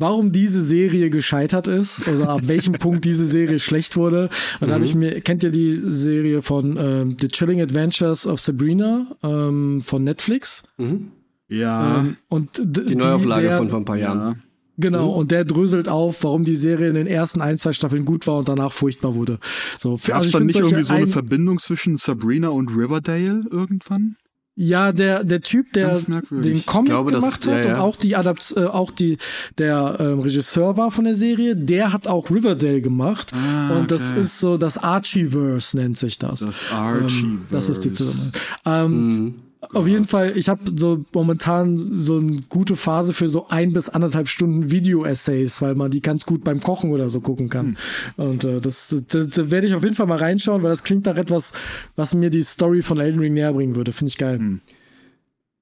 warum 0.00 0.32
diese 0.32 0.60
Serie 0.60 1.10
gescheitert 1.10 1.68
ist 1.68 2.08
oder 2.08 2.30
ab 2.30 2.40
welchem 2.48 2.72
Punkt 2.78 3.04
diese 3.04 3.24
Serie 3.24 3.58
schlecht 3.60 3.96
wurde. 3.96 4.28
Und 4.60 4.68
da 4.68 4.74
habe 4.74 4.84
ich 4.84 4.94
mir, 4.94 5.20
kennt 5.20 5.44
ihr 5.44 5.50
die 5.50 5.74
Serie 5.76 6.42
von 6.42 6.76
ähm, 6.78 7.16
The 7.20 7.28
Chilling 7.28 7.60
Adventures 7.60 8.26
of 8.26 8.40
Sabrina 8.40 9.06
ähm, 9.22 9.80
von 9.80 10.02
Netflix? 10.02 10.64
Mhm. 10.78 11.12
Ja. 11.48 11.98
Ähm, 12.00 12.16
und 12.28 12.60
Die 12.64 12.96
Neuauflage 12.96 13.48
der- 13.48 13.56
von 13.56 13.70
vor 13.70 13.78
ein 13.80 13.84
paar 13.84 13.96
Jahren. 13.98 14.18
ja. 14.18 14.36
Genau, 14.78 15.10
und 15.10 15.30
der 15.30 15.44
dröselt 15.44 15.90
auf, 15.90 16.24
warum 16.24 16.42
die 16.44 16.56
Serie 16.56 16.88
in 16.88 16.94
den 16.94 17.06
ersten 17.06 17.42
ein, 17.42 17.58
zwei 17.58 17.74
Staffeln 17.74 18.06
gut 18.06 18.26
war 18.26 18.38
und 18.38 18.48
danach 18.48 18.72
furchtbar 18.72 19.14
wurde. 19.14 19.38
So, 19.76 19.98
für, 19.98 20.12
Gab 20.12 20.22
es 20.22 20.28
ich 20.28 20.32
dann 20.32 20.46
nicht 20.46 20.56
irgendwie 20.56 20.82
so 20.84 20.94
eine 20.94 21.02
ein- 21.04 21.10
Verbindung 21.10 21.58
zwischen 21.58 21.96
Sabrina 21.96 22.48
und 22.48 22.70
Riverdale 22.74 23.42
irgendwann? 23.50 24.16
Ja, 24.62 24.92
der, 24.92 25.24
der 25.24 25.40
Typ, 25.40 25.72
der 25.72 25.98
den 26.30 26.66
Comic 26.66 26.90
glaube, 26.90 27.12
gemacht 27.12 27.46
ja, 27.46 27.52
hat 27.54 27.64
ja. 27.64 27.74
und 27.76 27.80
auch 27.80 27.96
die 27.96 28.14
Adapt 28.14 28.52
äh, 28.58 28.66
auch 28.66 28.90
die 28.90 29.16
der 29.56 29.96
ähm, 29.98 30.20
Regisseur 30.20 30.76
war 30.76 30.90
von 30.90 31.04
der 31.04 31.14
Serie, 31.14 31.56
der 31.56 31.94
hat 31.94 32.06
auch 32.08 32.30
Riverdale 32.30 32.82
gemacht 32.82 33.32
Ah, 33.32 33.78
und 33.78 33.90
das 33.90 34.10
okay. 34.10 34.20
ist 34.20 34.38
so 34.38 34.58
das 34.58 34.76
Archieverse 34.76 35.78
nennt 35.78 35.96
sich 35.96 36.18
das. 36.18 36.40
Das 36.40 36.70
Archie. 36.72 37.20
ähm, 37.20 37.46
das 37.50 37.70
ist 37.70 37.86
die 37.86 37.92
Zusammenhang. 37.92 38.32
Ähm, 38.66 38.90
Mhm. 38.90 39.34
Auf 39.74 39.86
jeden 39.86 40.06
Fall, 40.06 40.32
ich 40.36 40.48
habe 40.48 40.62
so 40.74 41.04
momentan 41.12 41.76
so 41.76 42.16
eine 42.16 42.38
gute 42.48 42.76
Phase 42.76 43.12
für 43.12 43.28
so 43.28 43.48
ein 43.48 43.74
bis 43.74 43.90
anderthalb 43.90 44.28
Stunden 44.28 44.70
Video-Essays, 44.70 45.60
weil 45.60 45.74
man 45.74 45.90
die 45.90 46.00
ganz 46.00 46.24
gut 46.24 46.44
beim 46.44 46.60
Kochen 46.60 46.92
oder 46.92 47.10
so 47.10 47.20
gucken 47.20 47.50
kann. 47.50 47.76
Und 48.16 48.44
äh, 48.44 48.60
das, 48.60 48.94
das, 49.08 49.28
das 49.28 49.50
werde 49.50 49.66
ich 49.66 49.74
auf 49.74 49.82
jeden 49.82 49.94
Fall 49.94 50.06
mal 50.06 50.16
reinschauen, 50.16 50.62
weil 50.62 50.70
das 50.70 50.82
klingt 50.82 51.04
nach 51.04 51.16
etwas, 51.16 51.52
was 51.94 52.14
mir 52.14 52.30
die 52.30 52.42
Story 52.42 52.80
von 52.80 52.98
Elden 52.98 53.20
Ring 53.20 53.34
näher 53.34 53.52
bringen 53.52 53.76
würde. 53.76 53.92
Finde 53.92 54.08
ich 54.08 54.18
geil. 54.18 54.60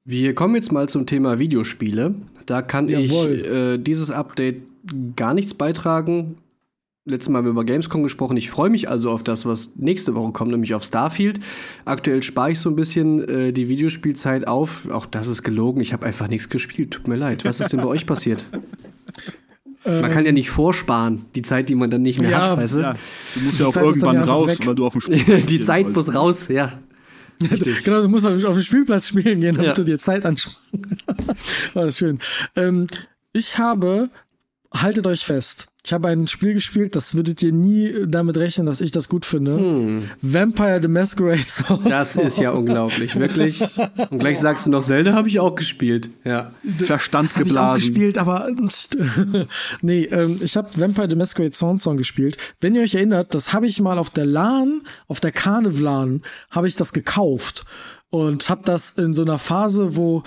Wir 0.04 0.34
kommen 0.34 0.54
jetzt 0.54 0.70
mal 0.70 0.88
zum 0.88 1.04
Thema 1.04 1.40
Videospiele. 1.40 2.14
Da 2.46 2.62
kann 2.62 2.88
Jawohl. 2.88 3.34
ich 3.34 3.46
äh, 3.46 3.78
dieses 3.78 4.10
Update 4.10 4.62
gar 5.16 5.34
nichts 5.34 5.54
beitragen. 5.54 6.36
Letztes 7.08 7.30
Mal 7.30 7.38
haben 7.38 7.46
wir 7.46 7.50
über 7.50 7.64
Gamescom 7.64 8.02
gesprochen. 8.02 8.36
Ich 8.36 8.50
freue 8.50 8.68
mich 8.70 8.88
also 8.88 9.10
auf 9.10 9.22
das, 9.24 9.46
was 9.46 9.72
nächste 9.76 10.14
Woche 10.14 10.32
kommt, 10.32 10.50
nämlich 10.50 10.74
auf 10.74 10.84
Starfield. 10.84 11.40
Aktuell 11.86 12.22
spare 12.22 12.50
ich 12.52 12.60
so 12.60 12.68
ein 12.68 12.76
bisschen 12.76 13.26
äh, 13.28 13.52
die 13.52 13.68
Videospielzeit 13.68 14.46
auf. 14.46 14.90
Auch 14.90 15.06
das 15.06 15.26
ist 15.28 15.42
gelogen. 15.42 15.80
Ich 15.80 15.92
habe 15.92 16.04
einfach 16.06 16.28
nichts 16.28 16.48
gespielt. 16.50 16.90
Tut 16.92 17.08
mir 17.08 17.16
leid. 17.16 17.44
Was 17.44 17.60
ist 17.60 17.72
denn 17.72 17.80
bei 17.80 17.86
euch 17.88 18.04
passiert? 18.06 18.44
Man 19.84 20.10
kann 20.10 20.26
ja 20.26 20.32
nicht 20.32 20.50
vorsparen, 20.50 21.24
die 21.34 21.40
Zeit, 21.42 21.68
die 21.70 21.74
man 21.74 21.88
dann 21.88 22.02
nicht 22.02 22.20
mehr 22.20 22.30
Ja, 22.30 22.50
hat, 22.50 22.58
weißt 22.58 22.74
du? 22.74 22.80
Ja, 22.80 22.94
du 23.34 23.40
musst 23.40 23.58
ja 23.60 23.66
auch 23.68 23.72
Zeit 23.72 23.84
irgendwann 23.84 24.18
raus, 24.18 24.50
weg. 24.58 24.66
weil 24.66 24.74
du 24.74 24.84
auf 24.86 24.92
dem 24.92 25.00
Spiel 25.00 25.40
Die 25.42 25.60
Zeit 25.60 25.90
muss 25.90 26.14
raus, 26.14 26.48
ja. 26.48 26.78
Richtig. 27.50 27.84
Genau, 27.84 28.02
du 28.02 28.08
musst 28.08 28.26
auf 28.26 28.44
auf 28.44 28.54
den 28.54 28.64
Spielplatz 28.64 29.08
spielen 29.08 29.40
gehen, 29.40 29.54
damit 29.54 29.68
Ja. 29.68 29.72
du 29.72 29.84
dir 29.84 29.98
Zeit 29.98 30.26
ansparst. 30.26 30.60
War 31.74 31.86
das 31.86 31.96
schön. 31.96 32.18
Ähm, 32.56 32.86
ich 33.32 33.56
habe, 33.58 34.10
haltet 34.72 35.06
euch 35.06 35.24
fest, 35.24 35.68
ich 35.88 35.92
habe 35.94 36.08
ein 36.08 36.28
Spiel 36.28 36.52
gespielt, 36.52 36.96
das 36.96 37.14
würdet 37.14 37.42
ihr 37.42 37.50
nie 37.50 38.04
damit 38.06 38.36
rechnen, 38.36 38.66
dass 38.66 38.82
ich 38.82 38.92
das 38.92 39.08
gut 39.08 39.24
finde. 39.24 40.02
Vampire 40.20 40.80
the 40.82 40.88
Masquerade 40.88 41.48
Song. 41.48 41.82
Hm. 41.82 41.90
Das 41.90 42.14
ist 42.16 42.36
ja 42.36 42.50
unglaublich, 42.50 43.16
wirklich. 43.16 43.64
Und 44.10 44.18
gleich 44.18 44.38
sagst 44.38 44.66
du 44.66 44.70
noch, 44.70 44.82
Zelda 44.82 45.14
habe 45.14 45.28
ich 45.28 45.40
auch 45.40 45.54
gespielt. 45.54 46.10
Ja. 46.24 46.36
Hab 46.36 46.52
ich 46.62 46.82
auch 46.82 46.86
Verstandsgeblasen. 46.88 47.80
gespielt, 47.80 48.18
aber 48.18 48.48
nee, 49.80 50.04
ähm, 50.04 50.40
ich 50.42 50.58
habe 50.58 50.68
Vampire 50.76 51.08
the 51.08 51.16
Masquerade 51.16 51.54
Song 51.54 51.96
gespielt. 51.96 52.36
Wenn 52.60 52.74
ihr 52.74 52.82
euch 52.82 52.94
erinnert, 52.94 53.34
das 53.34 53.54
habe 53.54 53.66
ich 53.66 53.80
mal 53.80 53.98
auf 53.98 54.10
der 54.10 54.26
LAN, 54.26 54.82
auf 55.06 55.20
der 55.20 55.32
Carnival 55.32 56.20
habe 56.50 56.68
ich 56.68 56.76
das 56.76 56.92
gekauft 56.92 57.64
und 58.10 58.50
habe 58.50 58.62
das 58.64 58.90
in 58.90 59.14
so 59.14 59.22
einer 59.22 59.38
Phase, 59.38 59.96
wo 59.96 60.22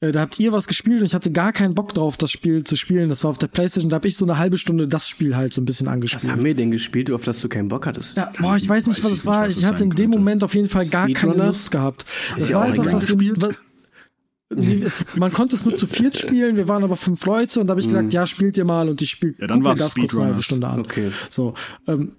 da 0.00 0.20
habt 0.20 0.40
ihr 0.40 0.52
was 0.52 0.66
gespielt 0.66 1.00
und 1.00 1.06
ich 1.06 1.14
hatte 1.14 1.30
gar 1.30 1.52
keinen 1.52 1.74
Bock 1.74 1.92
drauf, 1.92 2.16
das 2.16 2.30
Spiel 2.30 2.64
zu 2.64 2.74
spielen. 2.74 3.10
Das 3.10 3.22
war 3.22 3.30
auf 3.30 3.38
der 3.38 3.48
Playstation, 3.48 3.90
da 3.90 3.96
habe 3.96 4.08
ich 4.08 4.16
so 4.16 4.24
eine 4.24 4.38
halbe 4.38 4.56
Stunde 4.56 4.88
das 4.88 5.08
Spiel 5.08 5.36
halt 5.36 5.52
so 5.52 5.60
ein 5.60 5.66
bisschen 5.66 5.86
Was 5.88 5.92
angespielt. 5.92 6.32
haben 6.32 6.44
wir 6.44 6.54
denn 6.54 6.70
gespielt, 6.70 7.10
auf 7.10 7.24
das 7.24 7.40
du 7.40 7.48
keinen 7.50 7.68
Bock 7.68 7.86
hattest? 7.86 8.16
Ja, 8.16 8.32
boah, 8.40 8.56
ich 8.56 8.66
weiß 8.66 8.86
nicht, 8.86 9.04
was 9.04 9.12
es 9.12 9.26
war. 9.26 9.46
nicht, 9.46 9.56
was 9.56 9.62
Ich 9.62 9.68
hatte 9.68 9.84
in 9.84 9.90
dem 9.90 9.96
könnte. 9.96 10.18
Moment 10.18 10.44
auf 10.44 10.54
jeden 10.54 10.68
Fall 10.68 10.86
gar 10.86 11.06
keine? 11.08 11.34
Lust 11.34 11.70
gehabt. 11.70 12.06
Das 12.34 12.48
ja 12.48 12.58
war 12.58 12.66
auch 12.66 12.70
etwas, 12.70 12.94
was 12.94 13.18
wir, 13.18 13.34
was, 13.36 15.16
man 15.16 15.32
konnte 15.32 15.54
es 15.54 15.64
nur 15.64 15.76
zu 15.76 15.86
viert 15.86 16.16
spielen, 16.16 16.56
wir 16.56 16.66
waren 16.66 16.82
aber 16.82 16.96
fünf 16.96 17.24
Leute 17.26 17.60
und 17.60 17.66
da 17.66 17.72
habe 17.72 17.80
ich 17.80 17.86
gesagt, 17.86 18.12
ja, 18.12 18.26
spielt 18.26 18.56
ihr 18.56 18.64
mal 18.64 18.88
und 18.88 19.00
ich 19.00 19.10
spiele 19.10 19.34
Ja, 19.38 19.46
dann 19.46 19.62
das 19.62 19.94
kurz 19.94 20.16
eine 20.16 20.26
halbe. 20.28 20.42
Stunde 20.42 20.66
an. 20.66 20.80
Okay. 20.80 21.12
So, 21.28 21.54
ähm, 21.86 22.12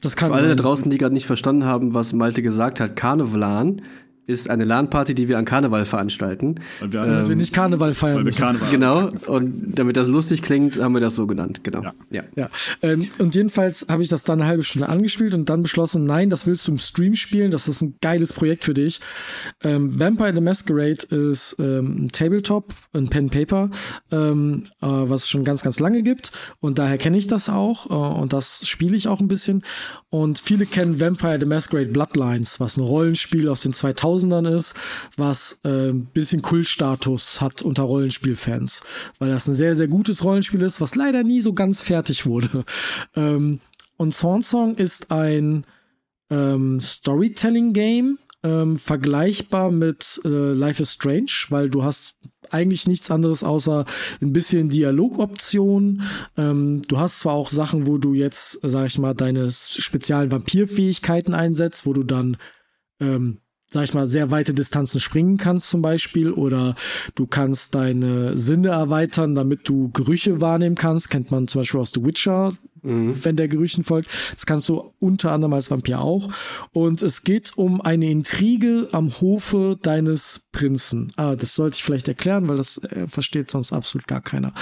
das 0.00 0.16
kann 0.16 0.30
Für 0.30 0.36
alle 0.36 0.48
da 0.48 0.54
draußen, 0.56 0.90
die 0.90 0.98
gerade 0.98 1.14
nicht 1.14 1.26
verstanden 1.26 1.64
haben, 1.64 1.94
was 1.94 2.12
Malte 2.12 2.42
gesagt 2.42 2.80
hat, 2.80 2.96
Karnevalan 2.96 3.82
ist 4.26 4.50
eine 4.50 4.64
LAN-Party, 4.64 5.14
die 5.14 5.28
wir 5.28 5.38
an 5.38 5.44
Karneval 5.44 5.84
veranstalten. 5.84 6.56
Weil 6.80 6.92
wir, 6.92 7.04
Damit 7.04 7.28
wir 7.28 7.36
nicht 7.36 7.52
Karneval 7.52 7.94
feiern 7.94 8.16
weil 8.16 8.22
wir 8.22 8.24
müssen. 8.26 8.42
Karneval 8.42 8.70
Genau, 8.70 9.08
und 9.26 9.78
damit 9.78 9.96
das 9.96 10.08
lustig 10.08 10.42
klingt, 10.42 10.80
haben 10.80 10.94
wir 10.94 11.00
das 11.00 11.14
so 11.14 11.26
genannt. 11.26 11.60
Genau. 11.62 11.82
Ja. 11.82 11.94
ja. 12.10 12.22
Ja, 12.34 12.50
ähm, 12.82 13.08
und 13.18 13.34
jedenfalls 13.34 13.86
habe 13.88 14.02
ich 14.02 14.08
das 14.08 14.24
dann 14.24 14.40
eine 14.40 14.48
halbe 14.48 14.62
Stunde 14.62 14.88
angespielt 14.88 15.32
und 15.34 15.48
dann 15.48 15.62
beschlossen, 15.62 16.04
nein, 16.04 16.30
das 16.30 16.46
willst 16.46 16.66
du 16.68 16.72
im 16.72 16.78
Stream 16.78 17.14
spielen, 17.14 17.50
das 17.50 17.68
ist 17.68 17.82
ein 17.82 17.96
geiles 18.00 18.32
Projekt 18.32 18.64
für 18.64 18.74
dich. 18.74 19.00
Ähm, 19.64 19.98
Vampire 19.98 20.34
the 20.34 20.40
Masquerade 20.40 21.06
ist 21.10 21.56
ähm, 21.58 22.04
ein 22.04 22.08
Tabletop, 22.12 22.74
ein 22.92 23.08
Pen 23.08 23.30
Paper, 23.30 23.70
ähm, 24.10 24.64
äh, 24.82 24.86
was 24.86 25.24
es 25.24 25.30
schon 25.30 25.44
ganz, 25.44 25.62
ganz 25.62 25.80
lange 25.80 26.02
gibt 26.02 26.32
und 26.60 26.78
daher 26.78 26.98
kenne 26.98 27.16
ich 27.16 27.26
das 27.26 27.48
auch 27.48 27.90
äh, 27.90 28.20
und 28.20 28.32
das 28.32 28.66
spiele 28.66 28.96
ich 28.96 29.08
auch 29.08 29.20
ein 29.20 29.28
bisschen 29.28 29.62
und 30.10 30.38
viele 30.38 30.66
kennen 30.66 31.00
Vampire 31.00 31.38
the 31.40 31.46
Masquerade 31.46 31.90
Bloodlines, 31.90 32.60
was 32.60 32.76
ein 32.76 32.82
Rollenspiel 32.82 33.48
aus 33.48 33.62
den 33.62 33.72
2000ern 34.16 34.54
ist, 34.54 34.74
was 35.16 35.58
äh, 35.64 35.90
ein 35.90 36.06
bisschen 36.06 36.42
Kultstatus 36.42 37.40
hat 37.40 37.62
unter 37.62 37.82
Rollenspielfans, 37.84 38.82
weil 39.18 39.30
das 39.30 39.46
ein 39.48 39.54
sehr, 39.54 39.74
sehr 39.74 39.88
gutes 39.88 40.24
Rollenspiel 40.24 40.62
ist, 40.62 40.80
was 40.80 40.94
leider 40.94 41.22
nie 41.22 41.40
so 41.40 41.52
ganz 41.52 41.80
fertig 41.80 42.26
wurde. 42.26 42.64
Ähm, 43.14 43.60
und 43.96 44.12
Song 44.14 44.74
ist 44.74 45.10
ein 45.10 45.64
ähm, 46.30 46.80
Storytelling-Game, 46.80 48.18
ähm, 48.42 48.76
vergleichbar 48.76 49.70
mit 49.70 50.20
äh, 50.24 50.28
Life 50.28 50.82
is 50.82 50.92
Strange, 50.92 51.32
weil 51.48 51.70
du 51.70 51.84
hast 51.84 52.16
eigentlich 52.50 52.86
nichts 52.86 53.10
anderes 53.10 53.42
außer 53.42 53.84
ein 54.20 54.32
bisschen 54.32 54.68
Dialogoptionen. 54.68 56.02
Ähm, 56.36 56.82
du 56.86 56.98
hast 56.98 57.20
zwar 57.20 57.34
auch 57.34 57.48
Sachen, 57.48 57.86
wo 57.86 57.98
du 57.98 58.14
jetzt, 58.14 58.60
sag 58.62 58.86
ich 58.86 58.98
mal, 58.98 59.14
deine 59.14 59.50
speziellen 59.50 60.30
Vampirfähigkeiten 60.30 61.34
einsetzt, 61.34 61.86
wo 61.86 61.92
du 61.92 62.02
dann 62.02 62.36
ähm, 63.00 63.38
sag 63.76 63.84
ich 63.84 63.94
mal, 63.94 64.06
sehr 64.06 64.30
weite 64.30 64.54
Distanzen 64.54 65.00
springen 65.00 65.36
kannst 65.36 65.68
zum 65.68 65.82
Beispiel 65.82 66.32
oder 66.32 66.74
du 67.14 67.26
kannst 67.26 67.74
deine 67.74 68.38
Sinne 68.38 68.68
erweitern, 68.68 69.34
damit 69.34 69.68
du 69.68 69.90
Gerüche 69.92 70.40
wahrnehmen 70.40 70.76
kannst. 70.76 71.10
Kennt 71.10 71.30
man 71.30 71.46
zum 71.46 71.60
Beispiel 71.60 71.80
aus 71.80 71.92
The 71.92 72.02
Witcher, 72.02 72.52
wenn 72.82 73.36
der 73.36 73.48
Gerüchen 73.48 73.84
folgt. 73.84 74.10
Das 74.34 74.46
kannst 74.46 74.70
du 74.70 74.94
unter 74.98 75.32
anderem 75.32 75.52
als 75.52 75.70
Vampir 75.70 76.00
auch. 76.00 76.32
Und 76.72 77.02
es 77.02 77.22
geht 77.22 77.52
um 77.58 77.82
eine 77.82 78.10
Intrige 78.10 78.88
am 78.92 79.12
Hofe 79.20 79.76
deines 79.82 80.40
Prinzen. 80.52 81.12
Ah, 81.16 81.36
das 81.36 81.54
sollte 81.54 81.76
ich 81.76 81.84
vielleicht 81.84 82.08
erklären, 82.08 82.48
weil 82.48 82.56
das 82.56 82.78
äh, 82.78 83.06
versteht 83.08 83.50
sonst 83.50 83.74
absolut 83.74 84.06
gar 84.06 84.22
keiner. 84.22 84.54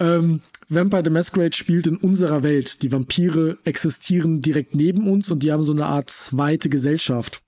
Ähm, 0.00 0.40
Vampire 0.68 1.02
the 1.04 1.10
Masquerade 1.10 1.56
spielt 1.56 1.86
in 1.86 1.96
unserer 1.96 2.42
Welt. 2.42 2.82
Die 2.82 2.90
Vampire 2.90 3.58
existieren 3.62 4.40
direkt 4.40 4.74
neben 4.74 5.08
uns 5.08 5.30
und 5.30 5.44
die 5.44 5.52
haben 5.52 5.62
so 5.62 5.72
eine 5.72 5.86
Art 5.86 6.10
zweite 6.10 6.68
Gesellschaft. 6.68 7.42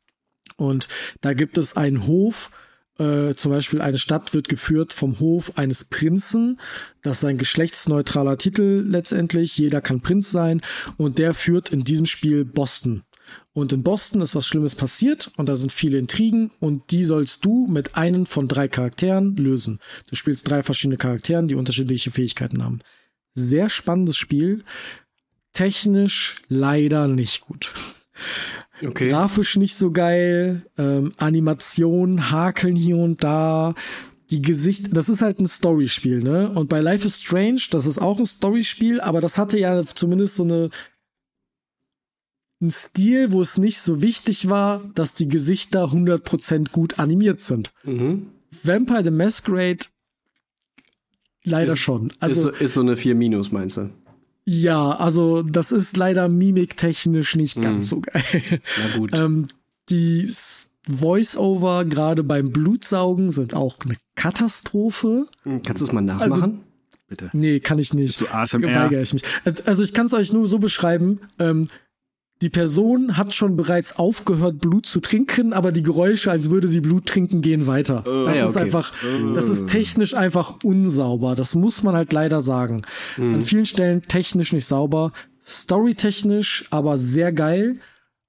Und 0.58 0.88
da 1.22 1.32
gibt 1.32 1.56
es 1.56 1.76
einen 1.76 2.06
Hof, 2.06 2.50
äh, 2.98 3.34
zum 3.34 3.52
Beispiel 3.52 3.80
eine 3.80 3.98
Stadt 3.98 4.34
wird 4.34 4.48
geführt 4.48 4.92
vom 4.92 5.20
Hof 5.20 5.56
eines 5.56 5.84
Prinzen. 5.84 6.60
Das 7.02 7.18
ist 7.18 7.24
ein 7.24 7.38
geschlechtsneutraler 7.38 8.38
Titel 8.38 8.84
letztendlich. 8.86 9.56
Jeder 9.56 9.80
kann 9.80 10.00
Prinz 10.00 10.30
sein. 10.30 10.60
Und 10.96 11.18
der 11.18 11.32
führt 11.32 11.70
in 11.70 11.84
diesem 11.84 12.06
Spiel 12.06 12.44
Boston. 12.44 13.04
Und 13.52 13.72
in 13.72 13.82
Boston 13.82 14.22
ist 14.22 14.34
was 14.34 14.46
Schlimmes 14.46 14.74
passiert 14.74 15.30
und 15.36 15.48
da 15.48 15.56
sind 15.56 15.70
viele 15.70 15.98
Intrigen 15.98 16.50
und 16.60 16.90
die 16.90 17.04
sollst 17.04 17.44
du 17.44 17.66
mit 17.66 17.94
einem 17.94 18.24
von 18.24 18.48
drei 18.48 18.68
Charakteren 18.68 19.36
lösen. 19.36 19.80
Du 20.08 20.16
spielst 20.16 20.48
drei 20.48 20.62
verschiedene 20.62 20.96
Charakteren, 20.96 21.46
die 21.46 21.54
unterschiedliche 21.54 22.10
Fähigkeiten 22.10 22.64
haben. 22.64 22.78
sehr 23.34 23.68
spannendes 23.68 24.16
Spiel. 24.16 24.64
Technisch 25.52 26.36
leider 26.48 27.06
nicht 27.06 27.42
gut. 27.42 27.72
Okay. 28.82 29.10
Grafisch 29.10 29.56
nicht 29.56 29.74
so 29.74 29.90
geil, 29.90 30.62
ähm, 30.76 31.12
Animationen 31.16 32.30
hakeln 32.30 32.76
hier 32.76 32.96
und 32.96 33.24
da, 33.24 33.74
die 34.30 34.42
Gesicht, 34.42 34.96
das 34.96 35.08
ist 35.08 35.22
halt 35.22 35.40
ein 35.40 35.46
Storyspiel, 35.46 36.22
ne? 36.22 36.50
Und 36.50 36.68
bei 36.68 36.80
Life 36.80 37.06
is 37.06 37.20
Strange, 37.20 37.62
das 37.70 37.86
ist 37.86 37.98
auch 37.98 38.18
ein 38.18 38.26
Storyspiel, 38.26 39.00
aber 39.00 39.20
das 39.20 39.38
hatte 39.38 39.58
ja 39.58 39.84
zumindest 39.84 40.36
so 40.36 40.44
eine 40.44 40.70
ein 42.60 42.70
Stil, 42.70 43.30
wo 43.30 43.40
es 43.40 43.56
nicht 43.56 43.78
so 43.80 44.02
wichtig 44.02 44.48
war, 44.48 44.82
dass 44.94 45.14
die 45.14 45.28
Gesichter 45.28 45.84
100% 45.84 46.72
gut 46.72 46.98
animiert 46.98 47.40
sind. 47.40 47.72
Mhm. 47.84 48.30
Vampire 48.50 49.04
the 49.04 49.10
Masquerade 49.10 49.86
leider 51.44 51.74
ist, 51.74 51.78
schon. 51.78 52.12
Also 52.18 52.50
ist 52.50 52.58
so, 52.58 52.64
ist 52.64 52.74
so 52.74 52.80
eine 52.80 52.96
4 52.96 53.14
Minus, 53.14 53.52
meinst 53.52 53.76
du? 53.76 53.90
Ja, 54.50 54.92
also 54.92 55.42
das 55.42 55.72
ist 55.72 55.98
leider 55.98 56.26
mimiktechnisch 56.26 57.36
nicht 57.36 57.58
mhm. 57.58 57.62
ganz 57.62 57.90
so 57.90 58.00
geil. 58.00 58.62
Na 58.78 58.96
gut. 58.96 59.12
ähm, 59.12 59.46
die 59.90 60.26
Voice-Over 60.88 61.84
gerade 61.84 62.24
beim 62.24 62.50
Blutsaugen 62.50 63.30
sind 63.30 63.52
auch 63.52 63.76
eine 63.84 63.96
Katastrophe. 64.14 65.26
Hm, 65.42 65.60
kannst 65.60 65.82
du 65.82 65.86
es 65.86 65.92
mal 65.92 66.00
nachmachen? 66.00 66.32
Also, 66.32 66.54
Bitte. 67.08 67.30
Nee, 67.34 67.60
kann 67.60 67.78
ich 67.78 67.92
nicht. 67.92 68.16
So 68.16 68.26
ASMR. 68.28 68.74
Weigere 68.74 69.02
ich 69.02 69.12
mich. 69.12 69.22
Also 69.66 69.82
ich 69.82 69.92
kann 69.92 70.06
es 70.06 70.14
euch 70.14 70.32
nur 70.32 70.48
so 70.48 70.58
beschreiben. 70.58 71.20
Ähm, 71.38 71.66
die 72.40 72.50
Person 72.50 73.16
hat 73.16 73.34
schon 73.34 73.56
bereits 73.56 73.98
aufgehört, 73.98 74.60
Blut 74.60 74.86
zu 74.86 75.00
trinken, 75.00 75.52
aber 75.52 75.72
die 75.72 75.82
Geräusche, 75.82 76.30
als 76.30 76.50
würde 76.50 76.68
sie 76.68 76.80
Blut 76.80 77.06
trinken, 77.06 77.40
gehen 77.40 77.66
weiter. 77.66 78.04
Äh, 78.06 78.24
das 78.24 78.36
ja, 78.36 78.44
ist 78.44 78.56
okay. 78.56 78.64
einfach, 78.64 78.92
das 79.34 79.48
ist 79.48 79.68
technisch 79.68 80.14
einfach 80.14 80.58
unsauber. 80.62 81.34
Das 81.34 81.56
muss 81.56 81.82
man 81.82 81.96
halt 81.96 82.12
leider 82.12 82.40
sagen. 82.40 82.82
Mhm. 83.16 83.34
An 83.34 83.42
vielen 83.42 83.66
Stellen 83.66 84.02
technisch 84.02 84.52
nicht 84.52 84.66
sauber, 84.66 85.12
storytechnisch 85.44 86.66
aber 86.70 86.96
sehr 86.96 87.32
geil. 87.32 87.80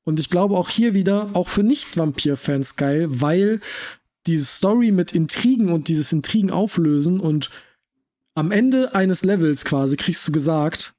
Und 0.05 0.19
ich 0.19 0.31
glaube 0.31 0.57
auch 0.57 0.69
hier 0.69 0.95
wieder, 0.95 1.29
auch 1.33 1.47
für 1.47 1.61
Nicht-Vampir-Fans 1.61 2.77
geil, 2.77 3.05
weil 3.09 3.59
diese 4.25 4.45
Story 4.45 4.91
mit 4.91 5.11
Intrigen 5.11 5.69
und 5.69 5.87
dieses 5.87 6.11
Intrigen 6.11 6.49
auflösen 6.49 7.19
und 7.19 7.51
am 8.33 8.51
Ende 8.51 8.95
eines 8.95 9.23
Levels 9.23 9.65
quasi 9.65 9.97
kriegst 9.97 10.27
du 10.27 10.31
gesagt, 10.31 10.95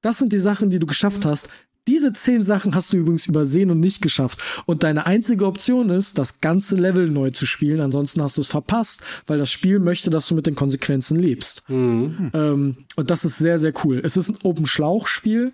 das 0.00 0.18
sind 0.18 0.32
die 0.32 0.38
Sachen, 0.38 0.70
die 0.70 0.78
du 0.78 0.86
geschafft 0.86 1.24
hast. 1.24 1.50
Diese 1.88 2.12
zehn 2.12 2.42
Sachen 2.42 2.74
hast 2.74 2.92
du 2.92 2.98
übrigens 2.98 3.26
übersehen 3.26 3.70
und 3.70 3.80
nicht 3.80 4.02
geschafft. 4.02 4.40
Und 4.66 4.82
deine 4.82 5.06
einzige 5.06 5.46
Option 5.46 5.88
ist, 5.88 6.18
das 6.18 6.40
ganze 6.40 6.76
Level 6.76 7.08
neu 7.08 7.30
zu 7.30 7.46
spielen. 7.46 7.80
Ansonsten 7.80 8.22
hast 8.22 8.36
du 8.36 8.42
es 8.42 8.46
verpasst, 8.46 9.02
weil 9.26 9.38
das 9.38 9.50
Spiel 9.50 9.78
möchte, 9.78 10.10
dass 10.10 10.28
du 10.28 10.34
mit 10.34 10.46
den 10.46 10.54
Konsequenzen 10.54 11.18
lebst. 11.18 11.68
Mhm. 11.68 12.30
Ähm, 12.34 12.76
und 12.96 13.10
das 13.10 13.24
ist 13.24 13.38
sehr, 13.38 13.58
sehr 13.58 13.72
cool. 13.84 14.00
Es 14.04 14.18
ist 14.18 14.28
ein 14.28 14.36
Open-Schlauch-Spiel. 14.42 15.52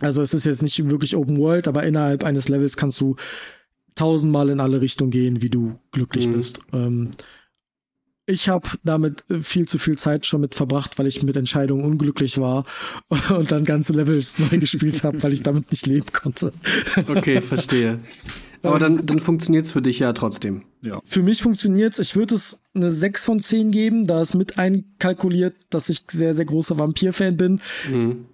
Also 0.00 0.22
es 0.22 0.32
ist 0.32 0.46
jetzt 0.46 0.62
nicht 0.62 0.88
wirklich 0.88 1.14
Open 1.16 1.38
World, 1.38 1.68
aber 1.68 1.82
innerhalb 1.82 2.24
eines 2.24 2.48
Levels 2.48 2.76
kannst 2.76 3.00
du 3.00 3.16
tausendmal 3.94 4.48
in 4.48 4.60
alle 4.60 4.80
Richtungen 4.80 5.10
gehen, 5.10 5.42
wie 5.42 5.50
du 5.50 5.78
glücklich 5.90 6.26
mhm. 6.26 6.32
bist. 6.32 6.60
Ähm, 6.72 7.10
ich 8.28 8.48
habe 8.48 8.68
damit 8.84 9.24
äh, 9.30 9.40
viel 9.40 9.66
zu 9.66 9.78
viel 9.78 9.96
Zeit 9.96 10.26
schon 10.26 10.42
mit 10.42 10.54
verbracht, 10.54 10.98
weil 10.98 11.06
ich 11.06 11.22
mit 11.22 11.36
Entscheidungen 11.36 11.84
unglücklich 11.84 12.38
war 12.38 12.64
und 13.30 13.50
dann 13.50 13.64
ganze 13.64 13.94
Levels 13.94 14.38
neu 14.38 14.58
gespielt 14.58 15.02
habe, 15.02 15.22
weil 15.22 15.32
ich 15.32 15.42
damit 15.42 15.70
nicht 15.70 15.86
leben 15.86 16.12
konnte. 16.12 16.52
Okay, 17.08 17.40
verstehe. 17.40 17.98
Aber 18.62 18.78
dann, 18.78 19.06
dann 19.06 19.20
funktioniert 19.20 19.64
es 19.64 19.72
für 19.72 19.80
dich 19.80 20.00
ja 20.00 20.12
trotzdem. 20.12 20.64
Ja. 20.82 21.00
Für 21.04 21.22
mich 21.22 21.42
funktioniert 21.42 21.94
es. 21.94 22.00
Ich 22.00 22.16
würde 22.16 22.34
es 22.34 22.60
eine 22.74 22.90
6 22.90 23.24
von 23.24 23.40
10 23.40 23.70
geben, 23.70 24.06
da 24.06 24.20
es 24.20 24.34
mit 24.34 24.58
einkalkuliert, 24.58 25.54
dass 25.70 25.88
ich 25.88 26.02
sehr, 26.08 26.34
sehr 26.34 26.44
großer 26.44 26.78
Vampir-Fan 26.78 27.36
bin. 27.36 27.60
Mhm. 27.88 28.26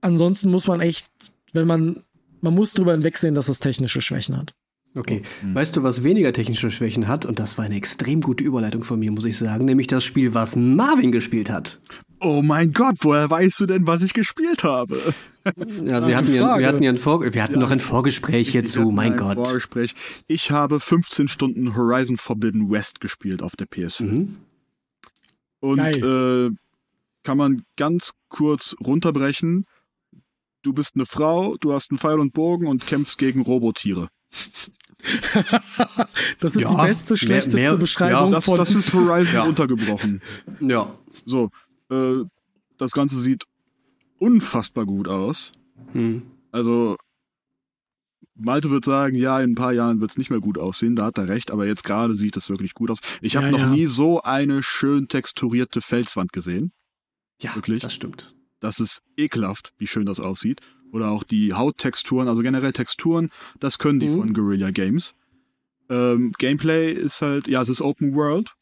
Ansonsten 0.00 0.50
muss 0.50 0.66
man 0.66 0.80
echt, 0.80 1.06
wenn 1.52 1.66
man, 1.66 2.02
man 2.40 2.54
muss 2.54 2.74
drüber 2.74 2.92
hinwegsehen, 2.92 3.34
dass 3.34 3.48
es 3.48 3.58
technische 3.58 4.02
Schwächen 4.02 4.36
hat. 4.36 4.54
Okay. 4.94 5.22
Mhm. 5.42 5.54
Weißt 5.54 5.76
du, 5.76 5.82
was 5.82 6.02
weniger 6.02 6.32
technische 6.32 6.70
Schwächen 6.70 7.08
hat? 7.08 7.24
Und 7.24 7.38
das 7.38 7.56
war 7.56 7.64
eine 7.64 7.76
extrem 7.76 8.20
gute 8.20 8.44
Überleitung 8.44 8.84
von 8.84 8.98
mir, 8.98 9.10
muss 9.10 9.24
ich 9.24 9.38
sagen. 9.38 9.64
Nämlich 9.64 9.86
das 9.86 10.04
Spiel, 10.04 10.34
was 10.34 10.54
Marvin 10.54 11.12
gespielt 11.12 11.50
hat. 11.50 11.80
Oh 12.20 12.42
mein 12.42 12.72
Gott, 12.72 12.96
woher 13.00 13.28
weißt 13.28 13.60
du 13.60 13.66
denn, 13.66 13.86
was 13.86 14.02
ich 14.02 14.12
gespielt 14.12 14.62
habe? 14.62 14.96
Ja, 15.84 16.06
wir, 16.06 16.16
hatten 16.16 16.32
ja, 16.32 16.56
wir 16.56 16.68
hatten 16.68 16.82
ja 16.84 16.90
ein, 16.90 16.98
Vor 16.98 17.24
wir 17.24 17.42
hatten 17.42 17.54
ja. 17.54 17.58
noch 17.58 17.72
ein 17.72 17.80
Vorgespräch 17.80 18.50
hierzu, 18.50 18.92
mein 18.92 19.16
Gott. 19.16 19.44
Vorgespräch. 19.44 19.96
Ich 20.28 20.52
habe 20.52 20.78
15 20.78 21.26
Stunden 21.26 21.74
Horizon 21.74 22.16
Forbidden 22.16 22.70
West 22.70 23.00
gespielt 23.00 23.42
auf 23.42 23.56
der 23.56 23.66
PS5. 23.66 24.04
Mhm. 24.04 24.36
Und 25.58 25.80
äh, 25.80 26.50
kann 27.24 27.38
man 27.38 27.62
ganz 27.76 28.12
kurz 28.28 28.76
runterbrechen. 28.84 29.66
Du 30.62 30.72
bist 30.72 30.94
eine 30.94 31.06
Frau, 31.06 31.56
du 31.56 31.72
hast 31.72 31.90
einen 31.90 31.98
Pfeil 31.98 32.20
und 32.20 32.32
Bogen 32.32 32.68
und 32.68 32.86
kämpfst 32.86 33.18
gegen 33.18 33.40
Robotiere. 33.42 34.08
das 36.40 36.56
ist 36.56 36.62
ja, 36.62 36.68
die 36.68 36.76
beste, 36.76 37.16
schlechteste 37.16 37.56
mehr, 37.56 37.70
mehr, 37.70 37.78
Beschreibung 37.78 38.30
ja, 38.30 38.36
das, 38.36 38.44
von. 38.44 38.56
Das 38.56 38.74
ist 38.74 38.92
Horizon 38.92 39.34
ja. 39.34 39.42
untergebrochen. 39.42 40.22
Ja. 40.60 40.92
So, 41.24 41.50
äh, 41.90 42.24
das 42.78 42.92
Ganze 42.92 43.20
sieht 43.20 43.44
unfassbar 44.18 44.86
gut 44.86 45.08
aus. 45.08 45.52
Hm. 45.92 46.22
Also, 46.52 46.96
Malte 48.34 48.70
wird 48.70 48.84
sagen, 48.84 49.16
ja, 49.16 49.40
in 49.40 49.52
ein 49.52 49.54
paar 49.54 49.72
Jahren 49.72 50.00
wird 50.00 50.12
es 50.12 50.18
nicht 50.18 50.30
mehr 50.30 50.40
gut 50.40 50.58
aussehen, 50.58 50.96
da 50.96 51.06
hat 51.06 51.18
er 51.18 51.28
recht, 51.28 51.50
aber 51.50 51.66
jetzt 51.66 51.84
gerade 51.84 52.14
sieht 52.14 52.36
es 52.36 52.48
wirklich 52.48 52.74
gut 52.74 52.90
aus. 52.90 53.00
Ich 53.20 53.36
habe 53.36 53.46
ja, 53.46 53.52
noch 53.52 53.58
ja. 53.58 53.68
nie 53.68 53.86
so 53.86 54.22
eine 54.22 54.62
schön 54.62 55.08
texturierte 55.08 55.80
Felswand 55.80 56.32
gesehen. 56.32 56.72
Ja, 57.40 57.54
wirklich. 57.54 57.82
Das 57.82 57.94
stimmt. 57.94 58.34
Das 58.60 58.78
ist 58.78 59.02
ekelhaft, 59.16 59.72
wie 59.78 59.86
schön 59.86 60.06
das 60.06 60.20
aussieht. 60.20 60.60
Oder 60.92 61.10
auch 61.10 61.24
die 61.24 61.54
Hauttexturen, 61.54 62.28
also 62.28 62.42
generell 62.42 62.72
Texturen, 62.72 63.30
das 63.58 63.78
können 63.78 63.98
die 63.98 64.08
mhm. 64.08 64.18
von 64.18 64.34
Guerilla 64.34 64.70
Games. 64.70 65.16
Ähm, 65.88 66.32
Gameplay 66.38 66.92
ist 66.92 67.22
halt, 67.22 67.48
ja, 67.48 67.62
es 67.62 67.70
ist 67.70 67.80
Open 67.80 68.14
World. 68.14 68.52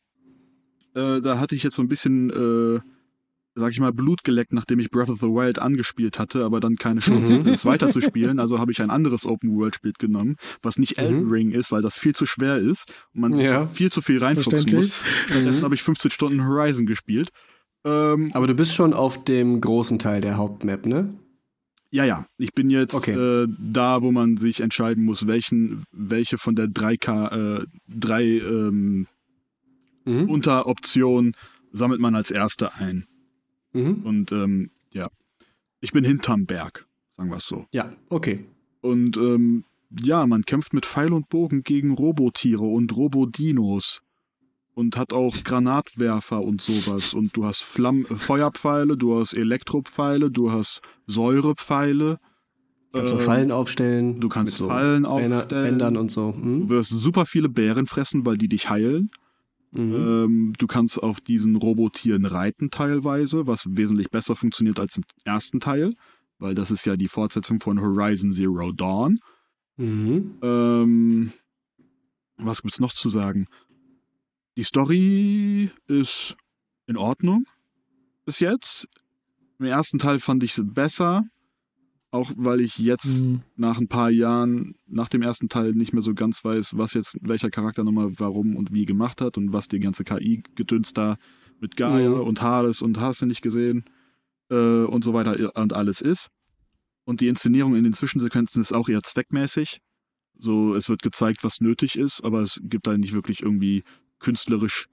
Äh, 0.95 1.21
da 1.21 1.39
hatte 1.39 1.55
ich 1.55 1.65
jetzt 1.65 1.75
so 1.75 1.83
ein 1.83 1.89
bisschen, 1.89 2.31
äh, 2.31 2.81
sag 3.57 3.73
ich 3.73 3.81
mal, 3.81 3.93
Blut 3.93 4.23
geleckt, 4.23 4.53
nachdem 4.53 4.79
ich 4.79 4.91
Breath 4.91 5.11
of 5.11 5.19
the 5.19 5.27
Wild 5.27 5.59
angespielt 5.59 6.21
hatte, 6.21 6.45
aber 6.45 6.61
dann 6.61 6.77
keine 6.77 7.01
Chance 7.01 7.35
hatte, 7.35 7.51
es 7.51 7.67
weiterzuspielen. 7.67 8.39
Also 8.39 8.61
habe 8.61 8.71
ich 8.71 8.81
ein 8.81 8.91
anderes 8.91 9.27
Open 9.27 9.57
World 9.57 9.75
Spiel 9.75 9.93
genommen, 9.99 10.37
was 10.63 10.79
nicht 10.79 10.99
mhm. 10.99 11.05
Elden 11.05 11.31
Ring 11.31 11.51
ist, 11.51 11.73
weil 11.73 11.83
das 11.83 11.97
viel 11.97 12.15
zu 12.15 12.27
schwer 12.27 12.59
ist 12.59 12.93
und 13.13 13.21
man 13.23 13.37
ja. 13.39 13.67
viel 13.67 13.91
zu 13.91 14.03
viel 14.03 14.19
reinfuchsen 14.19 14.73
muss. 14.73 15.01
Stattdessen 15.27 15.61
mhm. 15.61 15.65
habe 15.65 15.75
ich 15.75 15.83
15 15.83 16.13
Stunden 16.13 16.45
Horizon 16.47 16.87
gespielt. 16.87 17.31
Ähm, 17.85 18.31
aber 18.35 18.47
du 18.47 18.55
bist 18.55 18.75
schon 18.75 18.93
auf 18.93 19.25
dem 19.25 19.61
großen 19.61 19.99
Teil 19.99 20.21
der 20.21 20.37
Hauptmap, 20.37 20.87
ne? 20.87 21.15
Ja, 21.91 22.05
ja. 22.05 22.27
Ich 22.39 22.53
bin 22.53 22.71
jetzt 22.71 22.95
okay. 22.95 23.13
äh, 23.13 23.49
da, 23.59 24.03
wo 24.03 24.13
man 24.13 24.37
sich 24.37 24.61
entscheiden 24.61 25.05
muss, 25.05 25.27
welchen, 25.27 25.85
welche 25.91 26.39
von 26.39 26.55
der 26.55 26.67
3K, 26.67 27.63
äh, 27.63 27.67
drei 27.89 28.25
ähm, 28.25 29.07
mhm. 30.05 30.31
Unteroptionen 30.31 31.35
sammelt 31.73 32.01
man 32.01 32.15
als 32.15 32.31
erste 32.31 32.75
ein. 32.75 33.07
Mhm. 33.73 34.03
Und 34.05 34.33
ähm, 34.33 34.71
ja, 34.93 35.09
ich 35.81 35.93
bin 35.93 36.05
hinterm 36.05 36.47
Berg, 36.47 36.87
sagen 37.17 37.31
wir 37.31 37.37
es 37.37 37.47
so. 37.47 37.67
Ja, 37.73 37.93
okay. 38.09 38.45
Und 38.81 39.17
ähm, 39.17 39.65
ja, 40.01 40.27
man 40.27 40.43
kämpft 40.43 40.73
mit 40.73 40.87
Pfeil 40.87 41.13
und 41.13 41.29
Bogen 41.29 41.63
gegen 41.63 41.93
Robotiere 41.93 42.65
und 42.65 42.97
Robodinos 42.97 44.01
und 44.81 44.97
hat 44.97 45.13
auch 45.13 45.37
Granatwerfer 45.45 46.41
und 46.41 46.63
sowas. 46.63 47.13
Und 47.13 47.37
du 47.37 47.45
hast 47.45 47.63
Flamm 47.63 48.07
Feuerpfeile, 48.07 48.97
du 48.97 49.21
hast 49.21 49.35
Elektropfeile, 49.35 50.31
du 50.31 50.51
hast 50.51 50.81
Säurepfeile. 51.07 52.19
Kannst 52.93 53.13
du 53.13 53.17
äh, 53.17 53.21
Fallen 53.21 53.53
aufstellen. 53.53 54.21
Du 54.21 54.31
kannst 54.31 54.57
so 54.57 54.69
Fallen 54.69 55.05
aufstellen. 55.05 55.47
Bändern 55.49 55.97
und 55.99 56.11
so. 56.11 56.35
Hm? 56.35 56.63
Du 56.63 56.69
wirst 56.71 56.91
super 56.91 57.27
viele 57.27 57.51
Bären 57.51 57.87
fressen, 57.87 58.25
weil 58.25 58.39
die 58.39 58.49
dich 58.49 58.71
heilen. 58.71 59.11
Mhm. 59.73 59.95
Ähm, 59.95 60.53
du 60.59 60.67
kannst 60.67 61.01
auf 61.01 61.21
diesen 61.21 61.57
Robotieren 61.57 62.25
reiten 62.25 62.71
teilweise, 62.71 63.47
was 63.47 63.67
wesentlich 63.69 64.11
besser 64.11 64.35
funktioniert 64.35 64.81
als 64.81 64.97
im 64.97 65.05
ersten 65.25 65.61
Teil, 65.61 65.95
weil 66.39 66.55
das 66.55 66.71
ist 66.71 66.87
ja 66.87 66.97
die 66.97 67.07
Fortsetzung 67.07 67.61
von 67.61 67.81
Horizon 67.81 68.33
Zero 68.33 68.73
Dawn. 68.73 69.21
Mhm. 69.77 70.39
Ähm, 70.43 71.33
was 72.39 72.63
gibt's 72.63 72.81
noch 72.81 72.93
zu 72.93 73.11
sagen? 73.11 73.47
Die 74.57 74.65
Story 74.65 75.71
ist 75.87 76.37
in 76.87 76.97
Ordnung 76.97 77.45
bis 78.25 78.41
jetzt. 78.41 78.89
Im 79.59 79.67
ersten 79.67 79.99
Teil 79.99 80.19
fand 80.19 80.43
ich 80.43 80.57
es 80.57 80.63
besser, 80.65 81.25
auch 82.11 82.33
weil 82.37 82.61
ich 82.61 82.79
jetzt 82.79 83.23
mhm. 83.23 83.43
nach 83.57 83.79
ein 83.79 83.89
paar 83.89 84.11
Jahren, 84.11 84.75
nach 84.87 85.09
dem 85.09 85.23
ersten 85.23 85.49
Teil 85.49 85.73
nicht 85.73 85.93
mehr 85.93 86.03
so 86.03 86.15
ganz 86.15 86.45
weiß, 86.45 86.77
was 86.77 86.95
jetzt 86.95 87.17
welcher 87.21 87.51
Charakter 87.51 87.85
nochmal 87.85 88.13
warum 88.19 88.57
und 88.57 88.73
wie 88.73 88.87
gemacht 88.87 89.21
hat 89.21 89.39
und 89.39 89.53
was 89.53 89.69
die 89.69 89.81
ganze 89.81 90.05
KI-Gedöns 90.05 90.93
da 90.93 91.17
mit 91.61 91.77
Gaia 91.77 92.09
mhm. 92.09 92.21
und 92.23 92.43
Hades 92.43 92.83
und 92.83 93.01
hast 93.01 93.23
du 93.23 93.27
nicht 93.27 93.43
gesehen 93.43 93.85
äh, 94.51 94.85
und 94.85 95.05
so 95.05 95.13
weiter 95.13 95.57
und 95.57 95.73
alles 95.73 96.01
ist. 96.01 96.29
Und 97.05 97.21
die 97.21 97.29
Inszenierung 97.29 97.77
in 97.77 97.85
den 97.85 97.93
Zwischensequenzen 97.93 98.61
ist 98.61 98.73
auch 98.73 98.89
eher 98.89 99.03
zweckmäßig. 99.03 99.81
So, 100.37 100.75
es 100.75 100.89
wird 100.89 101.03
gezeigt, 101.03 101.45
was 101.45 101.61
nötig 101.61 101.99
ist, 101.99 102.25
aber 102.25 102.41
es 102.41 102.61
gibt 102.63 102.87
da 102.87 102.97
nicht 102.97 103.13
wirklich 103.13 103.43
irgendwie 103.43 103.85
künstlerisch 104.21 104.87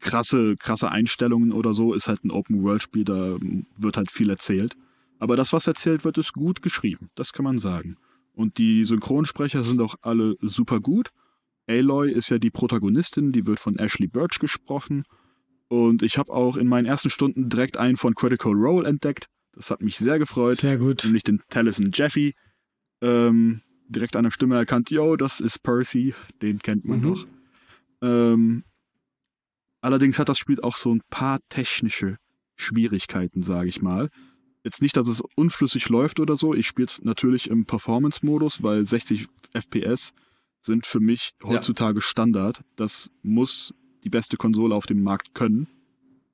krasse, 0.00 0.56
krasse 0.58 0.90
Einstellungen 0.90 1.52
oder 1.52 1.72
so, 1.72 1.94
ist 1.94 2.08
halt 2.08 2.24
ein 2.24 2.30
Open-World-Spiel, 2.30 3.04
da 3.04 3.36
wird 3.76 3.96
halt 3.96 4.10
viel 4.10 4.28
erzählt. 4.30 4.76
Aber 5.18 5.36
das, 5.36 5.52
was 5.52 5.66
erzählt 5.66 6.04
wird, 6.04 6.18
ist 6.18 6.32
gut 6.34 6.60
geschrieben, 6.60 7.08
das 7.14 7.32
kann 7.32 7.44
man 7.44 7.58
sagen. 7.58 7.96
Und 8.34 8.58
die 8.58 8.84
Synchronsprecher 8.84 9.64
sind 9.64 9.80
auch 9.80 9.94
alle 10.02 10.36
super 10.42 10.80
gut. 10.80 11.10
Aloy 11.66 12.10
ist 12.10 12.28
ja 12.28 12.38
die 12.38 12.50
Protagonistin, 12.50 13.32
die 13.32 13.46
wird 13.46 13.60
von 13.60 13.78
Ashley 13.78 14.06
Birch 14.08 14.38
gesprochen. 14.40 15.04
Und 15.68 16.02
ich 16.02 16.18
habe 16.18 16.32
auch 16.32 16.56
in 16.56 16.68
meinen 16.68 16.84
ersten 16.84 17.08
Stunden 17.10 17.48
direkt 17.48 17.78
einen 17.78 17.96
von 17.96 18.14
Critical 18.14 18.52
Role 18.52 18.86
entdeckt. 18.86 19.28
Das 19.54 19.70
hat 19.70 19.80
mich 19.80 19.96
sehr 19.96 20.18
gefreut. 20.18 20.56
Sehr 20.56 20.76
gut. 20.76 21.04
Nämlich 21.04 21.22
den 21.22 21.40
Taliesin 21.48 21.90
Jeffy. 21.94 22.34
Ähm, 23.00 23.62
direkt 23.88 24.16
an 24.16 24.24
der 24.24 24.30
Stimme 24.30 24.56
erkannt, 24.56 24.90
yo, 24.90 25.16
das 25.16 25.40
ist 25.40 25.62
Percy, 25.62 26.14
den 26.42 26.58
kennt 26.58 26.84
man 26.84 26.98
Mhm. 27.00 27.02
doch. 27.04 27.26
Ähm, 28.04 28.64
allerdings 29.80 30.18
hat 30.18 30.28
das 30.28 30.38
Spiel 30.38 30.60
auch 30.60 30.76
so 30.76 30.94
ein 30.94 31.00
paar 31.08 31.38
technische 31.48 32.18
Schwierigkeiten, 32.56 33.42
sage 33.42 33.68
ich 33.68 33.80
mal. 33.80 34.10
Jetzt 34.62 34.82
nicht, 34.82 34.96
dass 34.96 35.08
es 35.08 35.22
unflüssig 35.36 35.88
läuft 35.88 36.20
oder 36.20 36.36
so. 36.36 36.54
Ich 36.54 36.66
spiele 36.66 36.86
es 36.86 37.02
natürlich 37.02 37.50
im 37.50 37.66
Performance-Modus, 37.66 38.62
weil 38.62 38.86
60 38.86 39.26
FPS 39.52 40.12
sind 40.60 40.86
für 40.86 41.00
mich 41.00 41.32
heutzutage 41.42 42.00
Standard. 42.00 42.62
Das 42.76 43.10
muss 43.22 43.74
die 44.04 44.10
beste 44.10 44.36
Konsole 44.36 44.74
auf 44.74 44.86
dem 44.86 45.02
Markt 45.02 45.34
können. 45.34 45.68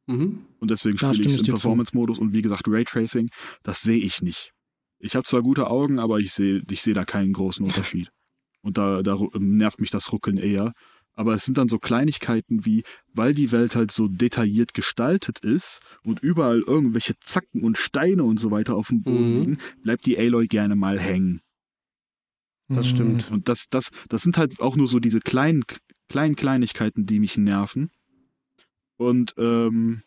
Mhm. 0.07 0.45
Und 0.59 0.71
deswegen 0.71 0.99
spiele 0.99 1.13
ich 1.13 1.35
es 1.35 1.41
im. 1.41 1.47
Performance-Modus. 1.47 2.19
Und 2.19 2.35
wie 2.35 2.43
gesagt, 2.43 2.65
Raytracing, 2.67 3.31
das 3.63 3.83
sehe 3.83 3.99
ich 3.99 4.23
nicht. 4.23 4.53
Ich 4.99 5.15
habe 5.17 5.25
zwar 5.25 5.43
gute 5.43 5.69
Augen, 5.69 5.99
aber 5.99 6.19
ich 6.19 6.33
sehe 6.33 6.63
ich 6.71 6.83
sehe 6.83 6.95
da 6.95 7.05
keinen 7.05 7.33
großen 7.33 7.65
Unterschied. 7.65 8.11
Und 8.63 8.77
da, 8.77 9.03
da 9.03 9.19
nervt 9.39 9.81
mich 9.81 9.91
das 9.91 10.13
Ruckeln 10.13 10.37
eher. 10.37 10.73
Aber 11.15 11.35
es 11.35 11.45
sind 11.45 11.59
dann 11.59 11.69
so 11.69 11.79
Kleinigkeiten 11.79 12.65
wie, 12.65 12.83
weil 13.13 13.35
die 13.35 13.53
Welt 13.53 13.77
halt 13.77 13.91
so 13.91 14.09
detailliert 14.09 14.73
gestaltet 14.75 15.41
ist 15.41 15.81
und 16.05 16.21
überall 16.21 16.61
irgendwelche 16.67 17.19
Zacken 17.21 17.63
und 17.63 17.77
Steine 17.77 18.25
und 18.25 18.39
so 18.39 18.51
weiter 18.51 18.75
auf 18.77 18.89
dem 18.89 19.03
Boden 19.03 19.33
Mhm. 19.35 19.41
liegen, 19.41 19.59
bleibt 19.83 20.07
die 20.07 20.19
Aloy 20.19 20.47
gerne 20.47 20.77
mal 20.77 20.99
hängen. 20.99 21.41
Das 22.69 22.87
Mhm. 22.87 22.91
stimmt. 22.91 23.31
Und 23.31 23.49
das, 23.49 23.69
das, 23.69 23.91
das 24.09 24.23
sind 24.23 24.39
halt 24.39 24.61
auch 24.61 24.77
nur 24.77 24.89
so 24.89 24.99
diese 25.01 25.21
kleinen, 25.21 25.65
kleinen 26.09 26.37
Kleinigkeiten, 26.37 27.05
die 27.05 27.19
mich 27.19 27.37
nerven. 27.37 27.91
Und 28.97 29.35
ähm, 29.37 30.03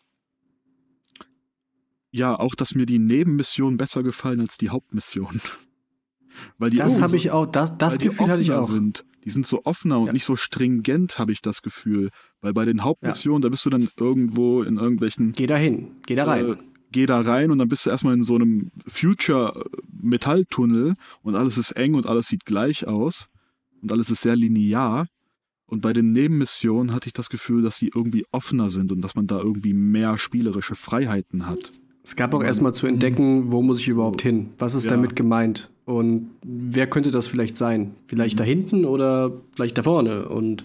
ja, 2.10 2.38
auch, 2.38 2.54
dass 2.54 2.74
mir 2.74 2.86
die 2.86 2.98
Nebenmissionen 2.98 3.76
besser 3.76 4.02
gefallen 4.02 4.40
als 4.40 4.56
die 4.56 4.70
Hauptmissionen. 4.70 5.40
Weil 6.58 6.70
die 6.70 6.78
Das 6.78 6.96
auch 6.96 7.02
habe 7.02 7.10
so- 7.10 7.16
ich 7.16 7.30
auch, 7.30 7.46
das, 7.46 7.76
das 7.78 7.98
Gefühl 7.98 8.28
hatte 8.28 8.42
ich 8.42 8.52
auch. 8.52 8.68
Sind. 8.68 9.04
Die 9.24 9.30
sind 9.30 9.46
so 9.46 9.64
offener 9.64 9.98
und 10.00 10.06
Ja. 10.08 10.12
nicht 10.12 10.24
so 10.24 10.36
stringent, 10.36 11.18
habe 11.18 11.32
ich 11.32 11.40
das 11.40 11.62
Gefühl. 11.62 12.10
Weil 12.40 12.52
bei 12.52 12.64
den 12.64 12.82
Hauptmissionen, 12.84 13.42
da 13.42 13.48
bist 13.48 13.64
du 13.64 13.70
dann 13.70 13.88
irgendwo 13.98 14.62
in 14.62 14.76
irgendwelchen 14.76 15.32
Geh 15.32 15.46
da 15.46 15.56
hin, 15.56 15.92
geh 16.06 16.14
da 16.14 16.24
rein. 16.24 16.52
äh, 16.52 16.56
geh 16.92 17.06
da 17.06 17.20
rein 17.20 17.50
und 17.50 17.58
dann 17.58 17.68
bist 17.68 17.86
du 17.86 17.90
erstmal 17.90 18.14
in 18.14 18.22
so 18.22 18.34
einem 18.34 18.70
Future-Metalltunnel 18.86 20.94
und 21.22 21.34
alles 21.34 21.58
ist 21.58 21.72
eng 21.72 21.94
und 21.94 22.06
alles 22.06 22.28
sieht 22.28 22.44
gleich 22.44 22.86
aus 22.86 23.28
und 23.82 23.92
alles 23.92 24.10
ist 24.10 24.22
sehr 24.22 24.36
linear. 24.36 25.06
Und 25.66 25.80
bei 25.80 25.92
den 25.92 26.12
Nebenmissionen 26.12 26.92
hatte 26.92 27.08
ich 27.08 27.14
das 27.14 27.30
Gefühl, 27.30 27.62
dass 27.62 27.78
sie 27.78 27.90
irgendwie 27.94 28.24
offener 28.30 28.70
sind 28.70 28.92
und 28.92 29.00
dass 29.00 29.14
man 29.14 29.26
da 29.26 29.38
irgendwie 29.40 29.72
mehr 29.72 30.18
spielerische 30.18 30.74
Freiheiten 30.76 31.46
hat. 31.46 31.72
Es 32.04 32.16
gab 32.16 32.34
auch 32.34 32.42
erstmal 32.44 32.74
zu 32.74 32.86
entdecken, 32.86 33.50
wo 33.50 33.62
muss 33.62 33.78
ich 33.80 33.88
überhaupt 33.88 34.20
hin? 34.22 34.50
Was 34.58 34.74
ist 34.74 34.84
Ja. 34.84 34.90
damit 34.92 35.16
gemeint? 35.16 35.70
Und 35.86 36.30
wer 36.44 36.86
könnte 36.86 37.10
das 37.10 37.26
vielleicht 37.26 37.56
sein? 37.56 37.94
Vielleicht 38.04 38.38
da 38.38 38.44
hinten 38.44 38.84
oder 38.84 39.32
vielleicht 39.52 39.78
da 39.78 39.82
vorne? 39.82 40.28
Und 40.28 40.64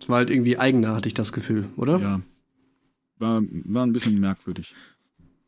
es 0.00 0.08
war 0.08 0.18
halt 0.18 0.30
irgendwie 0.30 0.58
eigener, 0.58 0.94
hatte 0.94 1.08
ich 1.08 1.14
das 1.14 1.32
Gefühl, 1.32 1.66
oder? 1.76 1.98
Ja. 1.98 2.20
War, 3.18 3.42
war 3.64 3.86
ein 3.86 3.92
bisschen 3.92 4.20
merkwürdig. 4.20 4.74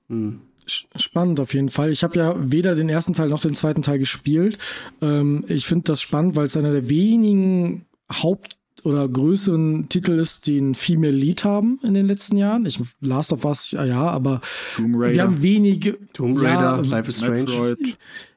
Hm. 0.09 0.41
Sch- 0.67 0.87
Spannend 0.97 1.41
auf 1.41 1.55
jeden 1.55 1.69
Fall. 1.71 1.91
Ich 1.91 2.05
habe 2.05 2.19
ja 2.19 2.35
weder 2.39 2.75
den 2.75 2.89
ersten 2.89 3.13
Teil 3.15 3.29
noch 3.29 3.41
den 3.41 3.55
zweiten 3.55 3.83
Teil 3.83 3.99
gespielt. 3.99 4.59
Ähm, 5.01 5.45
ich 5.49 5.67
finde 5.67 5.85
das 5.85 6.01
spannend, 6.01 6.37
weil 6.37 6.47
es 6.47 6.57
einer 6.57 6.73
der 6.73 6.89
wenigen 6.89 7.85
Haupt- 8.11 8.57
oder 8.85 9.09
größeren 9.09 9.89
Titel 9.89 10.19
ist, 10.19 10.47
die 10.47 10.59
ein 10.59 10.75
Female 10.75 11.13
Lead 11.13 11.45
haben 11.45 11.79
in 11.83 11.95
den 11.95 12.07
letzten 12.07 12.37
Jahren. 12.37 12.67
Ich 12.67 12.81
Last 13.01 13.33
of 13.33 13.45
Us, 13.45 13.71
ja, 13.73 13.85
ja 13.85 14.09
aber 14.09 14.41
Tomb 14.77 14.97
Raider, 14.97 15.15
wir 15.15 15.23
haben 15.23 15.43
wenige. 15.43 15.99
Tomb 16.13 16.39
Raider, 16.41 16.81
ja, 16.83 16.91
Life 16.91 17.11
is 17.11 17.19
Strange, 17.19 17.41
Metroid, 17.41 17.79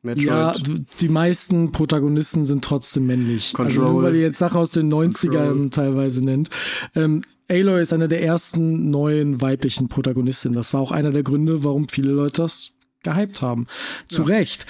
Metroid. 0.03 0.25
Ja, 0.25 0.53
die 1.01 1.09
meisten 1.09 1.71
Protagonisten 1.71 2.45
sind 2.45 2.63
trotzdem 2.63 3.07
männlich. 3.07 3.53
Also 3.57 3.81
Control. 3.81 3.93
nur 3.93 4.03
weil 4.03 4.15
ihr 4.15 4.21
jetzt 4.21 4.39
Sachen 4.39 4.57
aus 4.57 4.71
den 4.71 4.91
90ern 4.91 5.29
Control. 5.29 5.69
teilweise 5.69 6.23
nennt. 6.23 6.49
Ähm, 6.95 7.21
Aloy 7.49 7.81
ist 7.81 7.93
eine 7.93 8.07
der 8.07 8.23
ersten 8.23 8.89
neuen 8.89 9.41
weiblichen 9.41 9.87
Protagonistinnen. 9.87 10.55
Das 10.55 10.73
war 10.73 10.81
auch 10.81 10.91
einer 10.91 11.11
der 11.11 11.23
Gründe, 11.23 11.63
warum 11.63 11.87
viele 11.89 12.11
Leute 12.11 12.41
das 12.41 12.75
gehypt 13.03 13.41
haben. 13.41 13.67
Zu 14.09 14.23
Recht. 14.23 14.65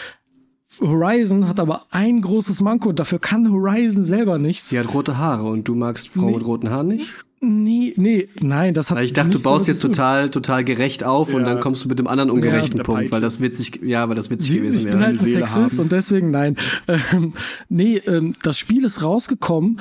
Horizon 0.82 1.48
hat 1.48 1.60
aber 1.60 1.86
ein 1.92 2.22
großes 2.22 2.62
Manko 2.62 2.90
und 2.90 3.00
dafür 3.00 3.20
kann 3.20 3.52
Horizon 3.52 4.04
selber 4.06 4.38
nichts. 4.38 4.70
Sie 4.70 4.80
hat 4.80 4.94
rote 4.94 5.18
Haare 5.18 5.44
und 5.46 5.68
du 5.68 5.76
magst 5.76 6.10
Frauen 6.10 6.28
Nee. 6.28 6.38
mit 6.38 6.46
roten 6.46 6.70
Haaren 6.70 6.88
nicht? 6.88 7.12
Nee, 7.42 7.94
nee, 7.98 8.28
nein, 8.42 8.74
das 8.74 8.90
hat 8.90 8.98
Weil 8.98 9.06
ich 9.06 9.14
dachte, 9.14 9.32
du 9.32 9.42
baust 9.44 9.68
jetzt 9.68 9.82
total, 9.82 10.30
total 10.32 10.64
gerecht 10.64 11.04
auf 11.04 11.34
und 11.34 11.42
Ja. 11.42 11.48
dann 11.50 11.60
kommst 11.60 11.84
du 11.84 11.88
mit 11.90 12.00
dem 12.00 12.08
anderen 12.08 12.32
ungerechten 12.32 12.78
der 12.78 12.84
Punkt, 12.84 13.12
weil 13.12 13.22
das 13.22 13.40
witzig, 13.40 13.82
ja, 13.84 14.08
weil 14.10 14.16
das 14.16 14.30
witzig 14.32 14.50
Sie, 14.52 14.58
gewesen 14.60 14.78
ich 14.80 14.84
bin 14.86 14.94
wäre. 14.94 15.06
halt 15.06 15.20
ein 15.22 15.26
Sexist 15.26 15.56
haben. 15.74 15.80
und 15.82 15.92
deswegen 15.92 16.32
nein. 16.32 16.56
Ähm, 16.88 17.34
nee, 17.70 17.98
ähm, 18.08 18.36
das 18.44 18.58
Spiel 18.58 18.84
ist 18.86 19.04
rausgekommen. 19.04 19.80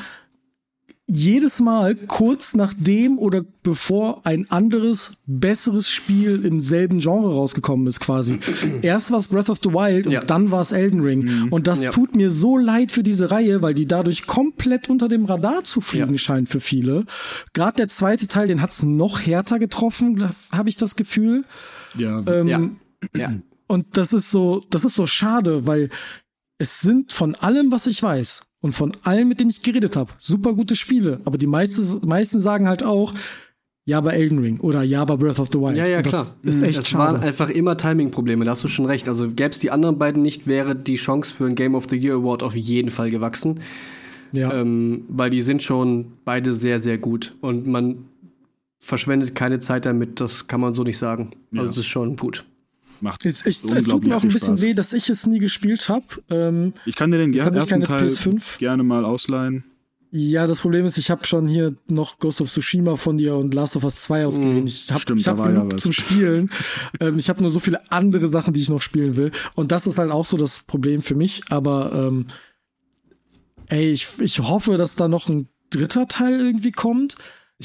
Jedes 1.07 1.61
Mal 1.61 1.97
kurz 1.97 2.55
nachdem 2.55 3.19
oder 3.19 3.43
bevor 3.63 4.25
ein 4.25 4.51
anderes, 4.51 5.19
besseres 5.27 5.91
Spiel 5.91 6.47
im 6.47 6.61
selben 6.61 6.99
Genre 7.01 7.31
rausgekommen 7.35 7.87
ist, 7.87 8.01
quasi. 8.01 8.39
Erst 8.83 9.11
war 9.11 9.19
es 9.19 9.29
Breath 9.29 9.51
of 9.51 9.59
the 9.63 9.69
Wild 9.69 10.07
Ja. 10.07 10.21
und 10.23 10.31
dann 10.31 10.51
war 10.51 10.63
es 10.63 10.73
Elden 10.73 11.01
Ring. 11.01 11.49
Und 11.51 11.67
das 11.67 11.83
Ja. 11.85 11.91
tut 11.91 12.17
mir 12.17 12.31
so 12.31 12.57
leid 12.57 12.91
für 12.91 13.03
diese 13.03 13.31
Reihe, 13.31 13.61
weil 13.61 13.75
die 13.75 13.87
dadurch 13.87 14.27
komplett 14.27 14.89
unter 14.89 15.09
dem 15.09 15.27
Radar 15.27 15.63
zu 15.63 15.83
fliegen 15.83 16.13
Ja. 16.13 16.19
scheint 16.19 16.49
für 16.49 16.61
viele. 16.61 17.05
Gerade 17.53 17.77
der 17.77 17.89
zweite 17.89 18.27
Teil, 18.27 18.49
den 18.49 18.63
hat 18.63 18.71
es 18.71 18.83
noch 18.83 19.21
härter 19.21 19.59
getroffen, 19.59 20.31
habe 20.53 20.71
ich 20.71 20.79
das 20.79 20.97
Gefühl. 20.97 21.45
ja, 21.99 22.23
Ähm, 22.27 22.49
Ja. 22.49 22.71
Ja. 23.15 23.35
und 23.67 23.99
das 23.99 24.15
ist 24.15 24.31
so, 24.31 24.63
das 24.71 24.87
ist 24.87 24.95
so 24.95 25.05
schade, 25.07 25.67
weil 25.67 25.91
es 26.57 26.81
sind 26.81 27.13
von 27.13 27.35
allem, 27.35 27.71
was 27.71 27.87
ich 27.87 28.03
weiß 28.03 28.45
und 28.65 28.73
von 28.73 28.93
allen, 29.03 29.29
mit 29.29 29.41
denen 29.41 29.51
ich 29.51 29.63
geredet 29.63 29.95
habe, 29.95 30.11
super 30.19 30.55
gute 30.55 30.75
Spiele. 30.75 31.21
Aber 31.27 31.37
die 31.37 31.47
meiste, 31.47 31.83
meisten 32.07 32.41
sagen 32.41 32.67
halt 32.67 32.83
auch, 32.83 33.13
ja, 33.85 34.01
bei 34.01 34.13
Elden 34.13 34.39
Ring 34.39 34.59
oder 34.61 34.83
ja, 34.83 35.05
bei 35.05 35.17
Breath 35.17 35.39
of 35.39 35.51
the 35.53 35.59
Wild. 35.61 35.77
Ja, 35.77 35.87
ja, 35.87 36.01
klar. 36.01 36.23
das 36.23 36.39
ist 36.43 36.63
echt 36.63 36.79
es 36.79 36.89
schade. 36.89 37.13
waren 37.13 37.23
einfach 37.23 37.51
immer 37.51 37.77
Timing-Probleme, 37.77 38.47
da 38.47 38.53
hast 38.53 38.65
du 38.65 38.69
schon 38.69 38.87
recht. 38.87 39.07
Also 39.07 39.29
gäbe 39.29 39.51
es 39.51 39.59
die 39.59 39.71
anderen 39.71 39.99
beiden 39.99 40.23
nicht, 40.23 40.47
wäre 40.47 40.75
die 40.75 40.95
Chance 40.95 41.35
für 41.35 41.45
einen 41.45 41.57
Game 41.57 41.75
of 41.75 41.89
the 41.91 41.97
Year 41.97 42.15
Award 42.17 42.43
auf 42.43 42.57
jeden 42.57 42.89
Fall 42.89 43.11
gewachsen. 43.11 43.61
ja. 44.33 44.51
Ähm, 44.59 45.05
weil 45.09 45.29
die 45.29 45.43
sind 45.43 45.63
schon 45.63 46.13
beide 46.25 46.55
sehr, 46.55 46.81
sehr 46.81 46.97
gut. 46.97 47.35
Und 47.43 47.67
man 47.67 48.07
verschwendet 48.81 49.35
keine 49.35 49.59
Zeit 49.59 49.85
damit, 49.85 50.19
das 50.21 50.47
kann 50.47 50.63
man 50.63 50.73
so 50.73 50.83
nicht 50.85 50.97
sagen. 50.97 51.33
Also 51.53 51.65
Ja. 51.65 51.71
es 51.71 51.77
ist 51.77 51.87
schon 51.87 52.17
gut. 52.17 52.47
Macht 53.05 53.25
es, 53.27 53.47
ich, 53.47 53.63
es 53.63 53.85
tut 53.85 54.07
mir 54.07 54.17
auch 54.17 54.23
ein 54.25 54.29
bisschen 54.31 54.57
Spaß. 54.59 54.63
weh, 54.67 54.73
dass 54.75 54.93
ich 54.93 55.09
es 55.09 55.27
nie 55.27 55.39
gespielt 55.39 55.89
habe. 55.89 56.05
Ähm, 56.31 56.73
Ich 56.87 56.97
kann 56.97 57.11
dir 57.13 57.19
den 57.19 57.33
ger- 57.33 57.49
ich 57.51 57.57
ersten 57.57 57.83
Teil 57.83 58.07
PS5. 58.09 58.59
gerne 58.59 58.83
mal 58.83 59.05
ausleihen. 59.05 59.63
ja, 60.11 60.47
das 60.47 60.61
Problem 60.61 60.85
ist, 60.87 60.97
ich 60.99 61.11
habe 61.11 61.25
schon 61.27 61.47
hier 61.47 61.75
noch 61.89 62.19
Ghost 62.19 62.41
of 62.41 62.49
Tsushima 62.51 62.97
von 62.97 63.17
dir 63.17 63.35
und 63.37 63.53
Last 63.55 63.77
of 63.77 63.85
Us 63.85 64.03
2 64.03 64.27
ausgeliehen. 64.27 64.67
Ich 64.67 64.91
habe 64.93 65.05
ich 65.17 65.27
hab 65.29 65.39
ja 65.39 65.47
genug 65.47 65.73
was. 65.75 65.83
zum 65.83 65.93
Spielen. 65.93 66.51
ähm, 67.01 67.19
ich 67.19 67.29
habe 67.29 67.41
nur 67.43 67.51
so 67.51 67.61
viele 67.61 67.81
andere 67.93 68.27
Sachen, 68.29 68.53
die 68.55 68.61
ich 68.61 68.71
noch 68.71 68.83
spielen 68.83 69.17
will. 69.17 69.31
Und 69.55 69.71
das 69.73 69.87
ist 69.87 69.99
halt 69.99 70.11
auch 70.11 70.25
so 70.25 70.37
das 70.37 70.63
Problem 70.65 71.03
für 71.03 71.15
mich. 71.15 71.43
Aber 71.51 71.93
ähm, 71.93 72.27
ey, 73.69 73.91
ich, 73.93 74.09
ich 74.21 74.39
hoffe, 74.41 74.77
dass 74.77 74.97
da 74.97 75.09
noch 75.09 75.29
ein 75.29 75.49
dritter 75.71 76.07
Teil 76.07 76.41
irgendwie 76.41 76.73
kommt, 76.73 77.17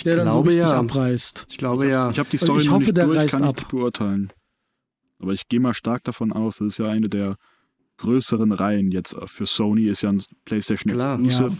der 0.06 0.16
dann 0.16 0.28
so 0.28 0.34
glaube, 0.42 0.50
richtig 0.50 0.64
ja. 0.72 0.80
abreißt. 0.80 1.46
Ich 1.50 1.58
glaube 1.58 1.88
ja. 1.88 2.10
Ich 2.10 2.20
habe 2.20 2.30
die 2.30 2.38
Und 2.38 2.44
Story 2.46 2.62
ich 2.62 2.66
noch 2.68 2.74
hoffe, 2.74 2.86
nicht 2.86 2.98
der 2.98 3.06
durch, 3.06 3.18
reißt 3.18 3.32
kann 3.34 3.44
ich 3.44 3.50
ab. 3.50 3.56
nicht 3.58 3.70
beurteilen. 3.70 4.32
Aber 5.22 5.34
ich 5.34 5.48
gehe 5.50 5.60
mal 5.60 5.74
stark 5.74 6.04
davon 6.06 6.32
aus, 6.32 6.58
das 6.58 6.68
ist 6.70 6.78
ja 6.78 6.86
eine 6.88 7.10
der 7.10 7.38
größeren 7.98 8.52
Reihen 8.54 8.92
jetzt 8.92 9.16
für 9.26 9.46
Sony, 9.46 9.88
ist 9.88 10.02
ja 10.02 10.10
ein 10.12 10.24
PlayStation 10.46 10.94
Klar, 10.94 11.20
Exclusive. 11.20 11.58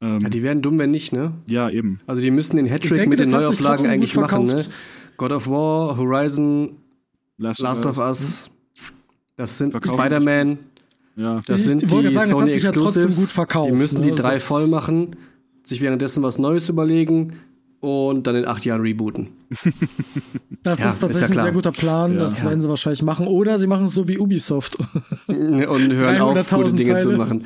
Ähm, 0.00 0.20
ja, 0.20 0.28
die 0.30 0.42
werden 0.42 0.62
dumm, 0.62 0.78
wenn 0.78 0.90
nicht, 0.90 1.12
ne? 1.12 1.32
ja, 1.46 1.68
eben. 1.70 2.00
Also 2.06 2.22
die 2.22 2.30
müssen 2.30 2.56
den 2.56 2.66
Hattrick 2.66 2.94
denke, 2.94 3.10
mit 3.10 3.20
den 3.20 3.30
Neuauflagen 3.30 3.86
eigentlich 3.86 4.16
machen, 4.16 4.46
ne? 4.46 4.64
God 5.18 5.32
of 5.32 5.46
War, 5.48 5.96
Horizon, 5.96 6.76
Last, 7.36 7.60
Last 7.60 7.84
of 7.86 7.98
Us, 7.98 8.50
das 9.36 9.58
sind. 9.58 9.74
Spider-Man, 9.84 10.58
Ja, 11.16 11.42
das 11.46 11.60
Ich 11.60 11.68
sind 11.68 11.82
die 11.82 12.08
sagen, 12.08 12.30
Sony 12.30 12.50
sich 12.50 12.62
ja 12.62 12.72
trotzdem 12.72 13.02
Exclusives. 13.02 13.16
gut 13.18 13.28
verkauft, 13.34 13.70
Die 13.72 13.76
müssen 13.76 14.00
ne? 14.00 14.06
die 14.10 14.14
drei 14.14 14.32
Das- 14.34 14.46
voll 14.46 14.66
machen, 14.68 15.14
sich 15.62 15.82
währenddessen 15.82 16.22
was 16.22 16.38
Neues 16.38 16.68
überlegen 16.70 17.28
und 17.82 18.26
dann 18.26 18.36
in 18.36 18.46
acht 18.46 18.64
Jahren 18.64 18.80
rebooten. 18.80 19.28
Das 20.64 20.78
Ja, 20.78 20.90
ist 20.90 20.94
ist 20.94 21.00
tatsächlich 21.00 21.30
ja 21.30 21.36
ein 21.38 21.42
sehr 21.46 21.52
guter 21.52 21.72
Plan. 21.72 22.12
Ja. 22.14 22.20
Das 22.20 22.38
Ja. 22.40 22.48
werden 22.48 22.60
sie 22.62 22.68
wahrscheinlich 22.68 23.02
machen. 23.02 23.26
Oder 23.26 23.58
sie 23.58 23.66
machen 23.66 23.86
es 23.86 23.94
so 23.94 24.06
wie 24.06 24.16
Ubisoft. 24.18 24.78
und 25.26 25.92
hören 25.92 26.20
auf, 26.20 26.36
300.000 26.38 26.54
gute 26.56 26.76
Dinge 26.76 26.94
zu 26.96 27.04
Teile. 27.06 27.16
machen. 27.18 27.44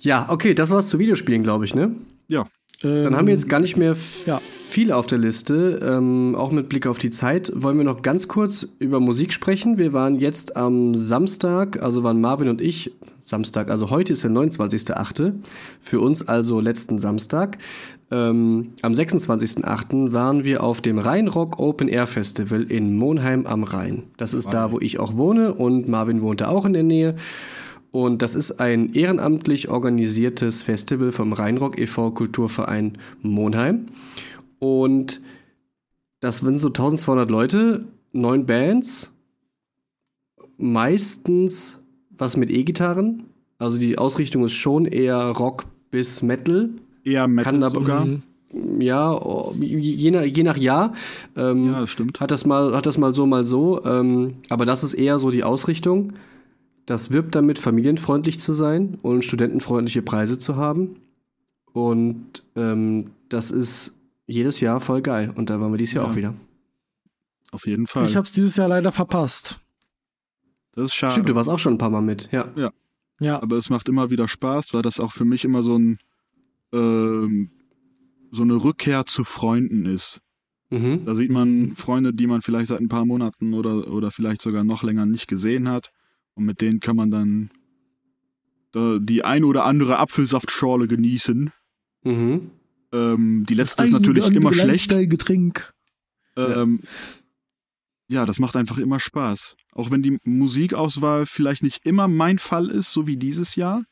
Ja. 0.00 0.24
okay, 0.30 0.54
das 0.54 0.70
war's 0.70 0.88
zu 0.88 0.98
Videospielen, 0.98 1.42
glaube 1.42 1.66
ich, 1.66 1.74
ne? 1.74 1.94
ja. 2.28 2.46
Dann 2.82 3.16
haben 3.16 3.26
wir 3.26 3.32
jetzt 3.32 3.48
gar 3.48 3.60
nicht 3.60 3.78
mehr 3.78 3.94
viel 3.94 4.92
auf 4.92 5.06
der 5.06 5.16
Liste, 5.16 5.80
ähm, 5.82 6.34
auch 6.36 6.52
mit 6.52 6.68
Blick 6.68 6.86
auf 6.86 6.98
die 6.98 7.08
Zeit. 7.08 7.50
Wollen 7.54 7.78
wir 7.78 7.84
noch 7.84 8.02
ganz 8.02 8.28
kurz 8.28 8.66
über 8.78 9.00
Musik 9.00 9.32
sprechen? 9.32 9.78
Wir 9.78 9.94
waren 9.94 10.20
jetzt 10.20 10.56
am 10.58 10.94
Samstag, 10.94 11.82
also 11.82 12.02
waren 12.02 12.20
Marvin 12.20 12.48
und 12.48 12.60
ich, 12.60 12.92
Samstag, 13.18 13.70
also 13.70 13.88
heute 13.88 14.12
ist 14.12 14.24
der 14.24 14.30
29.8., 14.30 15.32
für 15.80 16.00
uns 16.00 16.28
also 16.28 16.60
letzten 16.60 16.98
Samstag. 16.98 17.56
Ähm, 18.10 18.72
am 18.82 18.92
26.8. 18.92 20.12
waren 20.12 20.44
wir 20.44 20.62
auf 20.62 20.80
dem 20.80 20.98
Rheinrock 20.98 21.58
Open 21.58 21.88
Air 21.88 22.06
Festival 22.06 22.62
in 22.62 22.96
Monheim 22.96 23.46
am 23.46 23.64
Rhein. 23.64 24.04
Das 24.16 24.32
ist 24.32 24.52
da, 24.52 24.70
wo 24.70 24.78
ich 24.78 25.00
auch 25.00 25.16
wohne 25.16 25.54
und 25.54 25.88
Marvin 25.88 26.22
wohnte 26.22 26.48
auch 26.48 26.64
in 26.64 26.72
der 26.72 26.84
Nähe. 26.84 27.16
Und 27.90 28.22
das 28.22 28.34
ist 28.34 28.60
ein 28.60 28.92
ehrenamtlich 28.92 29.68
organisiertes 29.68 30.62
Festival 30.62 31.12
vom 31.12 31.32
Rheinrock 31.32 31.78
e.V. 31.78 32.10
Kulturverein 32.12 32.98
Monheim. 33.22 33.86
Und 34.58 35.20
das 36.20 36.38
sind 36.38 36.58
so 36.58 36.68
1200 36.68 37.30
Leute, 37.30 37.86
neun 38.12 38.46
Bands, 38.46 39.12
meistens 40.58 41.82
was 42.10 42.36
mit 42.36 42.50
E-Gitarren. 42.50 43.24
Also 43.58 43.78
die 43.78 43.98
Ausrichtung 43.98 44.44
ist 44.44 44.54
schon 44.54 44.86
eher 44.86 45.16
Rock 45.16 45.64
bis 45.90 46.22
Metal. 46.22 46.70
Eher 47.06 47.28
Metal 47.28 47.52
Kann 47.52 47.62
aber- 47.62 47.74
sogar. 47.80 48.06
Ja, 48.78 49.12
oh, 49.12 49.54
je 49.58 50.10
nach, 50.12 50.22
je 50.22 50.42
nach 50.42 50.56
Jahr. 50.56 50.94
Ähm, 51.36 51.72
Ja, 51.72 51.80
das 51.80 51.90
stimmt. 51.90 52.20
hat 52.20 52.30
das 52.30 52.46
mal, 52.46 52.74
hat 52.74 52.86
das 52.86 52.96
mal 52.96 53.12
so, 53.12 53.26
mal 53.26 53.44
so. 53.44 53.84
Ähm, 53.84 54.36
aber 54.48 54.64
das 54.64 54.84
ist 54.84 54.94
eher 54.94 55.18
so 55.18 55.30
die 55.30 55.44
Ausrichtung. 55.44 56.12
Das 56.86 57.10
wirbt 57.10 57.34
damit, 57.34 57.58
familienfreundlich 57.58 58.38
zu 58.40 58.52
sein 58.52 58.98
und 59.02 59.24
studentenfreundliche 59.24 60.02
Preise 60.02 60.38
zu 60.38 60.56
haben. 60.56 60.96
Und 61.72 62.44
ähm, 62.54 63.10
das 63.28 63.50
ist 63.50 63.96
jedes 64.26 64.60
Jahr 64.60 64.80
voll 64.80 65.02
geil. 65.02 65.32
Und 65.34 65.50
da 65.50 65.60
waren 65.60 65.72
wir 65.72 65.78
dieses 65.78 65.94
Jahr 65.94 66.04
Ja. 66.04 66.10
auch 66.10 66.16
wieder. 66.16 66.34
Auf 67.50 67.66
jeden 67.66 67.86
Fall. 67.86 68.04
Ich 68.04 68.16
habe 68.16 68.26
es 68.26 68.32
dieses 68.32 68.56
Jahr 68.56 68.68
leider 68.68 68.92
verpasst. 68.92 69.60
das 70.72 70.84
ist 70.86 70.94
schade. 70.94 71.12
Stimmt, 71.12 71.28
du 71.28 71.34
warst 71.34 71.48
auch 71.50 71.58
schon 71.58 71.74
ein 71.74 71.78
paar 71.78 71.90
Mal 71.90 72.02
mit. 72.02 72.28
Ja. 72.32 72.46
Ja, 73.20 73.42
aber 73.42 73.56
es 73.56 73.70
macht 73.70 73.88
immer 73.88 74.10
wieder 74.10 74.28
Spaß, 74.28 74.72
weil 74.74 74.82
das 74.82 75.00
auch 75.00 75.12
für 75.12 75.24
mich 75.24 75.44
immer 75.44 75.62
so 75.62 75.76
ein 75.78 75.98
ähm, 76.72 77.50
so 78.30 78.42
eine 78.42 78.54
Rückkehr 78.54 79.06
zu 79.06 79.24
Freunden 79.24 79.86
ist. 79.86 80.20
Mhm. 80.70 81.04
Da 81.04 81.14
sieht 81.14 81.30
man 81.30 81.76
Freunde, 81.76 82.12
die 82.12 82.26
man 82.26 82.42
vielleicht 82.42 82.68
seit 82.68 82.80
ein 82.80 82.88
paar 82.88 83.04
Monaten 83.04 83.54
oder, 83.54 83.92
oder 83.92 84.10
vielleicht 84.10 84.42
sogar 84.42 84.64
noch 84.64 84.82
länger 84.82 85.06
nicht 85.06 85.28
gesehen 85.28 85.68
hat. 85.68 85.92
Und 86.34 86.44
mit 86.44 86.60
denen 86.60 86.80
kann 86.80 86.96
man 86.96 87.10
dann 87.10 87.50
da 88.72 88.98
die 88.98 89.24
ein 89.24 89.44
oder 89.44 89.64
andere 89.64 89.98
Apfelsaftschorle 89.98 90.86
genießen. 90.86 91.52
Mhm. 92.02 92.50
Ähm, 92.92 93.46
die 93.48 93.54
letzte 93.54 93.84
ist 93.84 93.92
natürlich 93.92 94.26
immer 94.26 94.52
schlecht. 94.52 94.90
Getränk. 95.08 95.72
Ähm, 96.36 96.80
ja, 98.08 98.26
das 98.26 98.38
macht 98.38 98.56
einfach 98.56 98.78
immer 98.78 99.00
Spaß. 99.00 99.56
Auch 99.72 99.90
wenn 99.90 100.02
die 100.02 100.18
Musikauswahl 100.24 101.26
vielleicht 101.26 101.62
nicht 101.62 101.86
immer 101.86 102.08
mein 102.08 102.38
Fall 102.38 102.68
ist, 102.68 102.92
so 102.92 103.06
wie 103.06 103.16
dieses 103.16 103.56
Jahr. 103.56 103.84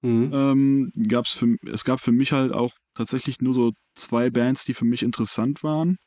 Mhm. 0.00 0.30
ähm, 0.32 0.92
gab's 1.08 1.32
für, 1.32 1.56
es 1.66 1.84
gab 1.84 2.00
für 2.00 2.12
mich 2.12 2.32
halt 2.32 2.52
auch 2.52 2.74
tatsächlich 2.94 3.40
nur 3.40 3.54
so 3.54 3.72
zwei 3.94 4.30
Bands, 4.30 4.64
die 4.64 4.74
für 4.74 4.84
mich 4.84 5.02
interessant 5.02 5.62
waren. 5.62 5.98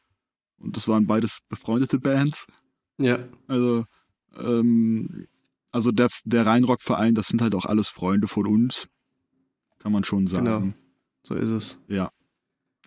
Und 0.58 0.78
das 0.78 0.88
waren 0.88 1.08
beides 1.08 1.40
befreundete 1.50 2.00
Bands. 2.00 2.48
Ja. 2.98 3.20
Also, 3.48 3.86
ähm, 4.38 5.28
also 5.72 5.92
der, 5.92 6.10
der 6.24 6.46
Rheinrock-Verein, 6.46 7.16
das 7.16 7.28
sind 7.28 7.42
halt 7.42 7.56
auch 7.56 7.66
alles 7.66 7.90
Freunde 7.90 8.28
von 8.28 8.46
uns. 8.46 8.88
Kann 9.80 9.92
man 9.92 10.04
schon 10.04 10.28
sagen. 10.28 10.46
Genau. 10.46 10.74
So 11.24 11.36
ist 11.36 11.50
es. 11.50 11.82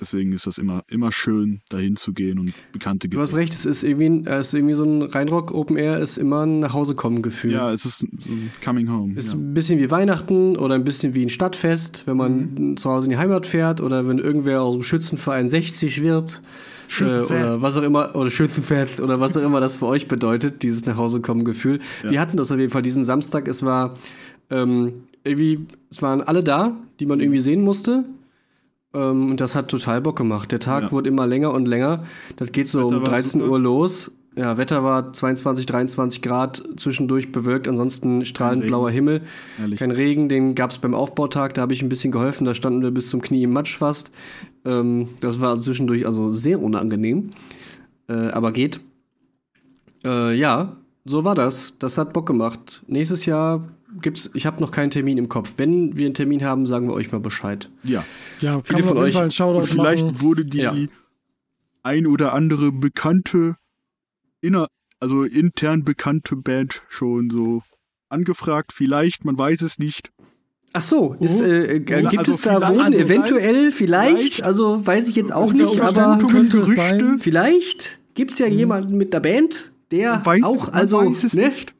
Deswegen 0.00 0.32
ist 0.32 0.46
das 0.46 0.58
immer, 0.58 0.82
immer 0.88 1.12
schön, 1.12 1.60
dahin 1.68 1.94
zu 1.94 2.12
gehen 2.12 2.40
und 2.40 2.52
bekannte 2.72 3.08
Du 3.08 3.20
hast 3.20 3.34
recht, 3.34 3.54
es 3.54 3.64
ist 3.64 3.84
irgendwie, 3.84 4.28
es 4.28 4.48
ist 4.48 4.54
irgendwie 4.54 4.74
so 4.74 4.84
ein 4.84 5.02
Rheinrock 5.02 5.52
Open 5.54 5.76
Air, 5.76 6.00
ist 6.00 6.16
immer 6.16 6.44
ein 6.44 6.58
Nachhausekommen-Gefühl. 6.58 7.52
Ja, 7.52 7.72
es 7.72 7.84
ist 7.84 7.98
so 8.00 8.06
ein 8.06 8.50
Coming 8.64 8.90
Home. 8.90 9.14
Ist 9.14 9.32
ja. 9.32 9.38
ein 9.38 9.54
bisschen 9.54 9.78
wie 9.78 9.90
Weihnachten 9.90 10.56
oder 10.56 10.74
ein 10.74 10.84
bisschen 10.84 11.14
wie 11.14 11.24
ein 11.24 11.28
Stadtfest, 11.28 12.06
wenn 12.06 12.16
man 12.16 12.76
zu 12.76 12.90
Hause 12.90 13.06
in 13.06 13.12
die 13.12 13.18
Heimat 13.18 13.46
fährt 13.46 13.80
oder 13.80 14.08
wenn 14.08 14.18
irgendwer 14.18 14.62
aus 14.62 14.74
dem 14.74 14.82
Schützenverein 14.82 15.46
60 15.46 16.02
wird. 16.02 16.42
Äh, 17.00 17.04
oder 17.04 17.62
was 17.62 17.76
auch 17.76 17.82
immer, 17.82 18.14
oder 18.14 18.30
Schützenfest 18.30 19.00
oder 19.00 19.20
was 19.20 19.36
auch 19.36 19.42
immer 19.42 19.60
das 19.60 19.76
für 19.76 19.86
euch 19.86 20.08
bedeutet, 20.08 20.62
dieses 20.62 20.86
Nachhausekommen-Gefühl. 20.86 21.80
Ja. 22.02 22.10
Wir 22.10 22.20
hatten 22.20 22.36
das 22.36 22.50
auf 22.50 22.58
jeden 22.58 22.70
Fall 22.70 22.82
diesen 22.82 23.04
Samstag. 23.04 23.48
Es 23.48 23.62
war 23.62 23.94
ähm, 24.50 25.04
irgendwie, 25.22 25.66
es 25.90 26.02
waren 26.02 26.20
alle 26.20 26.42
da, 26.42 26.76
die 27.00 27.06
man 27.06 27.20
irgendwie 27.20 27.40
sehen 27.40 27.62
musste. 27.62 28.04
Ähm, 28.94 29.30
und 29.30 29.40
das 29.40 29.54
hat 29.54 29.68
total 29.68 30.00
Bock 30.00 30.16
gemacht. 30.16 30.52
Der 30.52 30.60
Tag 30.60 30.84
Ja. 30.84 30.92
wurde 30.92 31.08
immer 31.08 31.26
länger 31.26 31.52
und 31.52 31.66
länger. 31.66 32.04
Das 32.36 32.52
geht 32.52 32.68
so 32.68 32.78
Wetter 32.78 32.88
um 32.88 32.94
war 33.02 33.04
13 33.10 33.40
super. 33.40 33.52
Uhr 33.52 33.58
los. 33.60 34.12
Ja, 34.36 34.58
Wetter 34.58 34.82
war 34.82 35.12
22, 35.12 35.64
23 35.66 36.20
Grad, 36.20 36.60
zwischendurch 36.76 37.30
bewölkt, 37.30 37.68
ansonsten 37.68 38.24
strahlend 38.24 38.66
blauer 38.66 38.90
Himmel. 38.90 39.22
Ehrlich. 39.60 39.78
Kein 39.78 39.92
Regen, 39.92 40.28
den 40.28 40.56
gab 40.56 40.70
es 40.72 40.78
beim 40.78 40.92
Aufbautag, 40.92 41.54
da 41.54 41.62
habe 41.62 41.72
ich 41.72 41.82
ein 41.82 41.88
bisschen 41.88 42.10
geholfen, 42.10 42.44
da 42.44 42.52
standen 42.52 42.82
wir 42.82 42.90
bis 42.90 43.10
zum 43.10 43.20
Knie 43.22 43.44
im 43.44 43.52
Matsch 43.52 43.76
fast. 43.76 44.10
Ähm, 44.64 45.08
das 45.20 45.40
war 45.40 45.56
zwischendurch 45.60 46.04
also 46.04 46.32
sehr 46.32 46.60
unangenehm, 46.60 47.30
äh, 48.08 48.12
aber 48.30 48.50
geht. 48.50 48.80
Äh, 50.04 50.34
ja, 50.34 50.76
so 51.04 51.22
war 51.24 51.36
das. 51.36 51.74
Das 51.78 51.96
hat 51.96 52.12
Bock 52.12 52.26
gemacht. 52.26 52.82
Nächstes 52.88 53.26
Jahr 53.26 53.68
gibt's, 54.00 54.30
ich 54.34 54.46
habe 54.46 54.60
noch 54.60 54.70
keinen 54.70 54.90
Termin 54.90 55.18
im 55.18 55.28
Kopf. 55.28 55.54
Wenn 55.56 55.96
wir 55.96 56.06
einen 56.06 56.14
Termin 56.14 56.44
haben, 56.44 56.66
sagen 56.66 56.88
wir 56.88 56.94
euch 56.94 57.12
mal 57.12 57.20
Bescheid. 57.20 57.70
Ja. 57.82 58.04
Ja, 58.40 58.60
Viele 58.62 58.82
von 58.82 58.98
auf 58.98 59.06
jeden 59.06 59.16
euch- 59.16 59.34
vielleicht 59.70 60.04
machen. 60.04 60.20
wurde 60.20 60.44
die 60.44 60.58
Ja. 60.58 60.74
ein 61.82 62.06
oder 62.06 62.32
andere 62.32 62.72
bekannte, 62.72 63.56
inner, 64.40 64.68
also 65.00 65.24
intern 65.24 65.84
bekannte 65.84 66.36
Band 66.36 66.82
schon 66.88 67.30
so 67.30 67.62
angefragt. 68.08 68.72
Vielleicht, 68.72 69.24
man 69.24 69.36
weiß 69.38 69.62
es 69.62 69.78
nicht. 69.78 70.10
Ach 70.72 70.82
so, 70.82 71.14
ist, 71.20 71.40
Oh. 71.40 71.44
äh, 71.44 71.80
g- 71.80 71.94
Oh. 71.94 72.08
gibt 72.08 72.18
Also 72.18 72.32
es 72.32 72.40
da 72.40 72.54
Wohnen? 72.68 72.80
also 72.80 72.98
eventuell, 72.98 73.70
vielleicht, 73.70 74.16
vielleicht. 74.18 74.42
also 74.42 74.84
weiß 74.84 75.08
ich 75.08 75.14
jetzt 75.14 75.32
auch 75.32 75.46
Es 75.46 75.54
gibt 75.54 75.70
nicht, 75.70 75.80
auch 75.80 75.96
aber 75.96 76.26
könnte 76.26 76.58
es 76.60 76.74
sein. 76.74 77.18
vielleicht 77.18 78.00
gibt's 78.14 78.38
ja 78.38 78.46
jemanden 78.46 78.96
mit 78.96 79.12
der 79.12 79.20
Band, 79.20 79.72
der 79.92 80.24
weiß- 80.24 80.42
auch, 80.42 80.68
also, 80.72 80.98
weiß 80.98 81.22
es 81.24 81.34
ne? 81.34 81.48
nicht. 81.50 81.73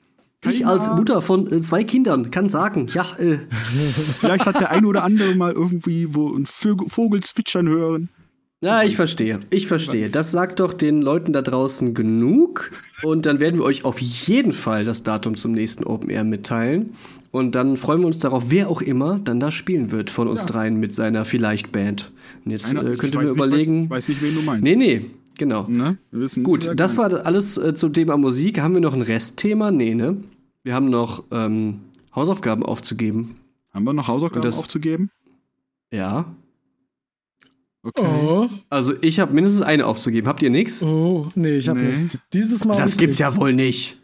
Ich 0.50 0.66
als. 0.66 0.88
Mutter 0.90 1.22
von 1.22 1.50
äh, 1.50 1.60
zwei 1.60 1.84
Kindern 1.84 2.30
kann 2.30 2.48
sagen, 2.48 2.86
ja, 2.92 3.06
äh, 3.18 3.38
Vielleicht 4.20 4.46
hat 4.46 4.60
der 4.60 4.70
ein 4.70 4.84
oder 4.84 5.04
andere 5.04 5.34
mal 5.34 5.52
irgendwie 5.52 6.14
wo 6.14 6.34
ein 6.34 6.46
Vögel, 6.46 6.88
Vogel 6.88 7.22
zwitschern 7.22 7.68
hören. 7.68 8.08
ja, 8.60 8.82
ich 8.82 8.96
verstehe, 8.96 9.40
ich 9.50 9.66
verstehe. 9.66 10.08
Das 10.10 10.30
sagt 10.32 10.60
doch 10.60 10.72
den 10.72 11.02
Leuten 11.02 11.32
da 11.32 11.42
draußen 11.42 11.94
genug 11.94 12.70
und 13.02 13.26
dann 13.26 13.40
werden 13.40 13.58
wir 13.58 13.64
euch 13.64 13.84
auf 13.84 14.00
jeden 14.00 14.52
Fall 14.52 14.84
das 14.84 15.02
Datum 15.02 15.36
zum 15.36 15.52
nächsten 15.52 15.84
Open 15.84 16.08
Air 16.10 16.24
mitteilen 16.24 16.94
und 17.30 17.54
dann 17.54 17.76
freuen 17.76 18.00
wir 18.00 18.06
uns 18.06 18.20
darauf, 18.20 18.44
wer 18.48 18.68
auch 18.70 18.80
immer 18.80 19.18
dann 19.18 19.40
da 19.40 19.50
spielen 19.50 19.90
wird 19.90 20.08
von 20.08 20.28
uns 20.28 20.46
dreien 20.46 20.78
mit 20.78 20.94
seiner 20.94 21.24
vielleicht 21.24 21.72
Band. 21.72 22.12
Und 22.44 22.52
jetzt 22.52 22.66
Einer- 22.70 22.84
äh, 22.92 22.96
könnt 22.96 23.14
ihr 23.14 23.18
mir 23.18 23.24
nicht, 23.26 23.34
überlegen. 23.34 23.84
Ich 23.84 23.90
weiß 23.90 24.08
nicht, 24.08 24.22
wen 24.22 24.34
du 24.34 24.42
meinst. 24.42 24.62
Nee, 24.62 24.76
nee, 24.76 25.04
genau. 25.36 25.66
Ne? 25.68 25.98
Wir 26.12 26.20
wissen, 26.20 26.44
Gut, 26.44 26.70
das 26.76 26.96
war 26.96 27.26
alles 27.26 27.56
äh, 27.58 27.74
zum 27.74 27.92
Thema 27.92 28.16
Musik. 28.16 28.60
Haben 28.60 28.74
wir 28.74 28.80
noch 28.80 28.94
ein 28.94 29.02
Restthema? 29.02 29.72
Nee, 29.72 29.94
ne? 29.94 30.18
Wir 30.64 30.74
haben 30.74 30.90
noch 30.90 31.24
ähm, 31.30 31.80
Hausaufgaben 32.14 32.64
aufzugeben. 32.64 33.36
Haben 33.72 33.84
wir 33.84 33.92
noch 33.92 34.08
Hausaufgaben 34.08 34.42
das- 34.42 34.58
aufzugeben? 34.58 35.10
Ja. 35.92 36.24
Okay. 37.82 38.02
Oh, 38.02 38.48
Also 38.70 38.94
ich 39.02 39.20
habe 39.20 39.34
mindestens 39.34 39.60
eine 39.62 39.86
aufzugeben. 39.86 40.26
Habt 40.26 40.42
ihr 40.42 40.48
nichts? 40.50 40.82
oh, 40.82 41.26
nee, 41.34 41.56
ich 41.58 41.68
habe 41.68 41.80
Nee. 41.80 41.88
nichts. 41.88 42.20
Dieses 42.32 42.64
Mal. 42.64 42.76
Das 42.76 42.96
gibt's 42.96 43.18
ja 43.18 43.26
nichts. 43.28 43.40
wohl 43.40 43.52
nicht. 43.52 44.00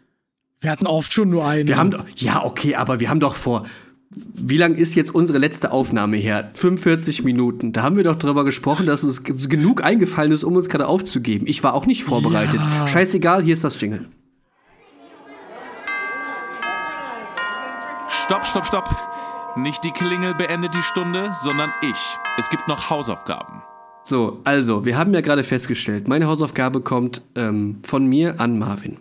Wir 0.59 0.69
hatten 0.69 0.85
oft 0.85 1.11
schon 1.11 1.29
nur 1.29 1.45
einen. 1.47 1.67
Wir 1.67 1.77
haben 1.77 1.89
doch, 1.89 2.05
ja, 2.15 2.45
okay, 2.45 2.75
aber 2.75 2.99
wir 2.99 3.09
haben 3.09 3.19
doch 3.19 3.33
vor. 3.35 3.65
Wie 4.11 4.57
lang 4.57 4.75
ist 4.75 4.93
jetzt 4.93 5.15
unsere 5.15 5.39
letzte 5.39 5.71
Aufnahme 5.71 6.17
her? 6.17 6.51
45 6.53 7.23
Minuten. 7.23 7.71
Da 7.73 7.81
haben 7.81 7.95
wir 7.95 8.03
doch 8.03 8.17
drüber 8.17 8.45
gesprochen, 8.45 8.85
dass 8.85 9.03
uns 9.03 9.23
genug 9.23 9.83
eingefallen 9.83 10.31
ist, 10.31 10.43
um 10.43 10.55
uns 10.55 10.69
gerade 10.69 10.85
aufzugeben. 10.85 11.47
Ich 11.47 11.63
war 11.63 11.73
auch 11.73 11.87
nicht 11.87 12.03
vorbereitet. 12.03 12.59
Ja. 12.59 12.87
Scheißegal, 12.87 13.41
hier 13.41 13.53
ist 13.53 13.63
das 13.63 13.79
Jingle. 13.81 14.05
Stopp, 18.25 18.45
stopp, 18.45 18.65
stopp. 18.65 18.89
Nicht 19.57 19.83
die 19.83 19.91
Klingel 19.91 20.33
beendet 20.35 20.73
die 20.73 20.81
Stunde, 20.83 21.31
sondern 21.41 21.71
ich. 21.81 22.17
Es 22.37 22.49
gibt 22.49 22.67
noch 22.67 22.89
Hausaufgaben. 22.89 23.61
So, 24.03 24.41
also, 24.45 24.85
wir 24.85 24.97
haben 24.97 25.13
ja 25.13 25.21
gerade 25.21 25.43
festgestellt, 25.43 26.07
meine 26.07 26.27
Hausaufgabe 26.27 26.81
kommt 26.81 27.23
ähm, 27.35 27.81
von 27.83 28.05
mir 28.05 28.39
an 28.39 28.57
Marvin. 28.57 28.97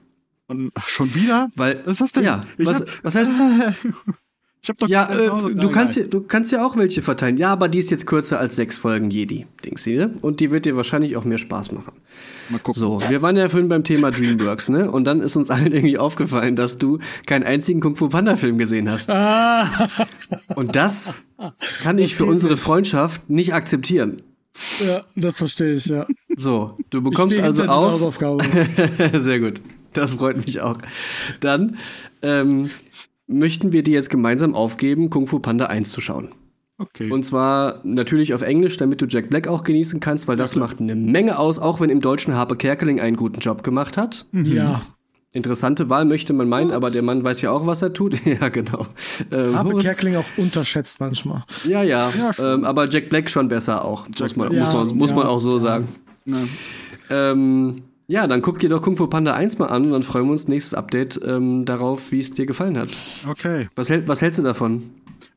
Und 0.49 0.73
ach, 0.75 0.89
schon 0.89 1.15
wieder? 1.15 1.51
Weil, 1.57 1.81
Was 1.85 1.93
ist 1.95 2.01
das 2.03 2.13
denn? 2.13 2.25
Ja, 2.25 2.43
was, 2.59 2.81
hab- 2.81 2.89
was 3.05 3.15
heißt, 3.15 3.31
Ich 4.63 4.69
hab 4.69 4.77
doch 4.77 4.89
ja, 4.89 5.11
äh, 5.11 5.55
du, 5.55 5.71
kannst 5.71 5.97
ja, 5.97 6.05
du 6.05 6.21
kannst 6.21 6.53
ja 6.53 6.67
auch 6.67 6.77
welche 6.77 7.01
verteilen. 7.01 7.39
Ja, 7.39 7.51
aber 7.51 7.69
die 7.69 7.79
ist 7.79 7.91
jetzt 7.91 8.07
kürzer 8.07 8.39
als 8.39 8.57
sechs 8.57 8.77
Folgen 8.77 9.11
Jedi, 9.11 9.47
denkst 9.65 9.85
du, 9.85 9.91
ne? 9.93 10.15
Und 10.21 10.41
die 10.41 10.51
wird 10.51 10.67
dir 10.67 10.77
wahrscheinlich 10.77 11.17
auch 11.17 11.25
mehr 11.25 11.39
Spaß 11.39 11.73
machen. 11.73 11.93
Mal 12.51 12.59
gucken. 12.59 12.79
So, 12.79 13.01
wir 13.09 13.23
waren 13.23 13.37
ja 13.37 13.49
vorhin 13.49 13.69
beim 13.69 13.85
Thema 13.85 14.11
Dreamworks, 14.11 14.69
ne? 14.69 14.91
Und 14.91 15.05
dann 15.05 15.23
ist 15.23 15.37
uns 15.37 15.51
allen 15.51 15.73
irgendwie 15.73 15.97
aufgefallen, 15.97 16.57
dass 16.57 16.77
du 16.77 16.99
keinen 17.27 17.45
einzigen 17.45 17.81
Kung 17.81 17.97
Fu 17.97 18.09
Panda 18.11 18.37
Film 18.37 18.59
gesehen 18.59 18.91
hast. 18.91 19.09
Ah, 19.09 19.89
Und 20.55 20.77
das 20.77 21.15
kann 21.83 21.97
ich 21.99 22.17
für 22.17 22.27
unsere. 22.27 22.57
Freundschaft 22.59 23.31
nicht 23.31 23.55
akzeptieren. 23.55 24.17
ja, 24.85 25.01
das 25.17 25.39
verstehe 25.39 25.75
ich, 25.75 25.87
ja. 25.87 26.07
So, 26.37 26.77
du 26.91 27.01
bekommst 27.01 27.39
also 27.39 27.65
auf. 27.65 27.93
Hausaufgabe. 27.93 28.45
Sehr 29.15 29.41
gut. 29.41 29.63
Das 29.93 30.15
freut 30.15 30.37
mich 30.45 30.61
auch. 30.61 30.77
Dann 31.41 31.77
ähm, 32.23 32.71
möchten 33.31 33.73
wir 33.73 33.83
dir 33.83 33.95
jetzt 33.95 34.11
gemeinsam 34.11 34.55
aufgeben, 34.55 35.11
Kung 35.11 35.27
Fu 35.27 35.39
Panda 35.39 35.67
1 35.67 35.91
zu 35.91 36.01
schauen. 36.01 36.31
Okay. 36.79 37.11
Und 37.11 37.25
zwar 37.25 37.81
natürlich 37.85 38.33
auf 38.33 38.41
Englisch, 38.41 38.79
damit 38.79 39.03
du 39.03 39.07
Jack 39.07 39.29
Black 39.29 39.47
auch 39.47 39.65
genießen 39.65 40.01
kannst, 40.01 40.29
weil 40.29 40.37
das 40.37 40.57
macht 40.57 40.81
eine 40.81 40.97
Menge 40.97 41.39
aus, 41.39 41.59
auch 41.59 41.79
wenn 41.81 41.91
im 41.91 42.01
Deutschen 42.01 42.35
Harpe 42.35 42.57
Kerkeling 42.57 43.01
einen 43.01 43.17
guten 43.17 43.41
Job 43.41 43.63
gemacht 43.63 43.99
hat. 43.99 44.27
Ja. 44.33 44.81
Interessante 45.33 45.91
Wahl 45.91 46.07
möchte 46.07 46.33
man 46.33 46.49
meinen, 46.49 46.73
aber 46.73 46.91
der 46.91 47.03
Mann 47.03 47.23
weiß 47.23 47.43
ja 47.43 47.53
auch, 47.53 47.65
was 47.67 47.83
er 47.83 47.93
tut. 47.93 48.17
ja, 48.25 48.49
genau. 48.49 48.87
Ähm, 49.31 49.79
Kerkling 49.79 50.17
auch 50.17 50.25
unterschätzt 50.39 50.99
manchmal. 51.01 51.45
Ja, 51.65 51.83
ja. 51.83 52.11
Ja, 52.19 52.55
ähm, 52.55 52.65
aber 52.65 52.89
Jack 52.89 53.11
Black 53.11 53.31
schon 53.31 53.49
besser 53.49 53.85
auch. 53.85 54.09
muss 54.09 54.35
man, 54.35 54.49
Black. 54.49 54.61
muss 54.61 54.75
man, 54.75 54.89
Ja, 54.89 54.95
muss 54.95 55.11
man 55.11 55.25
ja, 55.25 55.29
auch 55.29 55.39
so 55.39 55.59
sagen. 55.59 55.87
Ja. 56.25 56.37
Ähm, 57.11 57.83
ja, 58.11 58.27
dann 58.27 58.43
guck 58.43 58.59
dir 58.59 58.69
doch 58.69 58.83
Kung 58.83 58.97
Fu 58.97 59.07
Panda 59.07 59.35
1 59.35 59.59
mal 59.59 59.67
an 59.67 59.85
und 59.87 59.93
dann 59.93 60.03
freuen 60.03 60.27
wir 60.27 60.33
uns 60.33 60.49
nächstes 60.49 60.75
Update 60.75 61.21
ähm, 61.25 61.65
darauf, 61.65 62.11
wie 62.13 62.19
es 62.19 62.33
dir 62.33 62.45
gefallen 62.47 62.77
hat. 62.77 62.89
Okay. 63.29 63.69
Was, 63.77 63.89
hält, 63.89 64.09
was 64.09 64.21
hältst 64.21 64.39
du 64.39 64.43
davon? 64.43 64.83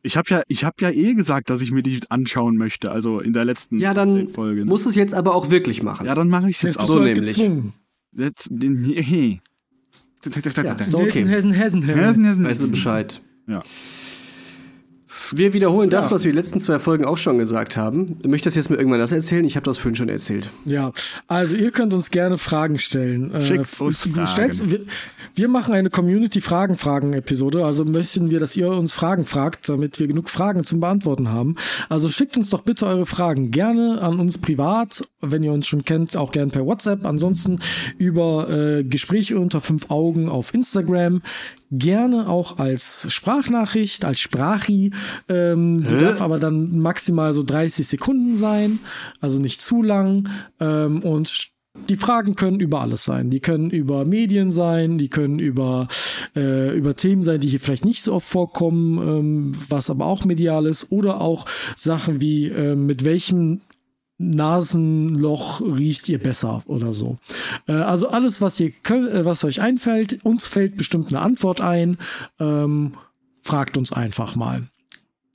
Ich 0.02 0.18
habe 0.18 0.28
ja, 0.30 0.42
ich 0.48 0.64
hab 0.64 0.82
ja 0.82 0.90
eh 0.90 1.14
gesagt, 1.14 1.50
dass 1.50 1.62
ich 1.62 1.72
mir 1.72 1.84
die 1.84 2.00
anschauen 2.10 2.58
möchte, 2.58 2.92
also 2.92 3.20
in 3.20 3.32
der 3.34 3.46
letzten 3.46 3.80
Ja, 3.80 3.94
dann 3.94 4.28
Folge. 4.28 4.62
ne? 4.62 4.66
musst 4.66 4.86
du 4.86 4.90
es 4.90 4.96
jetzt 4.96 5.14
aber 5.14 5.36
auch 5.36 5.50
wirklich 5.52 5.84
machen. 5.84 6.06
ja, 6.08 6.16
dann 6.16 6.30
mache 6.30 6.50
ich 6.50 6.58
es 6.58 6.62
Jetzt 6.64 6.74
jetzt 6.76 6.84
auch. 6.84 6.88
so 6.88 7.02
halt 7.02 7.14
nämlich. 7.16 7.36
gezwungen. 7.36 7.74
Jetzt, 8.16 8.50
hey. 8.52 9.42
Ja, 10.26 10.74
ist 10.74 10.96
okay. 10.96 11.26
Hessen, 11.26 11.28
Hessen, 11.28 11.52
Hessen, 11.52 11.82
Hessen. 11.84 12.00
Hessen, 12.02 12.26
Hessen. 12.26 12.44
Weißt 12.46 12.62
du 12.62 12.70
Bescheid. 12.72 13.22
Ja. 13.48 13.62
Wir 15.32 15.53
wiederholen 15.53 15.89
das, 15.89 16.11
was 16.11 16.24
wir 16.24 16.32
die 16.32 16.38
letzten 16.38 16.59
zwei 16.59 16.80
Folgen 16.80 17.05
auch 17.05 17.18
schon 17.18 17.38
gesagt 17.38 17.78
haben. 17.78 18.18
Möchtest 18.26 18.55
du 18.55 18.59
jetzt 18.59 18.70
mir 18.70 18.78
irgendwann 18.78 18.99
das 18.99 19.11
erzählen? 19.11 19.45
Ich 19.45 19.55
habe 19.55 19.66
das 19.66 19.78
vorhin 19.78 19.95
schon 19.95 20.09
erzählt. 20.09 20.49
Ja, 20.66 20.91
also 21.28 21.55
ihr 21.55 21.72
könnt 21.72 21.93
uns 21.93 22.09
gerne 22.11 22.38
Fragen 22.38 22.80
stellen. 22.80 23.32
Schickt 23.41 23.80
uns 23.82 24.01
stellt- 24.01 24.55
Fragen. 24.55 24.72
wir, 24.72 24.80
wir 25.36 25.47
machen 25.47 25.74
eine 25.74 25.89
Community-Fragen-Fragen-Episode, 25.89 27.66
also 27.66 27.86
möchten 27.86 28.30
wir, 28.32 28.39
dass 28.39 28.55
ihr 28.55 28.70
uns 28.70 28.93
Fragen 28.93 29.26
fragt, 29.26 29.68
damit 29.70 29.99
wir 29.99 30.07
genug 30.07 30.30
Fragen 30.30 30.64
zum 30.64 30.80
Beantworten 30.80 31.30
haben. 31.32 31.55
Also 31.89 32.09
schickt 32.09 32.38
uns 32.38 32.49
doch 32.49 32.61
bitte 32.61 32.86
eure 32.86 33.05
Fragen 33.05 33.51
gerne 33.51 33.99
an 34.01 34.20
uns 34.20 34.38
privat, 34.38 35.03
wenn 35.22 35.43
ihr 35.43 35.51
uns 35.53 35.68
schon 35.68 35.84
kennt, 35.86 36.16
auch 36.18 36.32
gerne 36.32 36.51
per 36.51 36.66
WhatsApp. 36.66 37.05
Ansonsten 37.05 37.59
über 37.97 38.49
äh, 38.49 38.84
Gespräche 38.84 39.39
unter 39.39 39.61
fünf 39.61 39.89
Augen 39.89 40.30
auf 40.30 40.53
Instagram. 40.53 41.22
Gerne 41.76 42.30
auch 42.30 42.60
als 42.60 43.12
Sprachnachricht, 43.12 44.06
als 44.06 44.20
Sprachi. 44.20 44.92
Ähm, 45.28 45.84
die 45.84 46.00
darf 46.00 46.22
aber 46.22 46.38
dann 46.38 46.78
maximal 46.78 47.34
so 47.34 47.42
30 47.42 47.88
Sekunden 47.88 48.36
sein, 48.36 48.80
also 49.22 49.40
nicht 49.40 49.60
zu 49.60 49.82
lang. 49.82 50.30
Ähm, 50.60 51.02
und 51.02 51.54
die 51.90 51.96
Fragen 51.96 52.36
können 52.36 52.60
über 52.60 52.82
alles 52.82 53.04
sein. 53.04 53.32
Die 53.32 53.40
können 53.40 53.72
über 53.72 54.06
Medien 54.06 54.52
sein, 54.52 55.00
die 55.00 55.10
können 55.10 55.40
über, 55.40 55.88
äh, 56.36 56.78
über 56.78 56.96
Themen 56.96 57.24
sein, 57.24 57.42
die 57.42 57.48
hier 57.48 57.60
vielleicht 57.60 57.86
nicht 57.86 58.04
so 58.04 58.14
oft 58.14 58.28
vorkommen, 58.28 58.98
ähm, 59.00 59.52
was 59.70 59.90
aber 59.90 60.06
auch 60.06 60.26
medial 60.26 60.68
ist. 60.68 60.92
Oder 60.92 61.22
auch 61.22 61.48
Sachen 61.76 62.22
wie, 62.22 62.50
äh, 62.50 62.76
mit 62.76 63.04
welchem 63.04 63.62
Nasenloch 64.18 65.61
riecht 65.61 66.07
ihr 66.09 66.20
besser 66.20 66.64
oder 66.68 66.93
so. 66.93 67.18
Äh, 67.68 67.74
also 67.74 68.09
alles, 68.09 68.41
was 68.41 68.59
ihr 68.59 68.72
könnt, 68.72 69.09
äh, 69.09 69.26
was 69.26 69.43
euch 69.43 69.61
einfällt, 69.61 70.24
uns 70.26 70.47
fällt 70.47 70.78
bestimmt 70.78 71.07
eine 71.07 71.20
Antwort 71.22 71.61
ein. 71.61 71.97
Ähm, 72.39 72.93
fragt 73.41 73.76
uns 73.78 73.91
einfach 73.91 74.36
mal. 74.36 74.64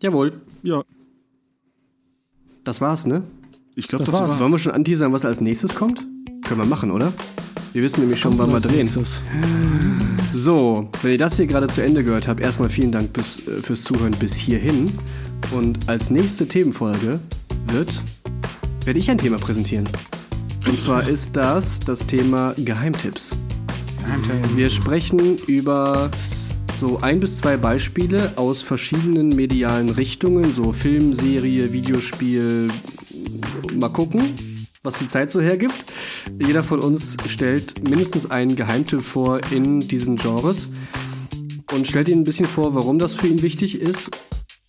Jawohl. 0.01 0.41
Ja, 0.63 0.83
Das 2.65 2.81
war's, 2.81 3.07
ne? 3.07 3.23
ich 3.75 3.89
glaube, 3.89 4.05
Das 4.05 4.13
das, 4.13 4.21
war's. 4.21 4.31
war's. 4.33 4.41
Wollen 4.41 4.53
wir 4.53 4.59
schon 4.59 4.73
anteasern, 4.73 5.13
was 5.13 5.25
als 5.25 5.41
nächstes 5.41 5.75
kommt? 5.75 6.07
Können 6.45 6.61
wir 6.61 6.67
machen, 6.67 6.91
oder? 6.91 7.13
Wir 7.73 7.83
wissen 7.83 8.01
nämlich 8.01 8.19
schon, 8.21 8.39
wann 8.39 8.51
wir 8.53 8.61
drehen. 8.61 8.77
nächstes. 8.79 9.23
So, 10.33 10.89
wenn 11.03 11.13
ihr 11.13 11.19
das 11.19 11.37
hier 11.37 11.47
gerade 11.47 11.69
zu 11.69 11.83
Ende 11.83 12.03
gehört 12.05 12.29
habt, 12.29 12.41
erstmal 12.41 12.69
vielen 12.71 12.93
Dank 12.93 13.13
bis, 13.13 13.47
äh, 13.47 13.63
fürs 13.63 13.83
Zuhören 13.83 14.13
bis 14.19 14.35
hierhin. 14.35 14.91
Und 15.53 15.89
als 15.89 16.11
nächste 16.11 16.47
Themenfolge 16.47 17.21
wird, 17.67 18.01
werde 18.85 18.99
ich 18.99 19.11
ein 19.11 19.19
Thema 19.19 19.37
präsentieren. 19.37 19.89
Und 20.67 20.79
zwar 20.79 21.09
ist 21.09 21.37
das 21.37 21.79
das 21.81 22.07
Thema 22.07 22.55
Geheimtipps. 22.57 23.31
Wir 24.55 24.71
sprechen 24.71 25.37
über 25.47 26.11
so 26.81 26.99
ein 27.01 27.21
bis 27.21 27.39
zwei 27.39 27.57
Beispiele 27.57 28.33
aus 28.37 28.63
verschiedenen 28.63 29.29
medialen 29.29 29.89
Richtungen, 29.89 30.55
so 30.55 30.73
Film, 30.73 31.13
Serie, 31.13 31.73
Videospiel. 31.73 32.69
Mal 33.75 33.89
gucken, 33.89 34.35
was 34.83 34.99
die 34.99 35.09
Zeit 35.09 35.31
so 35.31 35.41
hergibt. 35.41 35.87
Jeder 36.41 36.63
von 36.63 36.81
uns 36.81 37.17
stellt 37.27 37.83
mindestens 37.83 38.31
einen 38.31 38.55
Geheimtipp 38.55 39.03
vor 39.03 39.41
in 39.51 39.81
diesen 39.81 40.17
Genres 40.17 40.69
und 41.73 41.87
stellt 41.87 42.09
Ihnen 42.09 42.21
ein 42.21 42.25
bisschen 42.25 42.47
vor, 42.47 42.75
warum 42.75 42.99
das 42.99 43.15
für 43.15 43.27
ihn 43.27 43.43
wichtig 43.43 43.81
ist. 43.81 44.11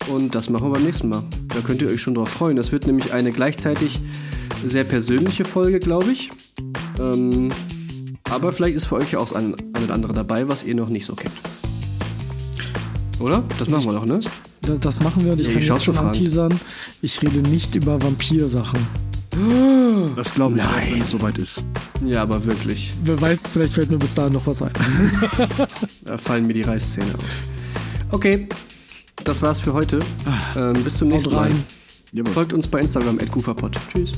Und 0.08 0.34
das 0.34 0.48
machen 0.48 0.66
wir 0.66 0.72
beim 0.72 0.84
nächsten 0.84 1.08
Mal. 1.08 1.22
Da 1.48 1.60
könnt 1.60 1.82
ihr 1.82 1.88
euch 1.88 2.00
schon 2.00 2.14
drauf 2.14 2.28
freuen. 2.30 2.56
Das 2.56 2.72
wird 2.72 2.86
nämlich 2.86 3.12
eine 3.12 3.32
gleichzeitig 3.32 4.00
sehr 4.64 4.84
persönliche 4.84 5.44
Folge, 5.44 5.78
glaube 5.78 6.10
ich. 6.12 6.30
Ähm, 6.98 7.50
aber 8.28 8.52
vielleicht 8.52 8.76
ist 8.76 8.86
für 8.86 8.96
euch 8.96 9.12
ja 9.12 9.18
auch 9.18 9.24
das 9.28 9.34
ein, 9.34 9.54
ein 9.74 9.84
oder 9.84 9.94
andere 9.94 10.12
dabei, 10.12 10.48
was 10.48 10.64
ihr 10.64 10.74
noch 10.74 10.88
nicht 10.88 11.04
so 11.04 11.14
kennt. 11.14 11.34
Oder? 13.18 13.44
Das 13.58 13.68
machen 13.68 13.84
wir 13.86 13.92
doch, 13.92 14.06
ne? 14.06 14.20
Das, 14.62 14.80
das 14.80 15.00
machen 15.00 15.24
wir 15.24 15.32
und 15.32 15.40
ich 15.40 15.48
Ja, 15.48 15.54
kann 15.54 15.62
jetzt 15.62 15.84
schon 15.84 15.98
anteasern. 15.98 16.58
Ich 17.02 17.20
rede 17.22 17.40
nicht 17.40 17.74
über 17.74 18.00
Vampirsachen. 18.02 18.80
Das 20.16 20.34
glaube 20.34 20.56
ich, 20.56 20.62
Nein. 20.62 20.74
erst, 20.76 20.92
wenn 20.92 21.02
es 21.02 21.10
soweit 21.10 21.38
ist. 21.38 21.64
Ja, 22.04 22.22
aber 22.22 22.44
wirklich. 22.44 22.94
Wer 23.02 23.20
weiß, 23.20 23.46
vielleicht 23.46 23.74
fällt 23.74 23.90
mir 23.90 23.98
bis 23.98 24.14
dahin 24.14 24.32
noch 24.32 24.46
was 24.46 24.62
ein. 24.62 24.72
Da 26.04 26.18
fallen 26.18 26.46
mir 26.46 26.54
die 26.54 26.62
Reißzähne 26.62 27.14
aus. 27.14 28.10
Okay, 28.10 28.48
das 29.30 29.42
war's 29.42 29.60
für 29.60 29.72
heute. 29.72 30.00
Ähm, 30.56 30.82
bis 30.82 30.98
zum 30.98 31.06
nächsten 31.06 31.32
Mal. 31.32 31.52
Jawohl. 32.10 32.32
Folgt 32.32 32.52
uns 32.52 32.66
bei 32.66 32.80
Instagram, 32.80 33.16
@gufapod. 33.30 33.78
Tschüss. 33.88 34.10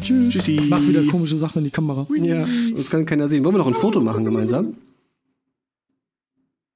Tschüss. 0.00 0.32
Tschüssi. 0.34 0.66
Mach 0.68 0.80
wieder 0.82 1.04
komische 1.06 1.36
Sachen 1.36 1.58
in 1.58 1.64
die 1.64 1.70
Kamera. 1.72 2.06
Ja, 2.16 2.46
das 2.76 2.88
kann 2.88 3.04
keiner 3.04 3.28
sehen. 3.28 3.42
Wollen 3.44 3.56
wir 3.56 3.58
noch 3.58 3.66
ein 3.66 3.74
Foto 3.74 4.00
machen 4.00 4.24
gemeinsam? 4.24 4.76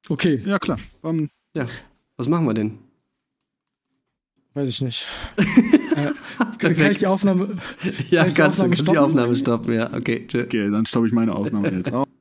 Okay, 0.09 0.43
Ja, 0.45 0.59
klar. 0.59 0.81
Ähm, 1.05 1.31
Ja. 1.55 1.67
Was 2.17 2.27
machen 2.29 2.47
wir 2.47 2.55
denn? 2.55 2.79
weiß 4.55 4.69
ich 4.69 4.81
nicht. 4.83 5.07
äh, 5.37 6.73
kann 6.75 6.91
ich 6.91 6.99
die 6.99 7.07
Aufnahme. 7.07 7.57
Ja, 8.11 8.25
die 8.25 8.35
kannst 8.35 8.59
du 8.59 8.65
Aufnahme 8.65 8.75
kannst 8.75 8.93
die? 8.93 8.99
Aufnahme 8.99 9.37
stoppen. 9.37 9.75
Ja, 9.75 9.93
okay, 9.95 10.27
tschö. 10.27 10.43
okay, 10.43 10.71
dann 10.73 10.87
stoppe 10.87 11.07
ich 11.07 11.13
meine 11.13 11.37
Aufnahme 11.37 11.71
jetzt. 11.71 11.93
auch. 11.93 12.05